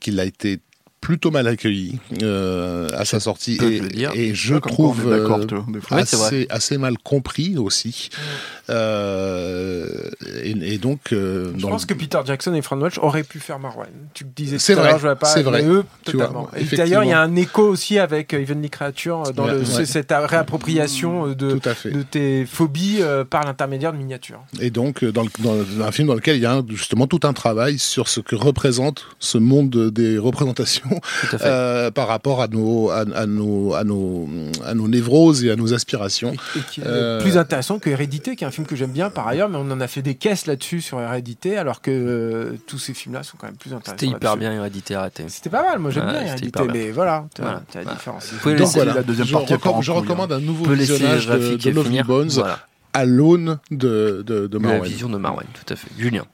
qu'il 0.00 0.20
a 0.20 0.24
été 0.24 0.60
plutôt 1.00 1.30
mal 1.30 1.46
accueilli 1.46 1.98
euh, 2.22 2.88
à 2.92 3.04
sa 3.04 3.20
sortie 3.20 3.58
et, 4.14 4.34
je 4.34 4.56
quoi 4.56 4.70
trouve 4.72 5.10
euh, 5.12 5.28
assez, 5.90 6.46
assez 6.50 6.76
mal 6.78 6.98
compris 6.98 7.56
aussi. 7.56 8.10
Euh, 8.70 9.86
et, 10.42 10.50
et 10.74 10.78
donc, 10.78 11.12
euh, 11.12 11.52
Je 11.56 11.62
dans 11.62 11.68
pense 11.70 11.82
le- 11.82 11.86
que 11.94 11.94
Peter 11.94 12.18
Jackson 12.24 12.52
et 12.54 12.62
Fran 12.62 12.78
Walsh 12.78 12.98
auraient 12.98 13.22
pu 13.22 13.40
faire 13.40 13.58
Marwan. 13.58 13.88
Tu 14.14 14.24
disais 14.24 14.58
C'est 14.58 14.74
vrai, 14.74 14.94
je 15.00 15.08
vais 15.08 15.14
pas. 15.14 15.26
c'est 15.26 15.42
vrai. 15.42 15.62
eux, 15.64 15.84
vois, 16.06 16.26
totalement. 16.26 16.48
et 16.56 16.64
d'ailleurs, 16.76 17.04
il 17.04 17.10
y 17.10 17.12
a 17.12 17.20
un 17.20 17.34
écho 17.36 17.62
aussi 17.62 17.98
avec 17.98 18.32
Evenly 18.34 18.70
Creature 18.70 19.32
dans 19.34 19.44
Ouais, 19.46 19.52
le, 19.52 19.58
ouais. 19.60 19.64
ce- 19.64 19.84
cette 19.84 20.10
réappropriation 20.12 21.28
de, 21.28 21.58
tes 22.10 22.44
phobies 22.46 22.98
euh, 23.00 23.24
par 23.24 23.44
l'intermédiaire 23.44 23.92
de 23.92 23.98
miniatures. 23.98 24.40
Et 24.60 24.70
donc, 24.70 25.04
dans, 25.04 25.22
le- 25.22 25.30
dans 25.42 25.84
un 25.84 25.92
film 25.92 26.08
dans 26.08 26.14
lequel 26.14 26.36
il 26.36 26.42
y 26.42 26.46
a 26.46 26.62
justement 26.68 27.06
tout 27.06 27.20
un 27.24 27.32
travail 27.32 27.78
sur 27.78 28.08
ce 28.08 28.20
que 28.20 28.36
représente 28.36 29.06
ce 29.18 29.38
monde 29.38 29.70
de- 29.70 29.90
des 29.90 30.18
représentations 30.18 30.87
Euh, 31.42 31.90
par 31.90 32.08
rapport 32.08 32.40
à 32.42 32.48
nos, 32.48 32.90
à, 32.90 33.04
à 33.14 33.26
nos, 33.26 33.74
à, 33.74 33.84
nos, 33.84 34.28
à 34.64 34.74
nos 34.74 34.88
névroses 34.88 35.44
et 35.44 35.50
à 35.50 35.56
nos 35.56 35.72
aspirations. 35.74 36.32
Et 36.56 36.60
qui 36.70 36.80
est 36.80 36.84
Euh, 36.86 37.20
plus 37.20 37.36
intéressant 37.36 37.78
que 37.78 37.90
Hérédité, 37.90 38.34
qui 38.36 38.44
est 38.44 38.46
un 38.46 38.50
film 38.50 38.66
que 38.66 38.76
j'aime 38.76 38.90
bien 38.90 39.10
par 39.10 39.26
ailleurs, 39.28 39.48
mais 39.48 39.58
on 39.58 39.70
en 39.70 39.80
a 39.80 39.86
fait 39.88 40.02
des 40.02 40.14
caisses 40.14 40.46
là-dessus 40.46 40.80
sur 40.80 41.00
Hérédité, 41.00 41.56
alors 41.58 41.80
que 41.80 41.90
euh, 41.90 42.56
tous 42.66 42.78
ces 42.78 42.94
films-là 42.94 43.22
sont 43.22 43.36
quand 43.38 43.46
même 43.46 43.56
plus 43.56 43.72
intéressants. 43.72 43.92
C'était 43.98 44.06
hyper 44.14 44.36
bien 44.36 44.52
hérédité, 44.52 44.94
arrêtez. 44.94 45.24
C'était 45.28 45.50
pas 45.50 45.62
mal, 45.62 45.78
moi 45.78 45.90
j'aime 45.90 46.06
Ouais, 46.06 46.12
bien 46.12 46.22
Hérédité, 46.26 46.62
mais 46.72 46.90
voilà, 46.90 47.26
tu 47.34 47.42
vois, 47.42 47.50
Voilà. 47.50 47.62
as 47.72 47.76
la 47.76 47.82
Voilà. 47.82 47.96
différence. 47.98 48.30
Vous 48.32 48.38
pouvez 48.38 48.54
Donc 48.54 48.60
laisser 48.60 48.78
voilà, 48.78 48.94
la 48.94 49.02
deuxième 49.02 49.26
je, 49.26 49.32
partie, 49.32 49.52
elle 49.52 49.58
part 49.58 49.74
en 49.74 49.80
recomm- 49.80 49.84
je 49.84 49.90
recommande 49.92 50.32
un 50.32 50.40
nouveau 50.40 50.64
visionnage 50.72 51.26
de, 51.26 51.56
de 51.56 51.82
finir. 51.82 52.04
Bones 52.06 52.28
Voilà. 52.30 52.58
à 52.92 53.04
l'aune 53.04 53.58
de, 53.70 54.22
de, 54.26 54.46
de 54.46 54.58
La 54.58 54.78
vision 54.80 55.08
de 55.08 55.18
Marwan, 55.18 55.46
tout 55.52 55.72
à 55.72 55.76
fait. 55.76 55.88
Julien. 55.98 56.24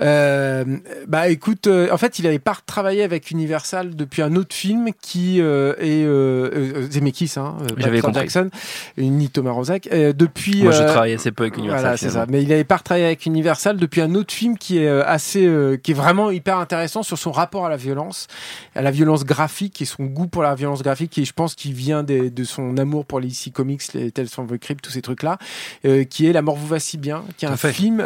Euh, 0.00 0.64
bah 1.06 1.28
écoute, 1.28 1.66
euh, 1.66 1.88
en 1.92 1.98
fait, 1.98 2.18
il 2.18 2.26
avait 2.26 2.38
pas 2.38 2.56
travaillé 2.66 3.02
avec 3.02 3.30
Universal 3.30 3.94
depuis 3.94 4.22
un 4.22 4.34
autre 4.36 4.54
film 4.54 4.90
qui 5.00 5.40
euh, 5.40 5.74
est 5.78 6.04
euh, 6.04 6.50
euh, 6.54 6.90
Zemeckis, 6.90 7.32
hein, 7.36 7.56
euh, 7.62 7.66
J'avais. 7.76 8.00
Jackson, 8.14 8.48
ni 8.96 9.28
Thomas 9.28 9.50
Rozak. 9.52 9.88
Euh, 9.92 10.12
depuis, 10.12 10.62
Moi, 10.62 10.72
je 10.72 10.82
euh, 10.82 10.86
travaille 10.88 11.12
assez 11.12 11.30
peu 11.30 11.44
avec 11.44 11.56
Universal. 11.58 11.80
Voilà, 11.82 11.96
c'est 11.96 12.10
ça. 12.10 12.26
Mais 12.28 12.42
il 12.42 12.52
avait 12.52 12.64
pas 12.64 12.78
travaillé 12.78 13.04
avec 13.06 13.26
Universal 13.26 13.76
depuis 13.76 14.00
un 14.00 14.14
autre 14.14 14.32
film 14.32 14.56
qui 14.56 14.78
est 14.78 14.88
euh, 14.88 15.02
assez, 15.06 15.44
euh, 15.46 15.76
qui 15.76 15.90
est 15.90 15.94
vraiment 15.94 16.30
hyper 16.30 16.58
intéressant 16.58 17.02
sur 17.02 17.18
son 17.18 17.32
rapport 17.32 17.66
à 17.66 17.68
la 17.68 17.76
violence, 17.76 18.28
à 18.74 18.82
la 18.82 18.90
violence 18.90 19.24
graphique 19.24 19.82
et 19.82 19.84
son 19.84 20.04
goût 20.04 20.26
pour 20.26 20.42
la 20.42 20.54
violence 20.54 20.82
graphique. 20.82 21.18
Et 21.18 21.24
je 21.24 21.32
pense 21.32 21.54
qu'il 21.54 21.74
vient 21.74 22.02
des- 22.02 22.30
de 22.30 22.44
son 22.44 22.76
amour 22.78 23.04
pour 23.04 23.20
les 23.20 23.28
DC 23.28 23.50
Comics, 23.52 23.82
les 23.94 24.10
Tales 24.10 24.28
from 24.28 24.46
the 24.46 24.58
Crypt, 24.58 24.82
tous 24.82 24.90
ces 24.92 25.02
trucs-là, 25.02 25.38
euh, 25.84 26.04
qui 26.04 26.26
est 26.26 26.32
La 26.32 26.40
mort 26.42 26.56
vous 26.56 26.66
va 26.66 26.78
si 26.80 26.96
bien, 26.98 27.24
qui 27.36 27.44
est 27.44 27.48
Tout 27.48 27.54
un 27.54 27.56
fait. 27.58 27.72
film. 27.72 28.00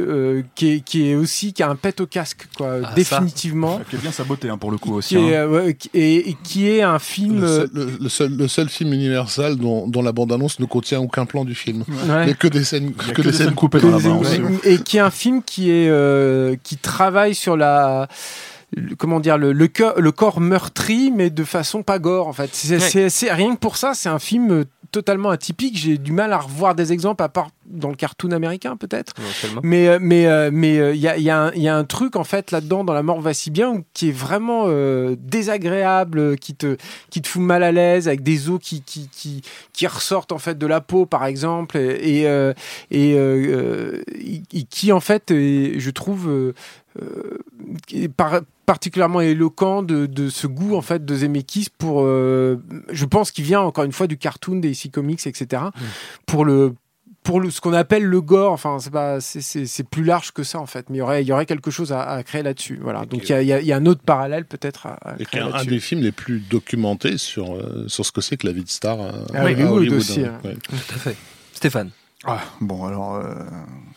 Euh, 0.00 0.38
euh, 0.38 0.42
qui, 0.54 0.74
est, 0.74 0.80
qui 0.80 1.08
est 1.10 1.14
aussi 1.14 1.52
qui 1.52 1.62
a 1.62 1.68
un 1.68 1.74
pet 1.76 2.00
au 2.00 2.06
casque 2.06 2.46
quoi 2.56 2.76
Ah, 2.82 2.88
ça. 2.88 2.94
définitivement 2.94 3.80
Qui 3.90 3.96
est 3.96 3.98
bien 3.98 4.12
sa 4.12 4.24
beauté 4.24 4.48
hein, 4.48 4.56
pour 4.58 4.70
le 4.70 4.78
coup 4.78 4.94
aussi. 4.94 5.16
qui 5.16 5.16
est, 5.16 5.36
hein. 5.36 5.40
euh, 5.48 5.64
ouais, 5.66 5.74
qui- 5.74 5.90
et, 5.94 6.30
et 6.30 6.36
qui 6.44 6.68
est 6.68 6.82
un 6.82 6.98
film 6.98 7.40
Le 7.40 7.46
euh, 7.46 7.56
seul, 7.66 7.70
le- 7.74 7.98
le 8.00 8.08
seul, 8.08 8.36
le 8.36 8.48
seul 8.48 8.68
film 8.68 8.92
Universal 8.92 9.56
dont, 9.56 9.88
dont 9.88 10.02
la 10.02 10.12
bande-annonce 10.12 10.60
ne 10.60 10.66
contient 10.66 11.00
aucun 11.00 11.26
plan 11.26 11.44
du 11.44 11.54
film. 11.54 11.84
ouais. 11.88 12.26
Mais 12.26 12.34
que 12.34 12.48
des 12.48 12.64
scènes, 12.64 12.92
a 13.08 13.12
que 13.12 13.22
des 13.22 13.32
scènes 13.32 13.54
coupées 13.54 13.78
Que 13.80 13.86
dans 13.86 13.96
la 13.96 14.02
bande. 14.02 14.26
et 14.64 14.78
qui 14.78 14.98
est 14.98 15.00
un 15.00 15.10
film 15.10 15.42
qui 15.42 15.70
est 15.70 15.88
euh, 15.88 16.54
qui 16.62 16.76
travaille 16.76 17.34
sur 17.34 17.56
la 17.56 18.06
le- 18.76 18.94
comment 18.96 19.20
dire 19.20 19.38
le, 19.38 19.52
le, 19.52 19.66
cœur- 19.68 19.98
le 20.00 20.12
corps 20.12 20.40
meurtri, 20.40 21.10
mais 21.14 21.30
de 21.30 21.44
façon 21.44 21.82
pas 21.82 21.98
gore 21.98 22.28
en 22.28 22.32
fait. 22.32 22.50
C'est 22.52 22.76
Ouais. 23.28 23.32
rien 23.32 23.54
que 23.54 23.60
pour 23.60 23.76
ça, 23.76 23.92
c'est 23.94 24.08
un 24.08 24.18
film 24.18 24.50
euh, 24.52 24.64
totalement 24.92 25.28
atypique. 25.30 25.76
J'ai 25.76 25.98
du 25.98 26.12
mal 26.12 26.32
à 26.32 26.38
revoir 26.38 26.74
des 26.74 26.92
exemples 26.92 27.22
à 27.22 27.28
part 27.28 27.48
dans 27.66 27.90
le 27.90 27.94
cartoon 27.94 28.30
américain 28.30 28.76
peut-être. 28.76 29.12
Mais 29.62 29.86
euh, 29.88 29.98
mais 30.00 30.26
euh, 30.26 30.50
mais 30.52 30.76
il 30.94 31.00
y, 31.00 31.06
a, 31.08 31.18
y, 31.18 31.28
a 31.30 31.50
y 31.54 31.68
a 31.68 31.76
un 31.76 31.84
truc 31.84 32.16
en 32.16 32.24
fait 32.24 32.50
là-dedans 32.50 32.84
dans 32.84 32.94
la 32.94 33.02
mort 33.02 33.20
va 33.20 33.34
si 33.34 33.50
bien 33.50 33.82
qui 33.92 34.08
est 34.08 34.12
vraiment 34.12 34.64
euh, 34.66 35.16
désagréable, 35.18 36.38
qui 36.38 36.54
te 36.54 36.76
qui 37.10 37.20
te 37.22 37.28
fout 37.28 37.42
mal 37.42 37.62
à 37.62 37.72
l'aise 37.72 38.08
avec 38.08 38.22
des 38.22 38.48
os 38.48 38.58
qui 38.62 38.82
qui, 38.82 39.08
qui 39.10 39.42
qui 39.74 39.86
ressortent 39.86 40.32
en 40.32 40.38
fait 40.38 40.56
de 40.56 40.66
la 40.66 40.80
peau 40.80 41.04
par 41.06 41.26
exemple 41.26 41.76
et 41.76 42.22
et, 42.22 42.22
et, 42.90 43.14
euh, 43.18 44.02
et 44.52 44.62
qui 44.64 44.92
en 44.92 45.00
fait 45.00 45.30
est, 45.30 45.78
je 45.78 45.90
trouve 45.90 46.28
euh, 46.30 46.54
par- 48.16 48.40
particulièrement 48.68 49.22
éloquent 49.22 49.82
de, 49.82 50.04
de 50.04 50.28
ce 50.28 50.46
goût 50.46 50.76
en 50.76 50.82
fait 50.82 51.02
de 51.04 51.14
Zemeckis 51.14 51.68
pour 51.78 52.02
euh, 52.02 52.56
je 52.90 53.06
pense 53.06 53.30
qu'il 53.30 53.44
vient 53.44 53.60
encore 53.62 53.84
une 53.84 53.92
fois 53.92 54.06
du 54.06 54.18
cartoon 54.18 54.56
des 54.56 54.68
DC 54.72 54.90
Comics 54.92 55.26
etc 55.26 55.62
pour 56.26 56.44
le 56.44 56.74
pour 57.24 57.40
le, 57.40 57.50
ce 57.50 57.60
qu'on 57.60 57.72
appelle 57.74 58.04
le 58.04 58.20
gore, 58.20 58.52
enfin 58.52 58.78
c'est 58.78 58.92
pas 58.92 59.20
c'est- 59.20 59.40
c'est 59.42 59.66
c'est 59.66 59.84
plus 59.84 60.04
large 60.04 60.32
que 60.32 60.42
ça 60.42 60.58
en 60.60 60.66
fait, 60.66 60.88
mais 60.88 60.96
il 60.96 61.00
y 61.00 61.02
aurait 61.02 61.22
il 61.22 61.28
y 61.28 61.32
aurait 61.32 61.46
quelque 61.46 61.70
chose 61.70 61.92
à, 61.92 62.02
à 62.02 62.22
créer 62.22 62.42
là-dessus. 62.42 62.78
Voilà. 62.82 63.04
Donc 63.06 63.28
il 63.28 63.30
y 63.30 63.34
a, 63.34 63.42
il 63.60 63.64
y 63.64 63.66
y 63.68 63.72
a 63.72 63.76
un 63.76 63.86
autre 63.86 64.00
parallèle 64.02 64.44
peut-être 64.46 64.86
à, 64.86 64.94
à 65.02 65.14
Et 65.14 65.18
qui 65.18 65.24
créer 65.26 65.40
est 65.40 65.44
un 65.44 65.50
là-dessus. 65.50 65.66
des 65.68 65.80
films 65.80 66.02
les 66.02 66.12
plus 66.12 66.40
documentés 66.40 67.18
sur, 67.18 67.54
euh, 67.54 67.84
sur 67.88 68.06
ce 68.06 68.12
que 68.12 68.20
c'est 68.22 68.36
que 68.38 68.46
la 68.46 68.52
vie 68.54 68.64
de 68.64 68.68
star 68.70 68.98
à, 69.00 69.10
À 69.34 69.40
à 69.40 69.44
Hollywood 69.44 69.92
aussi, 69.92 70.24
hein. 70.24 70.38
hein. 70.42 70.48
Ouais. 70.48 70.56
Tout 70.62 70.94
à 70.94 70.98
fait. 70.98 71.16
Stéphane. 71.52 71.90
Ah, 72.24 72.40
bon, 72.60 72.84
alors, 72.84 73.14
euh, 73.14 73.32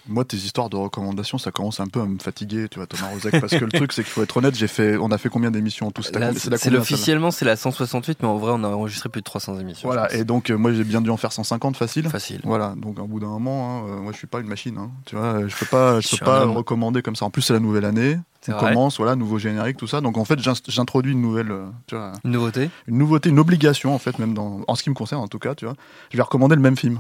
moi, 0.08 0.24
tes 0.24 0.38
histoires 0.38 0.70
de 0.70 0.76
recommandations, 0.76 1.40
ça 1.40 1.52
commence 1.52 1.80
un 1.80 1.88
peu 1.88 2.02
à 2.02 2.06
me 2.06 2.20
fatiguer, 2.20 2.68
tu 2.70 2.78
vois, 2.78 2.86
Thomas 2.86 3.10
Rozek, 3.12 3.42
parce 3.42 3.56
que 3.56 3.66
le 3.66 3.72
truc, 3.72 3.92
c'est 3.94 4.04
qu'il 4.04 4.12
faut 4.12 4.22
être 4.22 4.38
honnête, 4.38 4.56
j'ai 4.56 4.68
fait, 4.68 4.96
on 4.98 5.10
a 5.10 5.18
fait 5.18 5.30
combien 5.30 5.50
d'émissions 5.50 5.88
en 5.88 5.92
tout 5.92 6.04
C'est 6.04 6.76
officiellement 6.76 7.32
c'est 7.32 7.46
la 7.46 7.56
168, 7.56 8.20
mais 8.22 8.28
en 8.28 8.38
vrai 8.38 8.52
on 8.54 8.64
a 8.64 8.68
enregistré 8.68 9.10
plus 9.10 9.22
de 9.22 9.26
300 9.26 9.58
émissions. 9.58 9.88
Voilà, 9.90 10.14
et 10.14 10.24
donc, 10.24 10.52
euh, 10.52 10.58
moi, 10.58 10.72
j'ai 10.72 10.84
bien 10.84 11.02
dû 11.02 11.10
en 11.10 11.18
faire 11.18 11.32
150 11.34 11.76
facile. 11.76 12.08
Facile. 12.10 12.42
Voilà, 12.44 12.76
donc, 12.78 13.00
au 13.00 13.08
bout 13.08 13.20
d'un 13.20 13.28
moment, 13.28 13.82
hein, 13.86 13.90
euh, 13.90 14.02
moi, 14.02 14.12
je 14.12 14.18
suis 14.18 14.28
pas 14.28 14.40
une 14.40 14.48
machine, 14.48 14.78
hein, 14.78 14.92
tu 15.06 15.16
vois, 15.16 15.48
je 15.48 15.56
peux 15.56 15.66
pas, 15.66 16.00
je 16.00 16.08
Je 16.10 16.18
peux 16.18 16.26
pas 16.26 16.46
recommander 16.46 17.02
comme 17.02 17.16
ça. 17.16 17.26
En 17.26 17.32
plus, 17.32 17.42
c'est 17.42 17.54
la 17.54 17.60
nouvelle 17.60 17.86
année. 17.86 18.20
C'est 18.42 18.54
On 18.54 18.58
vrai. 18.58 18.70
commence, 18.74 18.98
voilà, 18.98 19.16
nouveau 19.16 19.40
générique, 19.40 19.78
tout 19.78 19.88
ça. 19.88 20.00
Donc, 20.02 20.18
en 20.18 20.26
fait, 20.26 20.40
j'introduis 20.68 21.14
une 21.14 21.22
nouvelle, 21.22 21.52
tu 21.88 21.96
vois, 21.96 22.14
Une 22.24 22.32
nouveauté 22.32 22.70
une 22.88 22.98
nouveauté, 22.98 23.30
une 23.30 23.40
obligation, 23.40 23.94
en 23.96 24.00
fait, 24.00 24.20
même 24.20 24.34
dans, 24.36 24.62
en 24.68 24.76
ce 24.76 24.84
qui 24.84 24.90
me 24.92 24.96
concerne, 24.96 25.22
en 25.22 25.28
tout 25.28 25.40
cas, 25.40 25.56
tu 25.56 25.66
vois. 25.66 25.76
Je 26.12 26.18
vais 26.18 26.24
recommander 26.24 26.56
le 26.56 26.62
même 26.62 26.78
film 26.78 27.00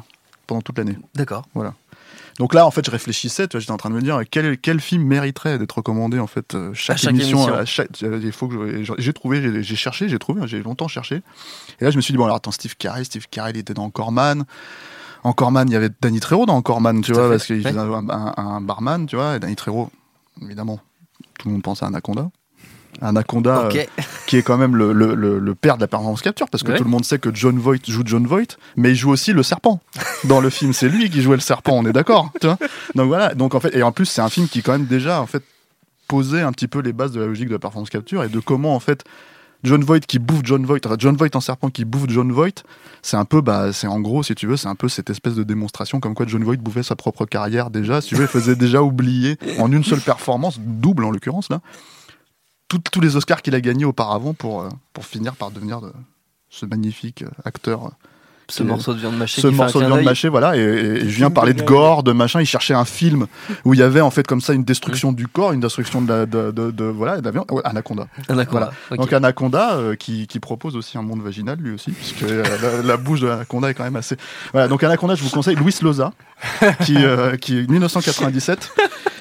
pendant 0.51 0.61
toute 0.61 0.77
l'année. 0.77 0.97
D'accord. 1.15 1.45
Voilà. 1.53 1.73
Donc 2.39 2.53
là, 2.53 2.65
en 2.65 2.71
fait, 2.71 2.85
je 2.85 2.91
réfléchissais, 2.91 3.47
tu 3.47 3.55
vois, 3.55 3.61
j'étais 3.61 3.71
en 3.71 3.77
train 3.77 3.89
de 3.89 3.95
me 3.95 4.01
dire 4.01 4.19
quel, 4.29 4.57
quel 4.57 4.81
film 4.81 5.03
mériterait 5.03 5.57
d'être 5.59 5.73
recommandé, 5.77 6.19
en 6.19 6.27
fait, 6.27 6.55
euh, 6.55 6.73
chaque, 6.73 6.95
À 6.95 6.97
chaque 6.97 7.11
émission. 7.11 7.37
émission. 7.39 7.55
à 7.55 7.65
chaque- 7.65 8.03
euh, 8.03 8.19
il 8.21 8.31
faut 8.33 8.47
que 8.49 8.83
j'ai 8.97 9.13
trouvé, 9.13 9.63
j'ai- 9.63 9.75
cherché, 9.75 10.09
j'ai 10.09 10.19
trouvé, 10.19 10.41
hein, 10.41 10.47
j'ai 10.47 10.61
longtemps 10.61 10.87
cherché. 10.89 11.21
Et 11.79 11.85
là, 11.85 11.91
je 11.91 11.95
me 11.97 12.01
suis 12.01 12.13
dit, 12.13 12.17
bon, 12.17 12.23
alors 12.25 12.35
attends, 12.37 12.51
Steve 12.51 12.75
Carell, 12.77 13.05
Steve 13.05 13.27
Carell, 13.29 13.55
il 13.55 13.59
était 13.59 13.73
dans 13.73 13.89
Corman. 13.89 14.43
En 15.23 15.33
Corman, 15.33 15.67
il 15.69 15.73
y 15.73 15.75
avait 15.75 15.89
Danny 16.01 16.19
Trejo 16.19 16.45
dans 16.45 16.61
Corman, 16.61 17.01
tu 17.01 17.11
Tout 17.11 17.17
vois, 17.17 17.23
fait. 17.27 17.29
parce 17.35 17.45
qu'il 17.45 17.61
faisait 17.61 17.77
un, 17.77 18.09
un- 18.09 18.33
un 18.37 18.61
barman, 18.61 19.05
tu 19.05 19.15
vois, 19.17 19.35
et 19.35 19.39
Danny 19.39 19.55
Trejo, 19.55 19.89
évidemment, 20.41 20.79
tout 21.37 21.47
le 21.47 21.53
monde 21.53 21.63
pense 21.63 21.83
à 21.83 21.87
Anaconda. 21.87 22.29
Anaconda, 23.01 23.65
euh, 23.67 23.83
qui 24.27 24.37
est 24.37 24.41
quand 24.43 24.57
même 24.57 24.75
le, 24.75 24.91
le- 24.93 25.15
le- 25.15 25.39
le 25.39 25.55
père 25.55 25.75
de 25.77 25.81
la 25.81 25.87
performance 25.87 26.21
capture, 26.21 26.49
parce 26.49 26.63
que 26.63 26.71
Ouais. 26.71 26.77
tout 26.77 26.83
le 26.83 26.89
monde 26.89 27.05
sait 27.05 27.19
que 27.19 27.29
John 27.33 27.57
Voight 27.57 27.79
joue 27.87 28.03
John 28.05 28.25
Voight, 28.27 28.57
mais 28.75 28.89
il 28.91 28.95
joue 28.95 29.09
aussi 29.11 29.33
le 29.33 29.43
serpent 29.43 29.79
dans 30.25 30.41
le 30.41 30.49
film. 30.49 30.73
C'est 30.73 30.89
lui 30.89 31.09
qui 31.09 31.21
jouait 31.21 31.35
le 31.37 31.41
serpent, 31.41 31.73
on 31.77 31.85
est 31.85 31.93
d'accord. 31.93 32.31
Donc 32.41 33.07
voilà. 33.07 33.33
Donc 33.33 33.55
en 33.55 33.59
fait, 33.59 33.75
et 33.75 33.83
en 33.83 33.91
plus, 33.91 34.05
c'est 34.05 34.21
un 34.21 34.29
film 34.29 34.47
qui 34.47 34.61
quand 34.61 34.73
même 34.73 34.85
déjà 34.85 35.21
en 35.21 35.25
fait 35.27 35.43
posait 36.07 36.41
un 36.41 36.51
petit 36.51 36.67
peu 36.67 36.79
les 36.79 36.93
bases 36.93 37.11
de 37.13 37.19
la 37.21 37.25
logique 37.27 37.47
de 37.47 37.53
la 37.53 37.59
performance 37.59 37.89
capture 37.89 38.23
et 38.23 38.29
de 38.29 38.39
comment 38.39 38.75
en 38.75 38.79
fait 38.81 39.03
John 39.63 39.83
Voight 39.83 40.01
qui 40.05 40.17
bouffe 40.19 40.41
John 40.43 40.65
Voight, 40.65 40.85
enfin, 40.85 40.95
John 40.97 41.15
Voight 41.15 41.29
en 41.35 41.39
serpent 41.39 41.69
qui 41.69 41.85
bouffe 41.85 42.05
John 42.09 42.31
Voight, 42.31 42.63
c'est 43.03 43.15
un 43.15 43.25
peu, 43.25 43.41
bah, 43.41 43.71
c'est 43.71 43.85
en 43.85 43.99
gros, 43.99 44.23
si 44.23 44.33
tu 44.33 44.47
veux, 44.47 44.57
c'est 44.57 44.67
un 44.67 44.73
peu 44.75 44.89
cette 44.89 45.11
espèce 45.11 45.35
de 45.35 45.43
démonstration 45.43 45.99
comme 45.99 46.15
quoi 46.15 46.25
John 46.27 46.43
Voight 46.43 46.57
bouffait 46.57 46.81
sa 46.81 46.95
propre 46.95 47.25
carrière 47.27 47.69
déjà, 47.69 48.01
si 48.01 48.09
tu 48.09 48.15
veux, 48.15 48.23
il 48.23 48.27
faisait 48.27 48.55
déjà 48.55 48.81
oublier 48.81 49.37
en 49.59 49.71
une 49.71 49.83
seule 49.83 50.01
performance, 50.01 50.59
double 50.59 51.05
en 51.05 51.11
l'occurrence 51.11 51.49
là, 51.49 51.61
tout- 52.79 52.89
tous 52.91 53.01
les 53.01 53.15
Oscars 53.17 53.41
qu'il 53.41 53.55
a 53.55 53.61
gagnés 53.61 53.85
auparavant 53.85 54.33
pour, 54.33 54.61
euh, 54.61 54.69
pour 54.93 55.05
finir 55.05 55.35
par 55.35 55.51
devenir 55.51 55.81
de- 55.81 55.91
ce 56.49 56.65
magnifique 56.65 57.23
euh, 57.23 57.29
acteur. 57.45 57.85
euh, 57.85 57.89
Ce 58.49 58.63
morceau 58.63 58.93
de 58.93 58.99
viande 58.99 59.15
mâchée. 59.17 59.39
ce 59.41 59.47
qui 59.47 59.53
fait 59.53 59.59
un 59.61 59.63
morceau 59.63 59.79
de 59.79 59.85
viande 59.85 60.03
mâchée, 60.03 60.27
voilà, 60.27 60.57
et, 60.57 60.59
et- 60.59 60.63
et 60.63 60.99
je 61.09 61.15
viens 61.15 61.27
Film 61.27 61.33
parler 61.33 61.53
de 61.53 61.63
gore, 61.63 62.03
de 62.03 62.11
machin. 62.11 62.41
Il 62.41 62.45
cherchait 62.45 62.73
un 62.73 62.83
film 62.83 63.27
où 63.63 63.73
il 63.73 63.79
y 63.79 63.83
avait 63.83 64.01
en 64.01 64.11
fait 64.11 64.27
comme 64.27 64.41
ça 64.41 64.51
une 64.51 64.65
destruction 64.65 65.13
du 65.13 65.27
corps, 65.29 65.53
une 65.53 65.61
destruction 65.61 66.01
de 66.01 66.11
la, 66.11 66.25
de, 66.25 66.51
de- 66.51 66.71
de- 66.71 66.83
voilà, 66.83 67.19
de 67.21 67.25
la 67.25 67.31
viande. 67.31 67.45
Ouais, 67.49 67.61
Anaconda. 67.63 68.07
Anaconda. 68.27 68.71
Ok. 68.89 68.97
Donc 68.97 69.13
Anaconda 69.13 69.75
euh, 69.75 69.95
qui, 69.95 70.27
qui 70.27 70.39
propose 70.41 70.75
aussi 70.75 70.97
un 70.97 71.01
monde 71.01 71.21
vaginal 71.21 71.59
lui 71.59 71.71
aussi, 71.73 71.91
puisque 71.91 72.23
euh, 72.23 72.43
la, 72.61 72.81
la 72.83 72.97
bouche 72.97 73.21
de 73.21 73.27
l'Anaconda 73.27 73.69
est 73.69 73.73
quand 73.73 73.85
même 73.85 73.95
assez. 73.95 74.17
Voilà, 74.51 74.67
donc 74.67 74.83
Anaconda, 74.83 75.15
je 75.15 75.23
vous 75.23 75.29
conseille 75.29 75.55
Luis 75.55 75.75
Loza, 75.81 76.11
qui, 76.85 76.95
euh, 77.03 77.37
qui 77.37 77.59
est 77.59 77.69
1997, 77.69 78.71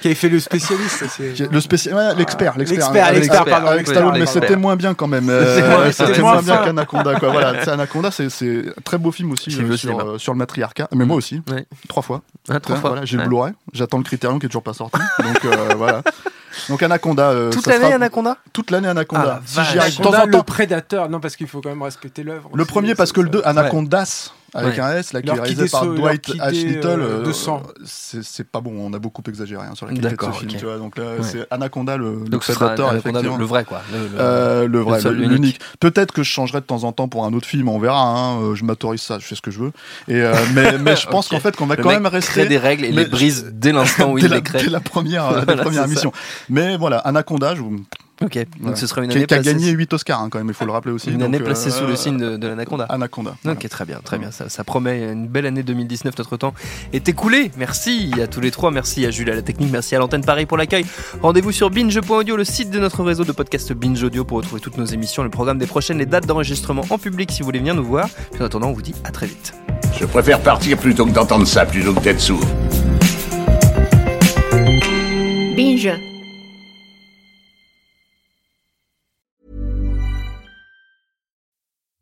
Qui 0.01 0.09
avait 0.09 0.15
fait 0.15 0.29
le 0.29 0.41
spécialiste. 0.41 1.05
le 1.51 1.61
spécial, 1.61 1.95
ouais, 1.95 2.15
l'expert, 2.17 2.57
l'expert, 2.57 2.79
L'expert, 2.93 3.13
l'expert, 3.13 3.45
pardon, 3.45 3.67
avec 3.69 3.87
Stallone, 3.87 4.19
mais 4.19 4.27
c'était 4.27 4.57
moins 4.57 4.77
bien 4.77 4.95
quand 4.95 5.07
même. 5.07 5.29
euh, 5.29 5.91
C'était 5.93 6.21
moins- 6.23 6.41
bien 6.43 6.57
qu'Anaconda, 6.65 7.15
quoi. 7.19 7.31
Voilà, 7.31 7.63
c'est 7.65 7.71
Anaconda, 7.71 8.11
c'est 8.11 8.27
un 8.27 8.81
très 8.85 8.99
beau 8.99 9.13
film 9.13 9.33
aussi 9.33 9.55
euh, 9.61 9.77
sur, 9.77 9.99
euh, 10.01 10.17
le 10.27 10.35
matriarcat. 10.35 10.89
Mais 10.95 11.05
moi 11.05 11.17
aussi, 11.17 11.43
Ouais. 11.51 11.67
trois 11.89 12.03
fois. 12.03 12.23
Ah, 12.49 12.59
trois 12.61 12.77
Hein, 12.77 12.81
fois. 12.81 12.91
Voilà, 12.91 13.05
j'ai 13.05 13.17
Ouais. 13.17 13.23
le 13.25 13.29
Blu-ray. 13.29 13.53
J'attends 13.73 13.99
le 13.99 14.05
Criterion 14.05 14.39
qui 14.39 14.47
est 14.47 14.49
toujours 14.49 14.63
pas 14.63 14.73
sorti. 14.75 14.99
Donc 15.23 15.45
euh, 15.45 15.75
voilà. 15.77 16.03
Donc 16.69 16.83
Anaconda. 16.83 17.31
euh, 17.31 17.51
Toute 17.51 17.67
l'année 17.67 17.85
sera- 17.85 17.95
Anaconda? 17.97 18.37
Toute 18.53 18.71
l'année 18.71 18.89
Ah, 18.89 18.93
Anaconda. 18.93 19.25
la 19.25 19.41
si 19.45 19.57
vache. 19.57 19.73
j'y 19.73 19.79
arrive 19.79 19.99
de 19.99 20.03
temps 20.03 20.09
Anaconda, 20.11 20.37
en 20.39 20.41
le 20.41 20.45
prédateur. 20.45 21.09
Non, 21.09 21.21
parce 21.21 21.37
qu'il 21.37 21.47
faut 21.47 21.61
quand 21.61 21.69
même 21.69 21.83
respecter 21.83 22.23
l'œuvre. 22.23 22.51
Le 22.55 22.63
aussi, 22.63 22.71
premier 22.73 22.95
parce 22.95 23.13
que 23.13 23.21
le 23.21 23.29
2, 23.29 23.43
ça- 23.43 23.49
Anacondas 23.51 24.33
avec 24.55 24.75
Ouais. 24.75 24.81
un 24.81 24.97
S, 24.97 25.13
là, 25.13 25.23
qui 25.23 25.29
est 25.29 25.33
réalisé 25.33 25.69
par 25.69 25.87
Dwight 25.87 26.29
H. 26.37 26.51
Little. 26.51 26.87
euh, 26.87 27.21
euh, 27.21 27.23
de 27.25 27.33
sang. 27.33 27.63
C'est 27.85 28.47
pas 28.47 28.61
bon. 28.61 28.73
On 28.79 28.93
a 28.95 28.99
beaucoup 28.99 29.23
exagéré 29.29 29.67
hein, 29.67 29.75
sur 29.75 29.87
la 29.87 29.93
qualité 29.95 30.17
de 30.17 30.33
ce 30.33 30.39
film. 30.39 30.51
Tu 30.53 30.65
vois, 30.65 30.79
donc 30.79 30.97
là, 30.99 31.05
Ouais. 31.05 31.23
c'est 31.23 31.47
Anaconda 31.51 31.97
le, 31.97 32.21
le 32.25 32.29
Donc 32.29 32.47
le, 32.47 32.55
effectivement. 32.97 33.37
le 33.37 33.45
vrai 33.45 33.65
quoi. 33.65 33.83
Le- 33.93 33.99
le- 33.99 34.05
Euh, 34.19 34.67
le 34.69 34.81
vrai, 34.81 35.01
l'unique. 35.13 35.61
Peut-être 35.81 36.13
que 36.13 36.23
je 36.23 36.31
changerai 36.31 36.61
de 36.61 36.67
temps 36.67 36.85
en 36.85 36.93
temps 36.93 37.09
pour 37.09 37.25
un 37.25 37.33
autre 37.33 37.47
film, 37.47 37.69
on 37.69 37.79
verra. 37.79 38.01
hein, 38.07 38.41
euh, 38.41 38.55
je 38.55 38.65
m'autorise 38.65 39.03
ça, 39.03 39.19
je 39.19 39.25
fais 39.25 39.35
ce 39.35 39.43
que 39.43 39.51
je 39.51 39.61
veux. 39.61 39.73
Et 40.09 40.21
euh, 40.21 40.35
mais, 40.55 40.79
mais 40.79 40.97
je 40.97 41.07
pense 41.07 41.29
qu'en 41.29 41.41
fait 41.41 41.55
qu'on 41.57 41.67
va 41.67 41.77
Le 41.77 41.83
quand 41.83 41.89
mec 41.91 41.99
même 42.01 42.07
crée 42.11 42.17
rester 42.19 42.47
des 42.47 42.59
règles 42.59 42.85
et 42.85 42.93
mais 42.93 43.05
les 43.05 43.09
brise 43.11 43.51
dès 43.53 43.73
l'instant 43.73 44.11
où 44.13 44.19
il 44.19 44.27
les 44.27 44.43
crée. 44.43 44.63
dès 44.65 44.71
la 44.71 44.81
première, 44.81 45.45
la 45.47 45.57
première 45.57 45.85
émission. 45.85 46.13
Mais 46.49 46.77
voilà, 46.77 46.99
Anaconda, 46.99 47.55
je 47.55 47.61
vous- 47.61 47.81
Ok. 48.23 48.35
Donc 48.37 48.47
voilà. 48.61 48.77
ce 48.77 48.87
sera 48.87 49.03
une 49.03 49.11
année 49.11 49.25
qui 49.27 49.35
a 49.35 49.39
placée- 49.39 49.53
gagné 49.55 49.71
8 49.71 49.93
Oscars 49.95 50.21
hein, 50.21 50.29
quand 50.31 50.39
même, 50.39 50.49
il 50.49 50.55
faut 50.55 50.67
le 50.67 50.73
rappeler 50.73 50.93
aussi. 50.93 51.09
Une 51.11 51.19
donc, 51.19 51.29
année 51.29 51.39
placée 51.41 51.69
euh, 51.69 51.73
sous 51.73 51.87
le 51.87 51.97
signe 51.97 52.19
de, 52.19 52.37
de 52.37 52.47
l'anaconda. 52.49 52.85
Anaconda. 52.91 53.35
Ok, 53.47 53.67
très 53.69 53.85
bien, 53.87 54.01
très 54.05 54.19
bien. 54.19 54.31
Ça, 54.31 54.49
ça 54.49 54.63
promet 54.63 55.11
une 55.13 55.27
belle 55.27 55.47
année 55.47 55.63
2019. 55.63 56.19
Notre 56.19 56.37
temps 56.37 56.53
est 56.93 57.09
écoulé. 57.09 57.51
Merci 57.57 58.13
à 58.23 58.27
tous 58.27 58.41
les 58.41 58.51
trois. 58.51 58.71
Merci 58.71 59.07
à 59.07 59.11
Jules 59.11 59.31
à 59.31 59.35
la 59.35 59.43
technique. 59.43 59.71
Merci 59.73 59.97
à 59.97 59.99
l'antenne 59.99 60.25
Paris 60.25 60.45
pour 60.47 60.59
l'accueil. 60.59 60.85
Rendez-vous 61.23 61.53
sur 61.53 61.71
binge.audio, 61.71 62.37
le 62.37 62.45
site 62.45 62.71
de 62.71 62.79
notre 62.79 63.03
réseau 63.03 63.25
de 63.25 63.33
podcast 63.33 63.73
Binge 63.73 64.03
Audio 64.03 64.25
pour 64.25 64.37
retrouver 64.39 64.61
toutes 64.61 64.77
nos 64.77 64.85
émissions, 64.85 65.23
le 65.23 65.31
programme 65.31 65.59
des 65.59 65.67
prochaines, 65.67 65.99
les 65.99 66.07
dates 66.07 66.27
d'enregistrement 66.27 66.85
en 66.91 66.99
public 66.99 67.31
si 67.33 67.41
vous 67.41 67.47
voulez 67.47 67.59
venir 67.61 67.75
nous 67.75 67.85
voir. 67.85 68.09
Puis 68.33 68.43
en 68.43 68.47
attendant, 68.47 68.69
on 68.69 68.73
vous 68.73 68.83
dit 68.83 68.95
à 69.05 69.11
très 69.13 69.27
vite. 69.27 69.55
Je 69.99 70.05
préfère 70.05 70.41
partir 70.41 70.77
plutôt 70.79 71.07
que 71.07 71.11
d'entendre 71.13 71.47
ça, 71.47 71.65
plutôt 71.65 71.95
que 71.95 72.01
d'être 72.01 72.21
sourd. 72.21 72.45
Binge. 75.57 75.91